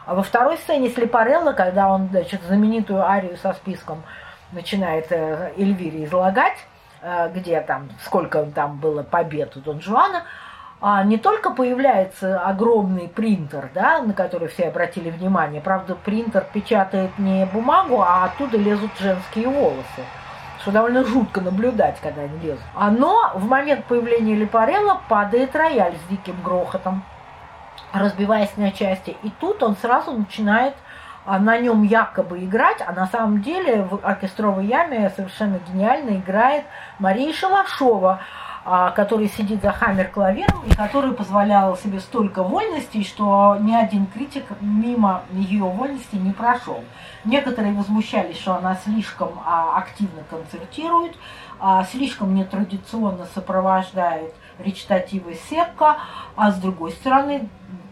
А 0.04 0.14
во 0.14 0.22
второй 0.22 0.58
сцене 0.58 0.90
Слепарелла, 0.90 1.54
когда 1.54 1.88
он 1.88 2.08
значит, 2.10 2.42
знаменитую 2.42 3.00
арию 3.00 3.38
со 3.38 3.54
списком 3.54 4.02
начинает 4.52 5.06
э, 5.12 5.54
Эльвире 5.56 6.04
излагать, 6.04 6.58
э, 7.00 7.30
где 7.34 7.62
там, 7.62 7.88
сколько 8.02 8.44
там 8.44 8.76
было 8.76 9.02
побед 9.02 9.56
у 9.56 9.60
Дон 9.60 9.80
Жуана, 9.80 10.24
а 10.80 11.02
не 11.02 11.16
только 11.16 11.50
появляется 11.50 12.40
огромный 12.40 13.08
принтер, 13.08 13.70
да, 13.74 14.02
на 14.02 14.12
который 14.12 14.48
все 14.48 14.64
обратили 14.64 15.10
внимание, 15.10 15.60
правда, 15.60 15.94
принтер 15.94 16.46
печатает 16.52 17.18
не 17.18 17.46
бумагу, 17.46 18.02
а 18.02 18.24
оттуда 18.24 18.58
лезут 18.58 18.90
женские 18.98 19.48
волосы, 19.48 20.04
что 20.60 20.72
довольно 20.72 21.04
жутко 21.04 21.40
наблюдать, 21.40 21.98
когда 22.00 22.22
они 22.22 22.38
лезут. 22.38 22.64
А 22.74 22.90
но 22.90 23.32
в 23.34 23.46
момент 23.46 23.86
появления 23.86 24.34
Лепарелла 24.34 25.00
падает 25.08 25.56
рояль 25.56 25.94
с 25.96 26.10
диким 26.10 26.36
грохотом, 26.42 27.02
разбиваясь 27.92 28.56
на 28.56 28.70
части, 28.72 29.16
и 29.22 29.30
тут 29.40 29.62
он 29.62 29.76
сразу 29.76 30.12
начинает 30.12 30.74
а, 31.26 31.38
на 31.38 31.56
нем 31.56 31.82
якобы 31.82 32.44
играть, 32.44 32.82
а 32.86 32.92
на 32.92 33.06
самом 33.06 33.40
деле 33.40 33.82
в 33.82 34.00
оркестровой 34.02 34.66
яме 34.66 35.10
совершенно 35.16 35.58
гениально 35.68 36.16
играет 36.18 36.64
Мария 36.98 37.32
Шалашова, 37.32 38.20
а, 38.20 38.53
который 38.64 39.28
сидит 39.28 39.60
за 39.60 39.72
хаммер-клавиром 39.72 40.64
и 40.66 40.74
который 40.74 41.12
позволял 41.12 41.76
себе 41.76 42.00
столько 42.00 42.42
вольностей, 42.42 43.04
что 43.04 43.58
ни 43.60 43.74
один 43.74 44.06
критик 44.06 44.44
мимо 44.60 45.22
ее 45.32 45.64
вольностей 45.64 46.18
не 46.18 46.32
прошел. 46.32 46.82
Некоторые 47.24 47.74
возмущались, 47.74 48.38
что 48.38 48.54
она 48.54 48.76
слишком 48.76 49.32
а, 49.44 49.76
активно 49.76 50.22
концертирует, 50.30 51.14
а, 51.60 51.84
слишком 51.84 52.34
нетрадиционно 52.34 53.26
сопровождает 53.34 54.34
речитативы 54.58 55.38
Секка, 55.50 55.98
а 56.34 56.50
с 56.50 56.56
другой 56.56 56.92
стороны, 56.92 57.48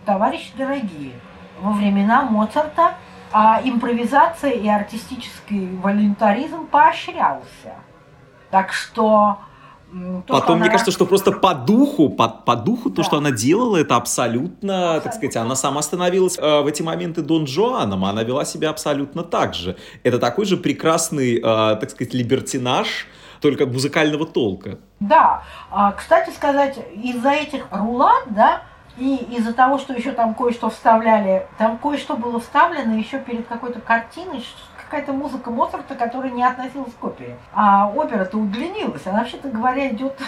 товарищи 0.06 0.52
дорогие, 0.56 1.12
во 1.60 1.72
времена 1.72 2.22
Моцарта 2.22 2.94
а 3.32 3.60
импровизация 3.64 4.50
и 4.50 4.68
артистический 4.68 5.76
волюнтаризм 5.78 6.66
поощрялся. 6.66 7.74
Так 8.50 8.72
что 8.72 9.38
то, 10.26 10.40
Потом, 10.40 10.60
мне 10.60 10.70
кажется, 10.70 10.90
что 10.90 11.06
просто 11.06 11.32
по 11.32 11.54
духу, 11.54 12.08
по, 12.08 12.28
по 12.28 12.56
духу 12.56 12.90
да. 12.90 12.96
то, 12.96 13.02
что 13.02 13.18
она 13.18 13.30
делала, 13.30 13.76
это 13.76 13.96
абсолютно, 13.96 14.52
абсолютно, 14.62 15.00
так 15.00 15.14
сказать, 15.14 15.36
она 15.36 15.54
сама 15.54 15.82
становилась 15.82 16.38
э, 16.38 16.60
в 16.62 16.66
эти 16.66 16.82
моменты 16.82 17.22
Дон 17.22 17.46
Жуаном, 17.46 18.04
она 18.04 18.22
вела 18.22 18.44
себя 18.44 18.70
абсолютно 18.70 19.22
так 19.22 19.54
же. 19.54 19.76
Это 20.02 20.18
такой 20.18 20.44
же 20.44 20.56
прекрасный, 20.56 21.38
э, 21.38 21.40
так 21.40 21.90
сказать, 21.90 22.14
либертинаж, 22.14 23.06
только 23.40 23.66
музыкального 23.66 24.26
толка. 24.26 24.78
Да, 25.00 25.42
а, 25.70 25.92
кстати 25.92 26.30
сказать, 26.30 26.78
из-за 26.94 27.30
этих 27.30 27.66
рулат, 27.70 28.24
да, 28.30 28.62
и 28.96 29.16
из-за 29.36 29.52
того, 29.52 29.78
что 29.78 29.94
еще 29.94 30.12
там 30.12 30.34
кое-что 30.34 30.70
вставляли, 30.70 31.46
там 31.58 31.78
кое-что 31.78 32.16
было 32.16 32.38
вставлено 32.38 32.94
еще 32.94 33.18
перед 33.18 33.46
какой-то 33.48 33.80
картиной, 33.80 34.44
какая-то 34.92 35.14
музыка 35.14 35.50
Моцарта, 35.50 35.94
которая 35.94 36.30
не 36.32 36.44
относилась 36.44 36.92
к 36.92 37.02
опере. 37.02 37.38
А 37.54 37.88
опера-то 37.88 38.36
удлинилась. 38.36 39.06
Она, 39.06 39.20
вообще-то 39.20 39.48
говоря, 39.48 39.88
идет 39.88 40.20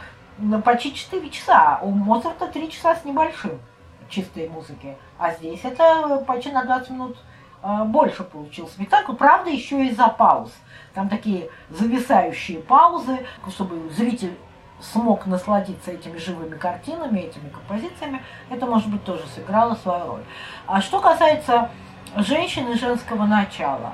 почти 0.64 0.92
4 0.92 1.30
часа. 1.30 1.78
У 1.80 1.90
Моцарта 1.90 2.48
3 2.48 2.70
часа 2.72 2.96
с 2.96 3.04
небольшим 3.04 3.60
чистой 4.08 4.48
музыки. 4.48 4.96
А 5.16 5.30
здесь 5.34 5.60
это 5.62 6.24
почти 6.26 6.50
на 6.50 6.64
20 6.64 6.90
минут 6.90 7.18
а, 7.62 7.84
больше 7.84 8.24
получился 8.24 8.72
спектакль. 8.72 9.12
Правда, 9.12 9.48
еще 9.48 9.86
из-за 9.86 10.08
пауз. 10.08 10.50
Там 10.92 11.08
такие 11.08 11.48
зависающие 11.68 12.58
паузы, 12.58 13.24
чтобы 13.48 13.90
зритель 13.90 14.36
смог 14.80 15.26
насладиться 15.26 15.92
этими 15.92 16.16
живыми 16.16 16.56
картинами, 16.56 17.20
этими 17.20 17.48
композициями, 17.48 18.24
это, 18.48 18.66
может 18.66 18.88
быть, 18.88 19.04
тоже 19.04 19.22
сыграло 19.36 19.76
свою 19.76 20.06
роль. 20.06 20.24
А 20.66 20.80
что 20.80 20.98
касается 21.00 21.70
женщины 22.16 22.76
женского 22.76 23.24
начала. 23.26 23.92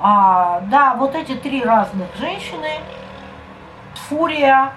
А, 0.00 0.60
да, 0.62 0.94
вот 0.94 1.14
эти 1.14 1.34
три 1.34 1.62
разных 1.62 2.08
женщины, 2.16 2.80
Фурия, 4.08 4.72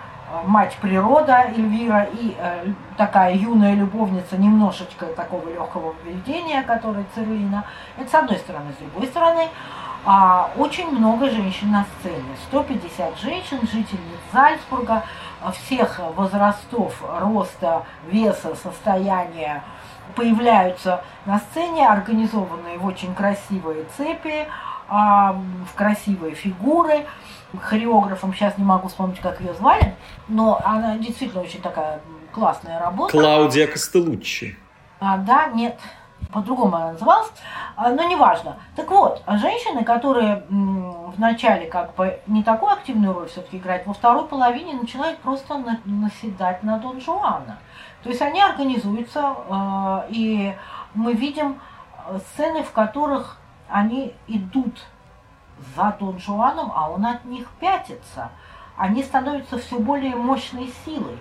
мать 0.45 0.77
природа 0.81 1.45
Эльвира 1.47 2.03
и 2.03 2.35
э, 2.37 2.67
такая 2.97 3.33
юная 3.33 3.73
любовница 3.73 4.37
немножечко 4.37 5.05
такого 5.07 5.49
легкого 5.49 5.93
поведения, 5.93 6.63
которая 6.63 7.05
Цирилина. 7.15 7.63
Это 7.97 8.09
с 8.09 8.13
одной 8.13 8.37
стороны. 8.37 8.73
С 8.73 8.77
другой 8.77 9.07
стороны, 9.07 9.47
а, 10.05 10.51
очень 10.57 10.89
много 10.91 11.29
женщин 11.29 11.71
на 11.71 11.85
сцене. 11.99 12.35
150 12.47 13.19
женщин, 13.19 13.59
жительниц 13.61 14.19
Зальцбурга, 14.31 15.03
всех 15.53 15.99
возрастов, 16.15 17.01
роста, 17.19 17.83
веса, 18.07 18.55
состояния, 18.55 19.63
появляются 20.15 21.03
на 21.25 21.39
сцене, 21.39 21.87
организованные 21.87 22.77
в 22.77 22.85
очень 22.85 23.13
красивые 23.13 23.85
цепи, 23.95 24.47
а, 24.89 25.33
в 25.33 25.75
красивые 25.75 26.35
фигуры. 26.35 27.05
Хореографом 27.59 28.33
сейчас 28.33 28.57
не 28.57 28.63
могу 28.63 28.87
вспомнить, 28.87 29.19
как 29.19 29.39
ее 29.41 29.53
звали, 29.53 29.95
но 30.27 30.59
она 30.63 30.97
действительно 30.97 31.41
очень 31.41 31.61
такая 31.61 32.01
классная 32.31 32.79
работа. 32.79 33.11
Клаудия 33.11 33.67
Костелуччи. 33.67 34.57
А, 34.99 35.17
да, 35.17 35.47
нет, 35.47 35.79
по-другому 36.31 36.75
она 36.75 36.91
называлась, 36.91 37.31
а, 37.75 37.89
но 37.89 38.03
неважно. 38.03 38.57
Так 38.75 38.89
вот, 38.89 39.21
женщины, 39.27 39.83
которые 39.83 40.43
в 40.49 41.19
начале 41.19 41.67
как 41.67 41.95
бы 41.95 42.19
не 42.27 42.43
такую 42.43 42.73
активную 42.73 43.13
роль 43.13 43.27
все-таки 43.27 43.57
играют, 43.57 43.87
во 43.87 43.93
второй 43.93 44.25
половине 44.25 44.73
начинают 44.73 45.19
просто 45.19 45.57
наседать 45.85 46.63
на 46.63 46.77
Дон 46.79 46.99
Жуана. 47.01 47.57
То 48.07 48.11
есть 48.11 48.21
они 48.21 48.41
организуются, 48.41 49.35
э, 49.49 50.07
и 50.11 50.55
мы 50.93 51.11
видим 51.11 51.59
э, 52.07 52.19
сцены, 52.19 52.63
в 52.63 52.71
которых 52.71 53.35
они 53.67 54.15
идут 54.27 54.81
за 55.75 55.93
Дон 55.99 56.17
Жуаном, 56.17 56.71
а 56.73 56.89
он 56.89 57.05
от 57.05 57.25
них 57.25 57.49
пятится. 57.59 58.29
Они 58.77 59.03
становятся 59.03 59.57
все 59.59 59.77
более 59.77 60.15
мощной 60.15 60.73
силой. 60.85 61.17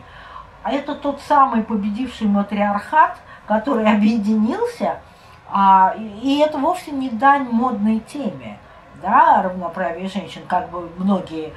А 0.63 0.71
это 0.71 0.95
тот 0.95 1.21
самый 1.23 1.65
победивший 1.65 2.29
матриархат, 2.29 3.19
который 3.49 3.93
объединился, 3.93 5.01
а, 5.49 5.97
и 6.23 6.39
это 6.39 6.57
вовсе 6.57 6.93
не 6.93 7.11
дань 7.11 7.49
модной 7.51 7.99
теме, 7.99 8.61
да, 9.03 9.43
равноправие 9.43 10.07
женщин, 10.07 10.43
как 10.47 10.71
бы 10.71 10.89
многие 10.99 11.53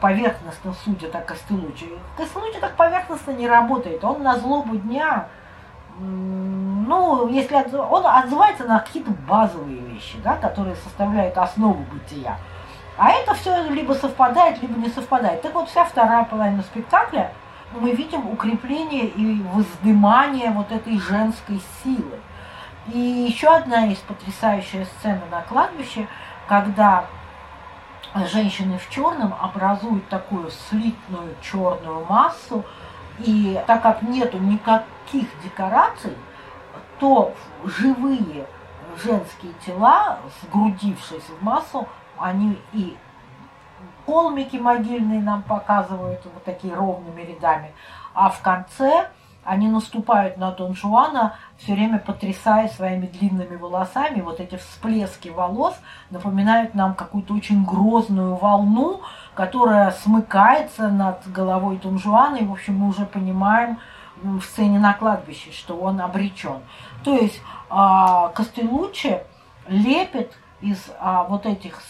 поверхностно 0.00 0.74
судят 0.84 1.14
о 1.14 1.20
Костелуче. 1.20 1.86
Костелуче 2.16 2.58
так 2.60 2.76
поверхностно 2.76 3.30
не 3.32 3.48
работает. 3.48 4.04
Он 4.04 4.22
на 4.22 4.36
злобу 4.38 4.76
дня, 4.76 5.28
ну, 5.98 7.28
если 7.28 7.54
он 7.76 8.06
отзывается 8.06 8.64
на 8.64 8.80
какие-то 8.80 9.10
базовые 9.28 9.80
вещи, 9.80 10.18
да, 10.22 10.36
которые 10.36 10.76
составляют 10.76 11.36
основу 11.38 11.84
бытия. 11.92 12.36
А 12.96 13.10
это 13.10 13.34
все 13.34 13.62
либо 13.70 13.92
совпадает, 13.92 14.60
либо 14.60 14.78
не 14.78 14.88
совпадает. 14.88 15.42
Так 15.42 15.54
вот, 15.54 15.68
вся 15.68 15.84
вторая 15.84 16.24
половина 16.24 16.62
спектакля 16.62 17.32
мы 17.72 17.92
видим 17.92 18.28
укрепление 18.28 19.06
и 19.06 19.42
воздымание 19.42 20.50
вот 20.50 20.72
этой 20.72 20.98
женской 20.98 21.60
силы. 21.82 22.18
И 22.88 22.98
еще 22.98 23.48
одна 23.48 23.86
из 23.86 23.98
потрясающая 23.98 24.86
сцена 24.86 25.22
на 25.30 25.42
кладбище, 25.42 26.08
когда 26.48 27.04
женщины 28.14 28.78
в 28.78 28.88
черном 28.90 29.34
образуют 29.40 30.08
такую 30.08 30.50
слитную 30.50 31.34
черную 31.42 32.04
массу, 32.06 32.64
и 33.18 33.60
так 33.66 33.82
как 33.82 34.02
нету 34.02 34.38
никаких 34.38 35.28
декораций, 35.42 36.16
то 36.98 37.34
живые 37.64 38.46
женские 39.02 39.52
тела, 39.64 40.18
сгрудившись 40.42 41.28
в 41.28 41.42
массу, 41.42 41.86
они 42.16 42.60
и 42.72 42.96
холмики 44.06 44.56
могильные 44.56 45.20
нам 45.20 45.42
показывают 45.42 46.20
вот 46.24 46.44
такие 46.44 46.74
ровными 46.74 47.22
рядами, 47.22 47.72
а 48.14 48.30
в 48.30 48.40
конце 48.40 49.10
они 49.48 49.66
наступают 49.68 50.36
на 50.36 50.50
Дон 50.50 50.74
Жуана, 50.74 51.34
все 51.56 51.72
время 51.72 51.98
потрясая 51.98 52.68
своими 52.68 53.06
длинными 53.06 53.56
волосами. 53.56 54.20
Вот 54.20 54.40
эти 54.40 54.56
всплески 54.56 55.30
волос 55.30 55.74
напоминают 56.10 56.74
нам 56.74 56.94
какую-то 56.94 57.32
очень 57.32 57.64
грозную 57.64 58.36
волну, 58.36 59.00
которая 59.34 59.90
смыкается 59.92 60.88
над 60.88 61.26
головой 61.32 61.78
Дон 61.82 61.98
Жуана. 61.98 62.36
И, 62.36 62.44
в 62.44 62.52
общем, 62.52 62.76
мы 62.76 62.88
уже 62.88 63.06
понимаем 63.06 63.78
в 64.22 64.42
сцене 64.42 64.78
на 64.78 64.92
кладбище, 64.92 65.50
что 65.52 65.78
он 65.78 66.02
обречен. 66.02 66.60
То 67.02 67.14
есть 67.14 67.40
а, 67.70 68.28
Костелуччи 68.28 69.22
лепит 69.66 70.30
из 70.60 70.90
а, 71.00 71.24
вот 71.24 71.46
этих 71.46 71.80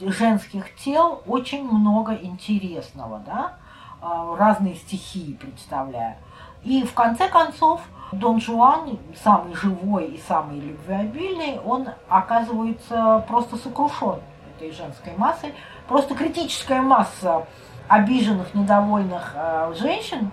женских 0.00 0.76
тел 0.76 1.22
очень 1.26 1.68
много 1.68 2.14
интересного, 2.14 3.20
да, 3.26 3.54
а, 4.00 4.36
разные 4.36 4.76
стихии 4.76 5.32
представляя. 5.32 6.18
И 6.62 6.84
в 6.84 6.92
конце 6.94 7.28
концов 7.28 7.80
Дон 8.12 8.40
Жуан, 8.40 8.98
самый 9.22 9.54
живой 9.54 10.06
и 10.08 10.18
самый 10.26 10.60
любвеобильный, 10.60 11.60
он 11.60 11.88
оказывается 12.08 13.24
просто 13.28 13.56
сокрушен 13.56 14.20
этой 14.56 14.72
женской 14.72 15.14
массой. 15.16 15.54
Просто 15.88 16.14
критическая 16.14 16.80
масса 16.80 17.46
обиженных, 17.88 18.54
недовольных 18.54 19.32
э, 19.34 19.74
женщин, 19.78 20.30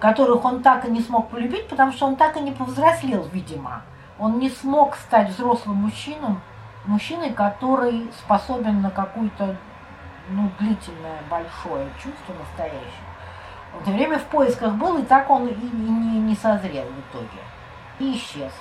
которых 0.00 0.44
он 0.44 0.62
так 0.62 0.86
и 0.86 0.90
не 0.90 1.00
смог 1.00 1.28
полюбить, 1.28 1.68
потому 1.68 1.92
что 1.92 2.06
он 2.06 2.16
так 2.16 2.36
и 2.36 2.40
не 2.40 2.52
повзрослел, 2.52 3.24
видимо. 3.32 3.82
Он 4.18 4.38
не 4.38 4.50
смог 4.50 4.96
стать 4.96 5.30
взрослым 5.30 5.76
мужчиной, 5.76 6.36
мужчиной, 6.86 7.32
который 7.32 8.10
способен 8.18 8.80
на 8.80 8.90
какое-то 8.90 9.56
ну, 10.30 10.50
длительное, 10.58 11.20
большое 11.30 11.88
чувство 12.02 12.34
настоящее. 12.38 13.08
В 13.74 13.82
это 13.82 13.90
время 13.90 14.18
в 14.18 14.24
поисках 14.24 14.74
был, 14.74 14.98
и 14.98 15.02
так 15.02 15.28
он 15.30 15.48
и 15.48 15.54
не, 15.54 16.18
не 16.20 16.34
созрел 16.34 16.84
в 16.84 17.00
итоге. 17.00 17.42
И 17.98 18.16
исчез. 18.16 18.52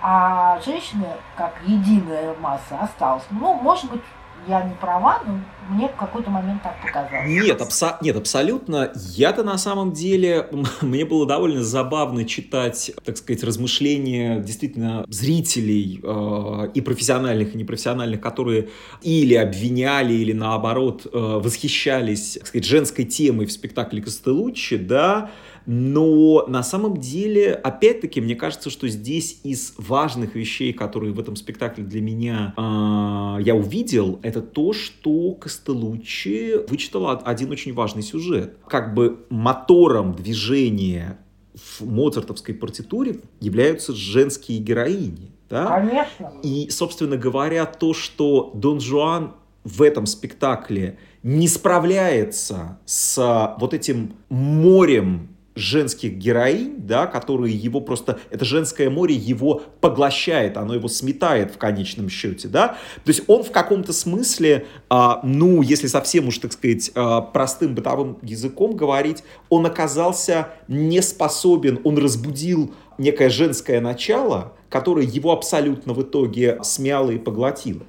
А 0.00 0.60
женщины, 0.60 1.06
как 1.36 1.54
единая 1.64 2.34
масса, 2.34 2.78
осталась. 2.80 3.24
Ну, 3.30 3.54
может 3.54 3.90
быть, 3.90 4.02
я 4.48 4.62
не 4.64 4.74
права, 4.74 5.22
но 5.26 5.40
мне 5.68 5.88
в 5.88 5.96
какой-то 5.96 6.30
момент 6.30 6.62
так 6.62 6.74
показалось. 6.80 7.28
Нет, 7.28 7.60
абсо- 7.60 7.96
нет 8.00 8.16
абсолютно. 8.16 8.92
Я-то 8.94 9.42
на 9.42 9.58
самом 9.58 9.92
деле, 9.92 10.48
мне 10.82 11.04
было 11.04 11.26
довольно 11.26 11.62
забавно 11.62 12.24
читать, 12.24 12.92
так 13.04 13.16
сказать, 13.16 13.42
размышления 13.44 14.40
действительно 14.40 15.04
зрителей 15.08 16.00
э, 16.02 16.68
и 16.74 16.80
профессиональных, 16.80 17.54
и 17.54 17.58
непрофессиональных, 17.58 18.20
которые 18.20 18.68
или 19.02 19.34
обвиняли, 19.34 20.14
или 20.14 20.32
наоборот 20.32 21.06
э, 21.06 21.08
восхищались, 21.18 22.34
так 22.38 22.46
сказать, 22.48 22.66
женской 22.66 23.04
темой 23.04 23.46
в 23.46 23.52
спектакле 23.52 24.02
Костелуччи, 24.02 24.76
да, 24.76 25.30
но 25.66 26.44
на 26.46 26.62
самом 26.62 26.98
деле, 26.98 27.54
опять-таки, 27.54 28.20
мне 28.20 28.34
кажется, 28.34 28.70
что 28.70 28.86
здесь 28.88 29.40
из 29.44 29.74
важных 29.78 30.34
вещей, 30.34 30.72
которые 30.72 31.12
в 31.12 31.20
этом 31.20 31.36
спектакле 31.36 31.84
для 31.84 32.00
меня 32.00 32.52
э, 32.56 33.42
я 33.42 33.54
увидел, 33.54 34.20
это 34.22 34.42
то, 34.42 34.72
что 34.72 35.32
Костелуччи 35.32 36.66
вычитал 36.68 37.20
один 37.24 37.50
очень 37.50 37.72
важный 37.72 38.02
сюжет. 38.02 38.58
Как 38.68 38.94
бы 38.94 39.24
мотором 39.30 40.14
движения 40.14 41.18
в 41.54 41.86
моцартовской 41.86 42.54
партитуре 42.54 43.20
являются 43.40 43.94
женские 43.94 44.58
героини. 44.58 45.32
Да? 45.48 45.66
Конечно. 45.66 46.32
И, 46.42 46.68
собственно 46.70 47.16
говоря, 47.16 47.64
то, 47.64 47.94
что 47.94 48.50
Дон 48.54 48.80
Жуан 48.80 49.34
в 49.62 49.80
этом 49.80 50.04
спектакле 50.06 50.98
не 51.22 51.48
справляется 51.48 52.78
с 52.84 53.56
вот 53.58 53.72
этим 53.72 54.14
морем 54.28 55.33
женских 55.54 56.14
героинь, 56.14 56.74
да, 56.78 57.06
которые 57.06 57.54
его 57.54 57.80
просто, 57.80 58.18
это 58.30 58.44
женское 58.44 58.90
море 58.90 59.14
его 59.14 59.62
поглощает, 59.80 60.56
оно 60.56 60.74
его 60.74 60.88
сметает 60.88 61.52
в 61.52 61.58
конечном 61.58 62.08
счете, 62.08 62.48
да, 62.48 62.76
то 63.04 63.08
есть 63.08 63.22
он 63.28 63.44
в 63.44 63.52
каком-то 63.52 63.92
смысле, 63.92 64.66
а, 64.90 65.20
ну, 65.22 65.62
если 65.62 65.86
совсем 65.86 66.28
уж, 66.28 66.38
так 66.38 66.52
сказать, 66.52 66.90
а, 66.94 67.20
простым 67.20 67.74
бытовым 67.74 68.18
языком 68.22 68.76
говорить, 68.76 69.22
он 69.48 69.66
оказался 69.66 70.48
не 70.68 71.00
способен, 71.02 71.80
он 71.84 71.98
разбудил 71.98 72.74
некое 72.98 73.28
женское 73.28 73.80
начало, 73.80 74.52
которое 74.68 75.06
его 75.06 75.32
абсолютно 75.32 75.92
в 75.92 76.02
итоге 76.02 76.58
смяло 76.62 77.10
и 77.10 77.18
поглотило. 77.18 77.82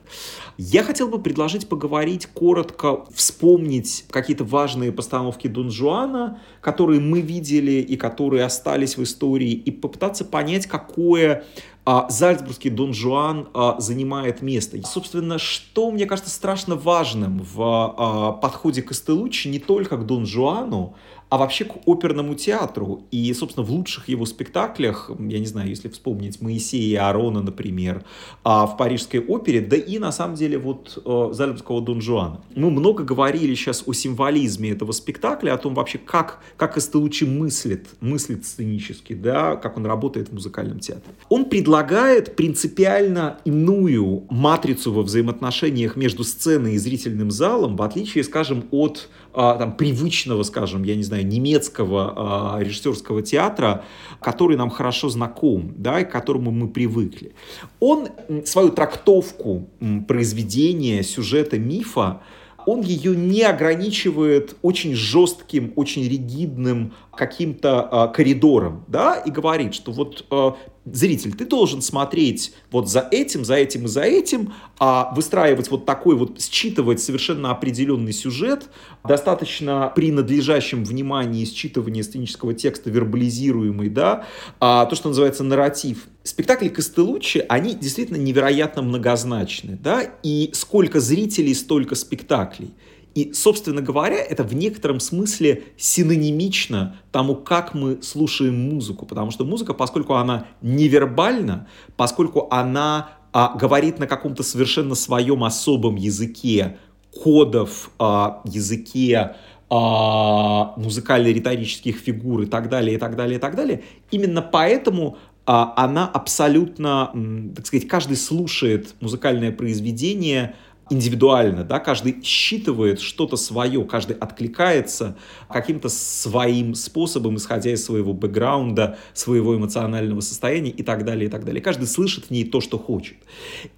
Я 0.57 0.83
хотел 0.83 1.09
бы 1.09 1.21
предложить 1.21 1.67
поговорить 1.67 2.27
коротко, 2.27 3.05
вспомнить 3.13 4.05
какие-то 4.09 4.45
важные 4.45 4.93
постановки 4.93 5.47
Дон 5.47 5.69
Жуана, 5.69 6.39
которые 6.61 7.01
мы 7.01 7.19
видели 7.19 7.81
и 7.81 7.97
которые 7.97 8.45
остались 8.45 8.95
в 8.97 9.03
истории, 9.03 9.51
и 9.51 9.69
попытаться 9.69 10.23
понять, 10.23 10.65
какое 10.67 11.43
а, 11.83 12.09
Зальцбургский 12.09 12.69
Дон 12.69 12.93
Жуан 12.93 13.49
а, 13.53 13.79
занимает 13.79 14.41
место. 14.41 14.77
И, 14.77 14.83
собственно, 14.83 15.37
что 15.39 15.91
мне 15.91 16.05
кажется 16.05 16.31
страшно 16.31 16.75
важным 16.75 17.39
в 17.39 17.61
а, 17.61 18.31
подходе 18.31 18.81
Костелуччи 18.81 19.49
не 19.49 19.59
только 19.59 19.97
к 19.97 20.05
Дон 20.05 20.25
Жуану, 20.25 20.95
а 21.29 21.37
вообще 21.37 21.65
к 21.65 21.75
оперному 21.85 22.35
театру. 22.35 23.03
И, 23.11 23.33
собственно, 23.33 23.65
в 23.65 23.71
лучших 23.71 24.09
его 24.09 24.25
спектаклях, 24.25 25.09
я 25.19 25.39
не 25.39 25.45
знаю, 25.45 25.69
если 25.69 25.89
вспомнить 25.89 26.41
Моисея 26.41 26.83
и 26.83 26.95
Аарона, 26.95 27.41
например, 27.41 28.03
а 28.43 28.65
в 28.65 28.77
Парижской 28.77 29.19
опере, 29.19 29.61
да 29.61 29.75
и, 29.75 29.99
на 29.99 30.11
самом 30.11 30.35
деле, 30.35 30.57
вот 30.57 31.01
э, 31.03 31.29
Зальцбургского 31.33 31.81
Дон 31.81 32.01
Жуана. 32.01 32.41
Мы 32.55 32.69
много 32.69 33.03
говорили 33.03 33.55
сейчас 33.55 33.83
о 33.85 33.93
символизме 33.93 34.71
этого 34.71 34.91
спектакля, 34.91 35.53
о 35.53 35.57
том 35.57 35.73
вообще, 35.73 35.97
как, 35.97 36.39
как 36.57 36.77
Эстелучи 36.77 37.23
мыслит, 37.23 37.87
мыслит 38.01 38.45
сценически, 38.45 39.13
да, 39.13 39.55
как 39.55 39.77
он 39.77 39.85
работает 39.85 40.29
в 40.29 40.33
музыкальном 40.33 40.79
театре. 40.79 41.15
Он 41.29 41.45
предлагает 41.45 42.35
принципиально 42.35 43.39
иную 43.45 44.25
матрицу 44.29 44.93
во 44.93 45.01
взаимоотношениях 45.01 45.95
между 45.95 46.23
сценой 46.23 46.75
и 46.75 46.77
зрительным 46.77 47.31
залом, 47.31 47.75
в 47.75 47.81
отличие, 47.81 48.23
скажем, 48.23 48.65
от 48.71 49.09
а, 49.35 49.55
там, 49.57 49.75
привычного, 49.75 50.43
скажем, 50.43 50.83
я 50.83 50.95
не 50.95 51.03
знаю, 51.03 51.27
немецкого 51.27 52.13
а, 52.15 52.59
режиссерского 52.59 53.21
театра, 53.21 53.83
который 54.21 54.57
нам 54.57 54.69
хорошо 54.69 55.09
знаком, 55.09 55.73
да, 55.75 55.99
и 55.99 56.05
к 56.05 56.11
которому 56.11 56.51
мы 56.51 56.69
привыкли. 56.69 57.33
Он 57.79 58.07
свою 58.45 58.69
трактовку 58.69 59.69
произведения, 60.07 61.03
сюжета, 61.03 61.59
мифа, 61.59 62.21
он 62.65 62.81
ее 62.81 63.15
не 63.15 63.43
ограничивает 63.43 64.55
очень 64.61 64.95
жестким, 64.95 65.73
очень 65.75 66.07
ригидным 66.07 66.93
каким-то 67.15 68.09
э, 68.11 68.15
коридором, 68.15 68.85
да, 68.87 69.15
и 69.15 69.31
говорит, 69.31 69.73
что 69.73 69.91
вот 69.91 70.25
э, 70.29 70.51
зритель, 70.85 71.33
ты 71.33 71.45
должен 71.45 71.81
смотреть 71.81 72.53
вот 72.71 72.89
за 72.89 73.07
этим, 73.11 73.43
за 73.43 73.55
этим 73.55 73.85
и 73.85 73.87
за 73.87 74.01
этим, 74.01 74.53
а 74.79 75.13
выстраивать 75.15 75.71
вот 75.71 75.85
такой 75.85 76.15
вот, 76.15 76.39
считывать 76.39 77.01
совершенно 77.01 77.51
определенный 77.51 78.13
сюжет, 78.13 78.69
достаточно 79.03 79.91
при 79.95 80.11
надлежащем 80.11 80.83
внимании 80.83 81.45
считывания 81.45 82.03
сценического 82.03 82.53
текста 82.53 82.89
вербализируемый, 82.89 83.89
да, 83.89 84.25
а, 84.59 84.85
то, 84.85 84.95
что 84.95 85.09
называется 85.09 85.43
нарратив. 85.43 86.05
Спектакли 86.23 86.69
Костелуччи, 86.69 87.45
они 87.49 87.75
действительно 87.75 88.17
невероятно 88.17 88.81
многозначны, 88.81 89.77
да, 89.81 90.03
и 90.23 90.51
сколько 90.53 90.99
зрителей, 90.99 91.53
столько 91.53 91.95
спектаклей. 91.95 92.73
И, 93.15 93.31
собственно 93.33 93.81
говоря, 93.81 94.17
это 94.17 94.43
в 94.43 94.53
некотором 94.53 94.99
смысле 94.99 95.63
синонимично 95.77 96.97
тому, 97.13 97.35
как 97.35 97.73
мы 97.73 98.01
слушаем 98.03 98.69
музыку. 98.69 99.05
Потому 99.05 99.31
что 99.31 99.45
музыка, 99.45 99.73
поскольку 99.73 100.15
она 100.15 100.47
невербальна, 100.61 101.67
поскольку 101.95 102.47
она 102.51 103.11
а, 103.31 103.57
говорит 103.57 103.99
на 103.99 104.07
каком-то 104.07 104.43
совершенно 104.43 104.95
своем 104.95 105.45
особом 105.45 105.95
языке, 105.95 106.77
кодов, 107.11 107.89
а, 107.99 108.41
языке 108.43 109.35
а, 109.69 110.73
музыкально-риторических 110.77 111.97
фигур 111.97 112.41
и 112.41 112.45
так 112.45 112.69
далее, 112.69 112.95
и 112.95 112.99
так 112.99 113.15
далее, 113.15 113.37
и 113.37 113.39
так 113.39 113.55
далее, 113.55 113.83
именно 114.11 114.41
поэтому 114.41 115.17
а, 115.45 115.73
она 115.77 116.07
абсолютно, 116.07 117.11
так 117.55 117.65
сказать, 117.65 117.87
каждый 117.87 118.17
слушает 118.17 118.95
музыкальное 118.99 119.51
произведение 119.51 120.55
индивидуально, 120.89 121.63
да, 121.63 121.79
каждый 121.79 122.21
считывает 122.23 122.99
что-то 122.99 123.37
свое, 123.37 123.83
каждый 123.85 124.15
откликается 124.15 125.17
каким-то 125.49 125.89
своим 125.89 126.75
способом, 126.75 127.37
исходя 127.37 127.71
из 127.71 127.83
своего 127.83 128.13
бэкграунда, 128.13 128.97
своего 129.13 129.55
эмоционального 129.55 130.21
состояния 130.21 130.69
и 130.69 130.83
так 130.83 131.05
далее, 131.05 131.27
и 131.27 131.29
так 131.29 131.43
далее. 131.45 131.61
Каждый 131.61 131.87
слышит 131.87 132.25
в 132.25 132.31
ней 132.31 132.45
то, 132.45 132.61
что 132.61 132.77
хочет. 132.77 133.17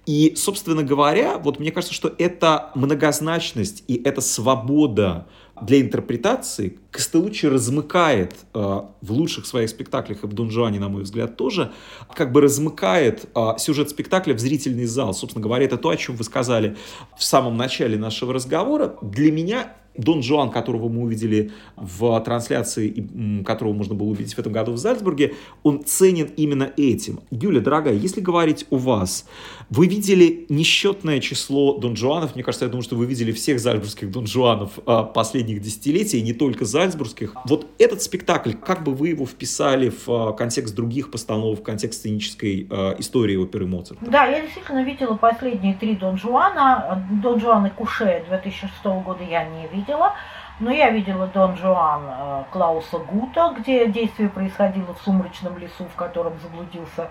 И, 0.06 0.34
собственно 0.36 0.82
говоря, 0.82 1.38
вот 1.38 1.58
мне 1.58 1.70
кажется, 1.70 1.94
что 1.94 2.12
эта 2.18 2.70
многозначность 2.74 3.84
и 3.88 4.00
эта 4.04 4.20
свобода 4.20 5.26
для 5.62 5.80
интерпретации 5.80 6.78
Костелуччи 6.90 7.46
размыкает 7.46 8.34
э, 8.54 8.58
в 8.58 9.12
лучших 9.12 9.46
своих 9.46 9.68
спектаклях, 9.68 10.24
и 10.24 10.26
в 10.26 10.32
Дон 10.32 10.50
Жуане, 10.50 10.80
на 10.80 10.88
мой 10.88 11.02
взгляд, 11.02 11.36
тоже, 11.36 11.72
как 12.14 12.32
бы 12.32 12.40
размыкает 12.40 13.26
э, 13.34 13.58
сюжет 13.58 13.90
спектакля 13.90 14.34
в 14.34 14.38
зрительный 14.38 14.86
зал. 14.86 15.14
Собственно 15.14 15.42
говоря, 15.42 15.64
это 15.64 15.76
то, 15.76 15.90
о 15.90 15.96
чем 15.96 16.16
вы 16.16 16.24
сказали 16.24 16.76
в 17.16 17.22
самом 17.22 17.56
начале 17.56 17.98
нашего 17.98 18.32
разговора. 18.32 18.96
Для 19.02 19.30
меня 19.30 19.74
Дон 19.98 20.22
Жуан, 20.22 20.50
которого 20.50 20.88
мы 20.88 21.02
увидели 21.02 21.50
в 21.76 22.18
трансляции, 22.20 23.42
которого 23.44 23.74
можно 23.74 23.94
было 23.94 24.08
увидеть 24.08 24.34
в 24.34 24.38
этом 24.38 24.52
году 24.52 24.72
в 24.72 24.78
Зальцбурге, 24.78 25.34
он 25.64 25.84
ценен 25.84 26.30
именно 26.36 26.72
этим. 26.76 27.20
Юля, 27.30 27.60
дорогая, 27.60 27.94
если 27.94 28.20
говорить 28.20 28.66
у 28.70 28.76
вас, 28.76 29.26
вы 29.70 29.88
видели 29.88 30.46
несчетное 30.48 31.20
число 31.20 31.76
Дон 31.78 31.96
Жуанов, 31.96 32.34
мне 32.34 32.44
кажется, 32.44 32.64
я 32.64 32.70
думаю, 32.70 32.84
что 32.84 32.96
вы 32.96 33.06
видели 33.06 33.32
всех 33.32 33.60
зальцбургских 33.60 34.10
Дон 34.10 34.26
Жуанов 34.26 34.78
а, 34.86 35.02
последних 35.02 35.60
десятилетий, 35.60 36.22
не 36.22 36.32
только 36.32 36.64
зальцбургских. 36.64 37.34
Вот 37.44 37.66
этот 37.78 38.00
спектакль, 38.00 38.52
как 38.52 38.84
бы 38.84 38.94
вы 38.94 39.08
его 39.08 39.26
вписали 39.26 39.90
в 39.90 40.08
а, 40.08 40.32
контекст 40.32 40.74
других 40.74 41.10
постановок, 41.10 41.60
в 41.60 41.62
контекст 41.62 42.00
сценической 42.00 42.68
а, 42.70 42.94
истории 42.98 43.36
оперы 43.36 43.66
Моцарта? 43.66 44.04
Да, 44.08 44.26
я 44.26 44.42
действительно 44.42 44.84
видела 44.84 45.14
последние 45.14 45.74
три 45.74 45.96
Дон 45.96 46.16
Жуана. 46.16 47.04
Дон 47.22 47.40
Жуан 47.40 47.66
и 47.66 47.70
Куше 47.70 48.24
2006 48.28 48.72
года 48.84 49.24
я 49.28 49.44
не 49.44 49.66
видела 49.72 49.87
видела. 49.88 50.14
Но 50.60 50.70
я 50.70 50.90
видела 50.90 51.26
Дон 51.28 51.56
Жуан 51.56 52.02
э, 52.06 52.44
Клауса 52.50 52.98
Гута, 52.98 53.54
где 53.56 53.86
действие 53.86 54.28
происходило 54.28 54.92
в 54.92 55.00
сумрачном 55.02 55.56
лесу, 55.58 55.84
в 55.84 55.94
котором 55.94 56.38
заблудился 56.40 57.10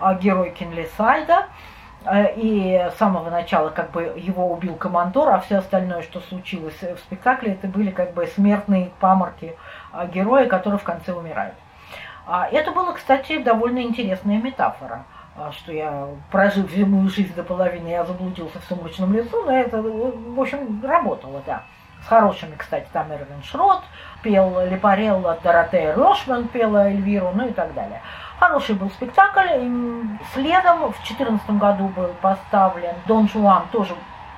э, 0.00 0.18
герой 0.18 0.50
Кинлисайда. 0.50 1.46
Э, 2.06 2.34
и 2.36 2.88
с 2.90 2.96
самого 2.96 3.28
начала 3.28 3.68
как 3.68 3.90
бы 3.90 4.14
его 4.16 4.50
убил 4.50 4.76
командор, 4.76 5.28
а 5.28 5.40
все 5.40 5.58
остальное, 5.58 6.02
что 6.02 6.20
случилось 6.20 6.80
в 6.80 6.98
спектакле, 6.98 7.52
это 7.52 7.68
были 7.68 7.90
как 7.90 8.14
бы 8.14 8.26
смертные 8.26 8.90
паморки 8.98 9.54
героя, 10.12 10.46
который 10.46 10.78
в 10.78 10.84
конце 10.84 11.12
умирает. 11.12 11.54
А 12.26 12.48
это 12.48 12.72
было, 12.72 12.92
кстати, 12.92 13.38
довольно 13.38 13.80
интересная 13.82 14.38
метафора 14.38 15.04
что 15.52 15.70
я, 15.70 16.08
прожив 16.30 16.70
земную 16.70 17.10
жизнь 17.10 17.34
до 17.34 17.42
половины, 17.42 17.88
я 17.88 18.06
заблудился 18.06 18.58
в 18.58 18.64
сумрачном 18.64 19.12
лесу, 19.12 19.44
но 19.44 19.52
это, 19.52 19.82
в 19.82 20.40
общем, 20.40 20.82
работало, 20.82 21.42
да 21.44 21.60
с 22.06 22.08
хорошими, 22.08 22.54
кстати, 22.56 22.86
там 22.92 23.10
Эрвин 23.10 23.42
Шрот 23.42 23.82
пел, 24.22 24.60
Лепарелла, 24.66 25.38
Доротея 25.42 25.94
Рошман 25.94 26.46
пела 26.48 26.88
Эльвиру, 26.88 27.32
ну 27.34 27.48
и 27.48 27.52
так 27.52 27.74
далее. 27.74 28.00
Хороший 28.38 28.76
был 28.76 28.90
спектакль. 28.90 29.48
Следом 30.32 30.92
в 30.92 30.96
2014 31.02 31.50
году 31.50 31.88
был 31.88 32.14
поставлен 32.20 32.94
Дон 33.06 33.28
Жуан, 33.28 33.64
тоже 33.72 33.94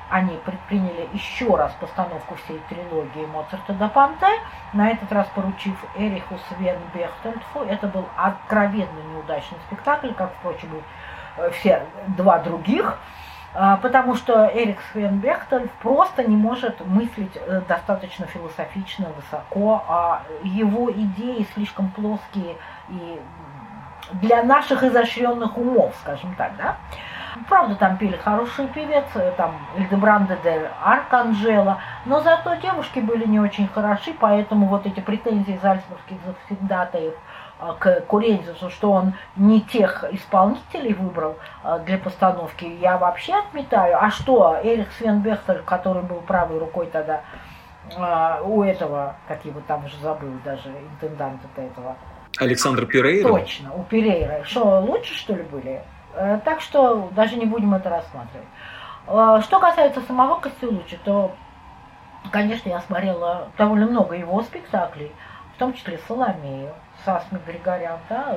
они 0.08 0.36
предприняли 0.46 1.08
еще 1.12 1.54
раз 1.56 1.72
постановку 1.78 2.36
всей 2.36 2.58
трилогии 2.70 3.26
Моцарта 3.26 3.74
до 3.74 3.88
Панте, 3.88 4.26
на 4.72 4.88
этот 4.88 5.12
раз 5.12 5.26
поручив 5.34 5.76
Эриху 5.96 6.38
Свен 6.48 6.78
Бехтельфу. 6.94 7.60
Это 7.68 7.86
был 7.88 8.06
откровенно 8.16 9.00
неудачный 9.12 9.58
спектакль, 9.66 10.12
как, 10.14 10.32
впрочем, 10.38 10.74
и 10.74 10.82
э, 11.36 11.50
все 11.50 11.84
два 12.16 12.38
других. 12.38 12.98
А, 13.60 13.76
потому 13.76 14.14
что 14.14 14.48
Эрик 14.54 14.78
Свенбехтель 14.92 15.68
просто 15.82 16.22
не 16.22 16.36
может 16.36 16.78
мыслить 16.86 17.32
э, 17.34 17.60
достаточно 17.66 18.24
философично, 18.26 19.08
высоко, 19.16 19.82
а 19.88 20.22
его 20.44 20.92
идеи 20.92 21.44
слишком 21.54 21.90
плоские 21.90 22.54
и 22.88 23.20
для 24.12 24.44
наших 24.44 24.84
изощренных 24.84 25.58
умов, 25.58 25.92
скажем 26.02 26.36
так, 26.36 26.52
да. 26.56 26.76
Правда, 27.48 27.74
там 27.74 27.96
пели 27.96 28.16
хороший 28.16 28.68
певец, 28.68 29.06
э, 29.16 29.32
там 29.36 29.56
Эльдебранде 29.76 30.38
де 30.44 30.70
Арканжела, 30.84 31.78
но 32.04 32.20
зато 32.20 32.54
девушки 32.54 33.00
были 33.00 33.26
не 33.26 33.40
очень 33.40 33.66
хороши, 33.66 34.14
поэтому 34.20 34.66
вот 34.66 34.86
эти 34.86 35.00
претензии 35.00 35.58
зальцбургских 35.60 36.18
завсегдатаев– 36.24 37.14
к 37.78 38.00
Курензису, 38.02 38.70
что 38.70 38.92
он 38.92 39.14
не 39.36 39.60
тех 39.60 40.04
исполнителей 40.12 40.94
выбрал 40.94 41.36
а, 41.62 41.78
для 41.80 41.98
постановки, 41.98 42.64
я 42.64 42.96
вообще 42.98 43.34
отметаю. 43.34 43.96
А 44.00 44.10
что, 44.10 44.58
Эрих 44.62 44.92
Свенбехтер, 44.92 45.62
который 45.62 46.02
был 46.02 46.20
правой 46.20 46.58
рукой 46.58 46.86
тогда 46.86 47.22
а, 47.96 48.40
у 48.44 48.62
этого, 48.62 49.16
как 49.26 49.44
его 49.44 49.60
там 49.66 49.84
уже 49.84 49.96
забыл 49.98 50.32
даже, 50.44 50.68
интенданта 50.68 51.48
этого. 51.56 51.96
Александр 52.38 52.86
Перейра? 52.86 53.28
Точно, 53.28 53.74
у 53.74 53.82
Перейра. 53.82 54.44
Что, 54.44 54.80
лучше, 54.80 55.14
что 55.14 55.34
ли, 55.34 55.42
были? 55.42 55.82
Э, 56.14 56.38
так 56.44 56.60
что 56.60 57.10
даже 57.12 57.36
не 57.36 57.46
будем 57.46 57.74
это 57.74 57.90
рассматривать. 57.90 58.46
Что 59.44 59.58
касается 59.58 60.02
самого 60.02 60.38
Костелучи, 60.38 60.98
то, 61.02 61.34
конечно, 62.30 62.68
я 62.68 62.80
смотрела 62.82 63.48
довольно 63.56 63.86
много 63.86 64.14
его 64.14 64.42
спектаклей, 64.42 65.10
в 65.54 65.58
том 65.58 65.72
числе 65.72 65.98
Соломею. 66.06 66.74
Сасми 67.08 67.40
Григорян, 67.46 67.98
да, 68.10 68.36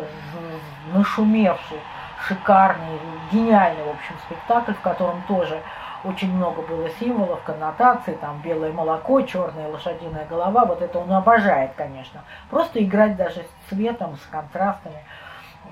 нашумевший, 0.94 1.82
шикарный, 2.26 3.02
гениальный, 3.30 3.84
в 3.84 3.90
общем, 3.90 4.16
спектакль, 4.26 4.72
в 4.72 4.80
котором 4.80 5.22
тоже 5.28 5.60
очень 6.06 6.34
много 6.34 6.62
было 6.62 6.90
символов, 6.92 7.44
коннотаций, 7.44 8.14
там 8.14 8.40
белое 8.42 8.72
молоко, 8.72 9.20
черная 9.24 9.68
лошадиная 9.68 10.26
голова, 10.26 10.64
вот 10.64 10.82
это 10.82 11.00
он 11.00 11.12
обожает, 11.12 11.72
конечно. 11.76 12.22
Просто 12.50 12.82
играть 12.82 13.18
даже 13.18 13.42
с 13.42 13.70
цветом, 13.70 14.16
с 14.16 14.26
контрастами. 14.28 15.04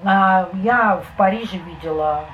А 0.04 0.50
я 0.56 0.98
в 0.98 1.16
Париже 1.16 1.56
видела 1.56 2.26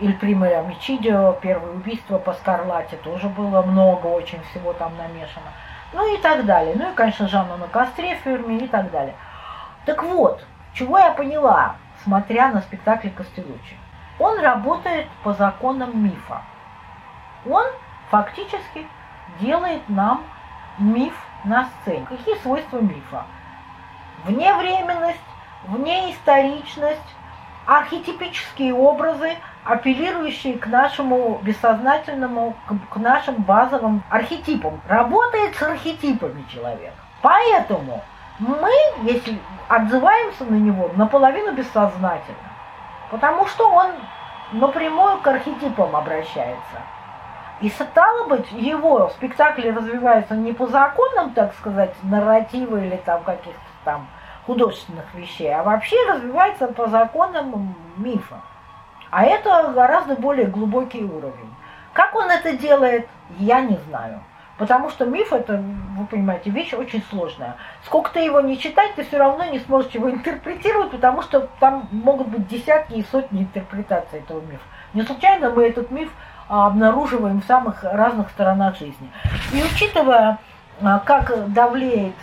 Иль 0.00 0.18
Примеля 0.18 0.60
Мичидио, 0.64 1.32
первое 1.40 1.72
убийство 1.72 2.18
по 2.18 2.34
Скарлате, 2.34 2.96
тоже 2.96 3.30
было 3.30 3.62
много 3.62 4.06
очень 4.08 4.42
всего 4.50 4.74
там 4.74 4.92
намешано. 4.98 5.50
Ну 5.94 6.14
и 6.14 6.18
так 6.20 6.44
далее. 6.44 6.74
Ну 6.76 6.90
и, 6.90 6.94
конечно, 6.94 7.26
Жанна 7.26 7.56
на 7.56 7.68
костре 7.68 8.16
в 8.16 8.18
Ферме 8.18 8.58
и 8.58 8.68
так 8.68 8.90
далее. 8.90 9.14
Так 9.88 10.02
вот, 10.02 10.44
чего 10.74 10.98
я 10.98 11.12
поняла, 11.12 11.76
смотря 12.04 12.52
на 12.52 12.60
спектакль 12.60 13.08
Костелучи? 13.08 13.78
Он 14.18 14.38
работает 14.38 15.06
по 15.24 15.32
законам 15.32 16.04
мифа. 16.04 16.42
Он 17.48 17.64
фактически 18.10 18.86
делает 19.40 19.80
нам 19.88 20.24
миф 20.78 21.14
на 21.44 21.64
сцене. 21.64 22.04
Какие 22.06 22.34
свойства 22.34 22.80
мифа? 22.80 23.24
Вневременность, 24.24 25.18
внеисторичность, 25.64 27.16
архетипические 27.64 28.74
образы, 28.74 29.38
апеллирующие 29.64 30.58
к 30.58 30.66
нашему 30.66 31.40
бессознательному, 31.42 32.54
к 32.90 32.96
нашим 32.96 33.36
базовым 33.36 34.02
архетипам. 34.10 34.82
Работает 34.86 35.56
с 35.56 35.62
архетипами 35.62 36.44
человек. 36.52 36.92
Поэтому 37.22 38.02
мы, 38.38 38.70
если 39.02 39.38
отзываемся 39.68 40.44
на 40.44 40.56
него, 40.56 40.90
наполовину 40.94 41.52
бессознательно. 41.52 42.38
Потому 43.10 43.46
что 43.46 43.68
он 43.70 43.92
напрямую 44.52 45.18
к 45.18 45.26
архетипам 45.26 45.96
обращается. 45.96 46.78
И 47.60 47.68
стало 47.70 48.28
быть, 48.28 48.50
его 48.52 49.08
спектакли 49.10 49.70
развиваются 49.70 50.34
не 50.34 50.52
по 50.52 50.66
законам, 50.68 51.32
так 51.34 51.54
сказать, 51.54 51.94
нарратива 52.02 52.76
или 52.76 52.96
там 52.96 53.24
каких-то 53.24 53.58
там 53.84 54.06
художественных 54.46 55.12
вещей, 55.14 55.52
а 55.52 55.62
вообще 55.62 55.96
развивается 56.08 56.68
по 56.68 56.86
законам 56.86 57.74
мифа. 57.96 58.36
А 59.10 59.24
это 59.24 59.72
гораздо 59.74 60.14
более 60.14 60.46
глубокий 60.46 61.02
уровень. 61.02 61.54
Как 61.92 62.14
он 62.14 62.30
это 62.30 62.56
делает, 62.56 63.08
я 63.38 63.60
не 63.60 63.76
знаю. 63.88 64.22
Потому 64.58 64.90
что 64.90 65.06
миф 65.06 65.32
это, 65.32 65.62
вы 65.96 66.06
понимаете, 66.06 66.50
вещь 66.50 66.74
очень 66.74 67.02
сложная. 67.10 67.54
Сколько 67.84 68.10
ты 68.10 68.18
его 68.18 68.40
не 68.40 68.58
читать, 68.58 68.94
ты 68.96 69.04
все 69.04 69.16
равно 69.16 69.44
не 69.44 69.60
сможешь 69.60 69.92
его 69.92 70.10
интерпретировать, 70.10 70.90
потому 70.90 71.22
что 71.22 71.48
там 71.60 71.88
могут 71.92 72.26
быть 72.26 72.48
десятки 72.48 72.94
и 72.94 73.04
сотни 73.04 73.42
интерпретаций 73.42 74.18
этого 74.18 74.40
мифа. 74.40 74.62
Не 74.94 75.02
случайно 75.02 75.50
мы 75.50 75.68
этот 75.68 75.92
миф 75.92 76.10
а, 76.48 76.66
обнаруживаем 76.66 77.40
в 77.40 77.44
самых 77.44 77.84
разных 77.84 78.30
сторонах 78.30 78.76
жизни. 78.76 79.08
И 79.52 79.62
учитывая, 79.62 80.38
а, 80.82 80.98
как 80.98 81.52
давлеет 81.52 82.16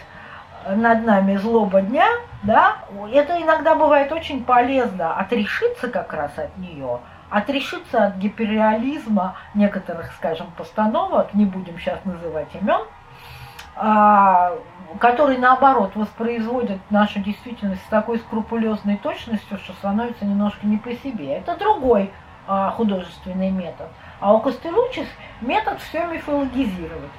над 0.67 1.05
нами 1.05 1.37
злоба 1.37 1.81
дня, 1.81 2.07
да, 2.43 2.77
это 3.13 3.41
иногда 3.41 3.75
бывает 3.75 4.11
очень 4.11 4.43
полезно 4.43 5.15
отрешиться 5.15 5.87
как 5.87 6.11
раз 6.11 6.37
от 6.37 6.57
нее– 6.57 6.99
отрешиться 7.35 8.05
от 8.05 8.15
гиперреализма 8.15 9.35
некоторых, 9.55 10.13
скажем, 10.13 10.47
постановок, 10.57 11.33
не 11.33 11.43
будем 11.43 11.77
сейчас 11.77 11.99
называть 12.05 12.47
имен, 12.55 12.79
а, 13.75 14.53
которые, 14.99 15.37
наоборот, 15.37 15.91
воспроизводят 15.95 16.79
нашу 16.89 17.19
действительность 17.19 17.83
с 17.83 17.89
такой 17.89 18.19
скрупулезной 18.19 18.95
точностью, 18.95 19.57
что 19.57 19.73
становится 19.73 20.23
немножко 20.23 20.65
не 20.65 20.77
по 20.77 20.93
себе. 20.93 21.35
Это 21.35 21.57
другой 21.57 22.09
а, 22.47 22.71
художественный 22.71 23.51
метод. 23.51 23.89
А 24.21 24.33
у 24.33 24.39
Костелучис 24.39 25.07
метод 25.41 25.81
все 25.81 26.05
мифологизировать. 26.05 27.11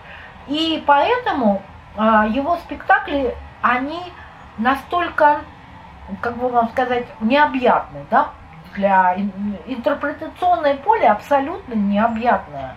И 0.47 0.83
поэтому 0.87 1.61
а, 1.95 2.27
его 2.27 2.57
спектакли, 2.57 3.37
они 3.61 4.01
настолько, 4.57 5.43
как 6.23 6.39
бы 6.39 6.49
вам 6.49 6.71
сказать, 6.71 7.05
необъятны, 7.21 8.07
да, 8.11 8.31
для 8.77 9.16
интерпретационное 9.66 10.77
поле 10.77 11.09
абсолютно 11.09 11.74
необъятное. 11.74 12.77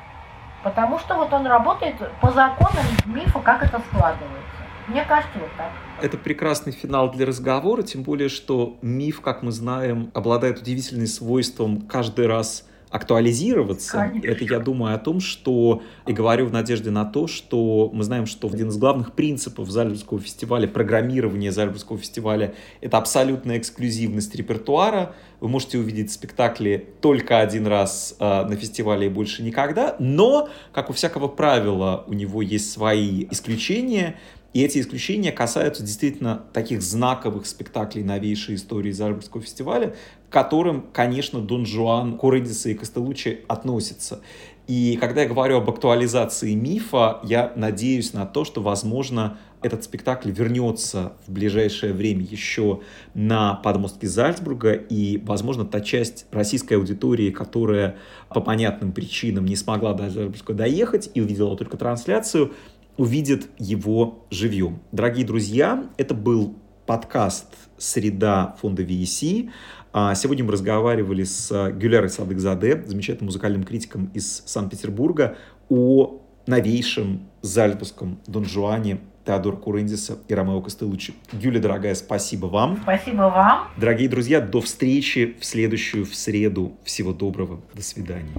Потому 0.63 0.99
что 0.99 1.15
вот 1.15 1.31
он 1.31 1.45
работает 1.45 1.95
по 2.21 2.31
законам 2.31 2.85
мифа, 3.05 3.39
как 3.39 3.63
это 3.63 3.79
складывается. 3.79 4.59
Мне 4.87 5.03
кажется, 5.05 5.37
вот 5.39 5.49
так. 5.57 5.69
Это 6.01 6.17
прекрасный 6.17 6.73
финал 6.73 7.11
для 7.11 7.25
разговора, 7.25 7.83
тем 7.83 8.03
более, 8.03 8.29
что 8.29 8.77
миф, 8.81 9.21
как 9.21 9.43
мы 9.43 9.51
знаем, 9.51 10.11
обладает 10.13 10.59
удивительным 10.59 11.07
свойством 11.07 11.81
каждый 11.81 12.27
раз 12.27 12.68
актуализироваться. 12.89 14.09
Конечно. 14.09 14.27
Это 14.27 14.43
я 14.45 14.59
думаю 14.59 14.95
о 14.95 14.97
том, 14.97 15.19
что 15.19 15.83
и 16.07 16.13
говорю 16.13 16.47
в 16.47 16.51
надежде 16.51 16.89
на 16.89 17.05
то, 17.05 17.27
что 17.27 17.89
мы 17.93 18.03
знаем, 18.03 18.25
что 18.25 18.47
один 18.47 18.69
из 18.69 18.77
главных 18.77 19.13
принципов 19.13 19.69
Зальцбургского 19.69 20.19
фестиваля, 20.19 20.67
программирования 20.67 21.51
Зальцбургского 21.51 21.99
фестиваля, 21.99 22.55
это 22.81 22.97
абсолютная 22.97 23.57
эксклюзивность 23.59 24.33
репертуара. 24.35 25.13
Вы 25.39 25.49
можете 25.49 25.77
увидеть 25.77 26.11
спектакли 26.11 26.87
только 27.01 27.39
один 27.39 27.67
раз 27.67 28.15
э, 28.19 28.45
на 28.45 28.55
фестивале 28.55 29.07
и 29.07 29.09
больше 29.09 29.43
никогда, 29.43 29.95
но, 29.99 30.49
как 30.73 30.89
у 30.89 30.93
всякого 30.93 31.27
правила, 31.27 32.03
у 32.07 32.13
него 32.13 32.41
есть 32.41 32.71
свои 32.71 33.25
исключения, 33.29 34.15
и 34.53 34.63
эти 34.63 34.79
исключения 34.79 35.31
касаются 35.31 35.83
действительно 35.83 36.43
таких 36.53 36.81
знаковых 36.81 37.45
спектаклей 37.45 38.03
новейшей 38.03 38.55
истории 38.55 38.91
Зальцбургского 38.91 39.43
фестиваля, 39.43 39.95
которым, 40.29 40.85
конечно, 40.93 41.41
Дон 41.41 41.65
Жуан, 41.65 42.17
Курендиса 42.17 42.69
и 42.69 42.73
Костелучи 42.73 43.41
относятся. 43.47 44.21
И 44.67 44.97
когда 45.01 45.23
я 45.23 45.27
говорю 45.27 45.57
об 45.57 45.69
актуализации 45.69 46.53
мифа, 46.53 47.19
я 47.23 47.51
надеюсь 47.55 48.13
на 48.13 48.27
то, 48.27 48.45
что, 48.45 48.61
возможно, 48.61 49.39
этот 49.63 49.83
спектакль 49.83 50.29
вернется 50.29 51.13
в 51.25 51.31
ближайшее 51.31 51.91
время 51.91 52.23
еще 52.23 52.81
на 53.15 53.55
подмостке 53.55 54.07
Зальцбурга, 54.07 54.73
и, 54.73 55.17
возможно, 55.17 55.65
та 55.65 55.81
часть 55.81 56.27
российской 56.29 56.75
аудитории, 56.75 57.31
которая 57.31 57.97
по 58.29 58.41
понятным 58.41 58.91
причинам 58.91 59.45
не 59.45 59.55
смогла 59.55 59.95
до 59.95 60.11
Зальцбурга 60.11 60.53
доехать 60.53 61.09
и 61.15 61.21
увидела 61.21 61.57
только 61.57 61.75
трансляцию, 61.75 62.53
увидит 62.95 63.49
его 63.57 64.25
живьем. 64.29 64.81
Дорогие 64.91 65.25
друзья, 65.25 65.89
это 65.97 66.13
был 66.13 66.55
подкаст 66.85 67.47
«Среда» 67.77 68.55
фонда 68.61 68.83
VEC. 68.83 69.51
А, 69.91 70.13
сегодня 70.13 70.43
мы 70.43 70.51
разговаривали 70.51 71.23
с 71.23 71.71
Гюлярой 71.71 72.09
Садыкзаде, 72.09 72.83
замечательным 72.85 73.27
музыкальным 73.27 73.63
критиком 73.63 74.11
из 74.13 74.43
Санкт-Петербурга, 74.45 75.35
о 75.69 76.21
новейшем 76.45 77.27
зальцбургском 77.41 78.19
Дон 78.27 78.45
Жуане 78.45 78.99
Теодора 79.25 79.55
Курендиса 79.55 80.17
и 80.27 80.33
Ромео 80.33 80.61
Костелучи. 80.61 81.13
Юля, 81.33 81.59
дорогая, 81.59 81.95
спасибо 81.95 82.47
вам. 82.47 82.79
Спасибо 82.83 83.23
вам. 83.23 83.67
Дорогие 83.77 84.09
друзья, 84.09 84.41
до 84.41 84.61
встречи 84.61 85.35
в 85.39 85.45
следующую 85.45 86.05
в 86.05 86.15
среду. 86.15 86.73
Всего 86.83 87.13
доброго. 87.13 87.59
До 87.73 87.81
свидания. 87.81 88.31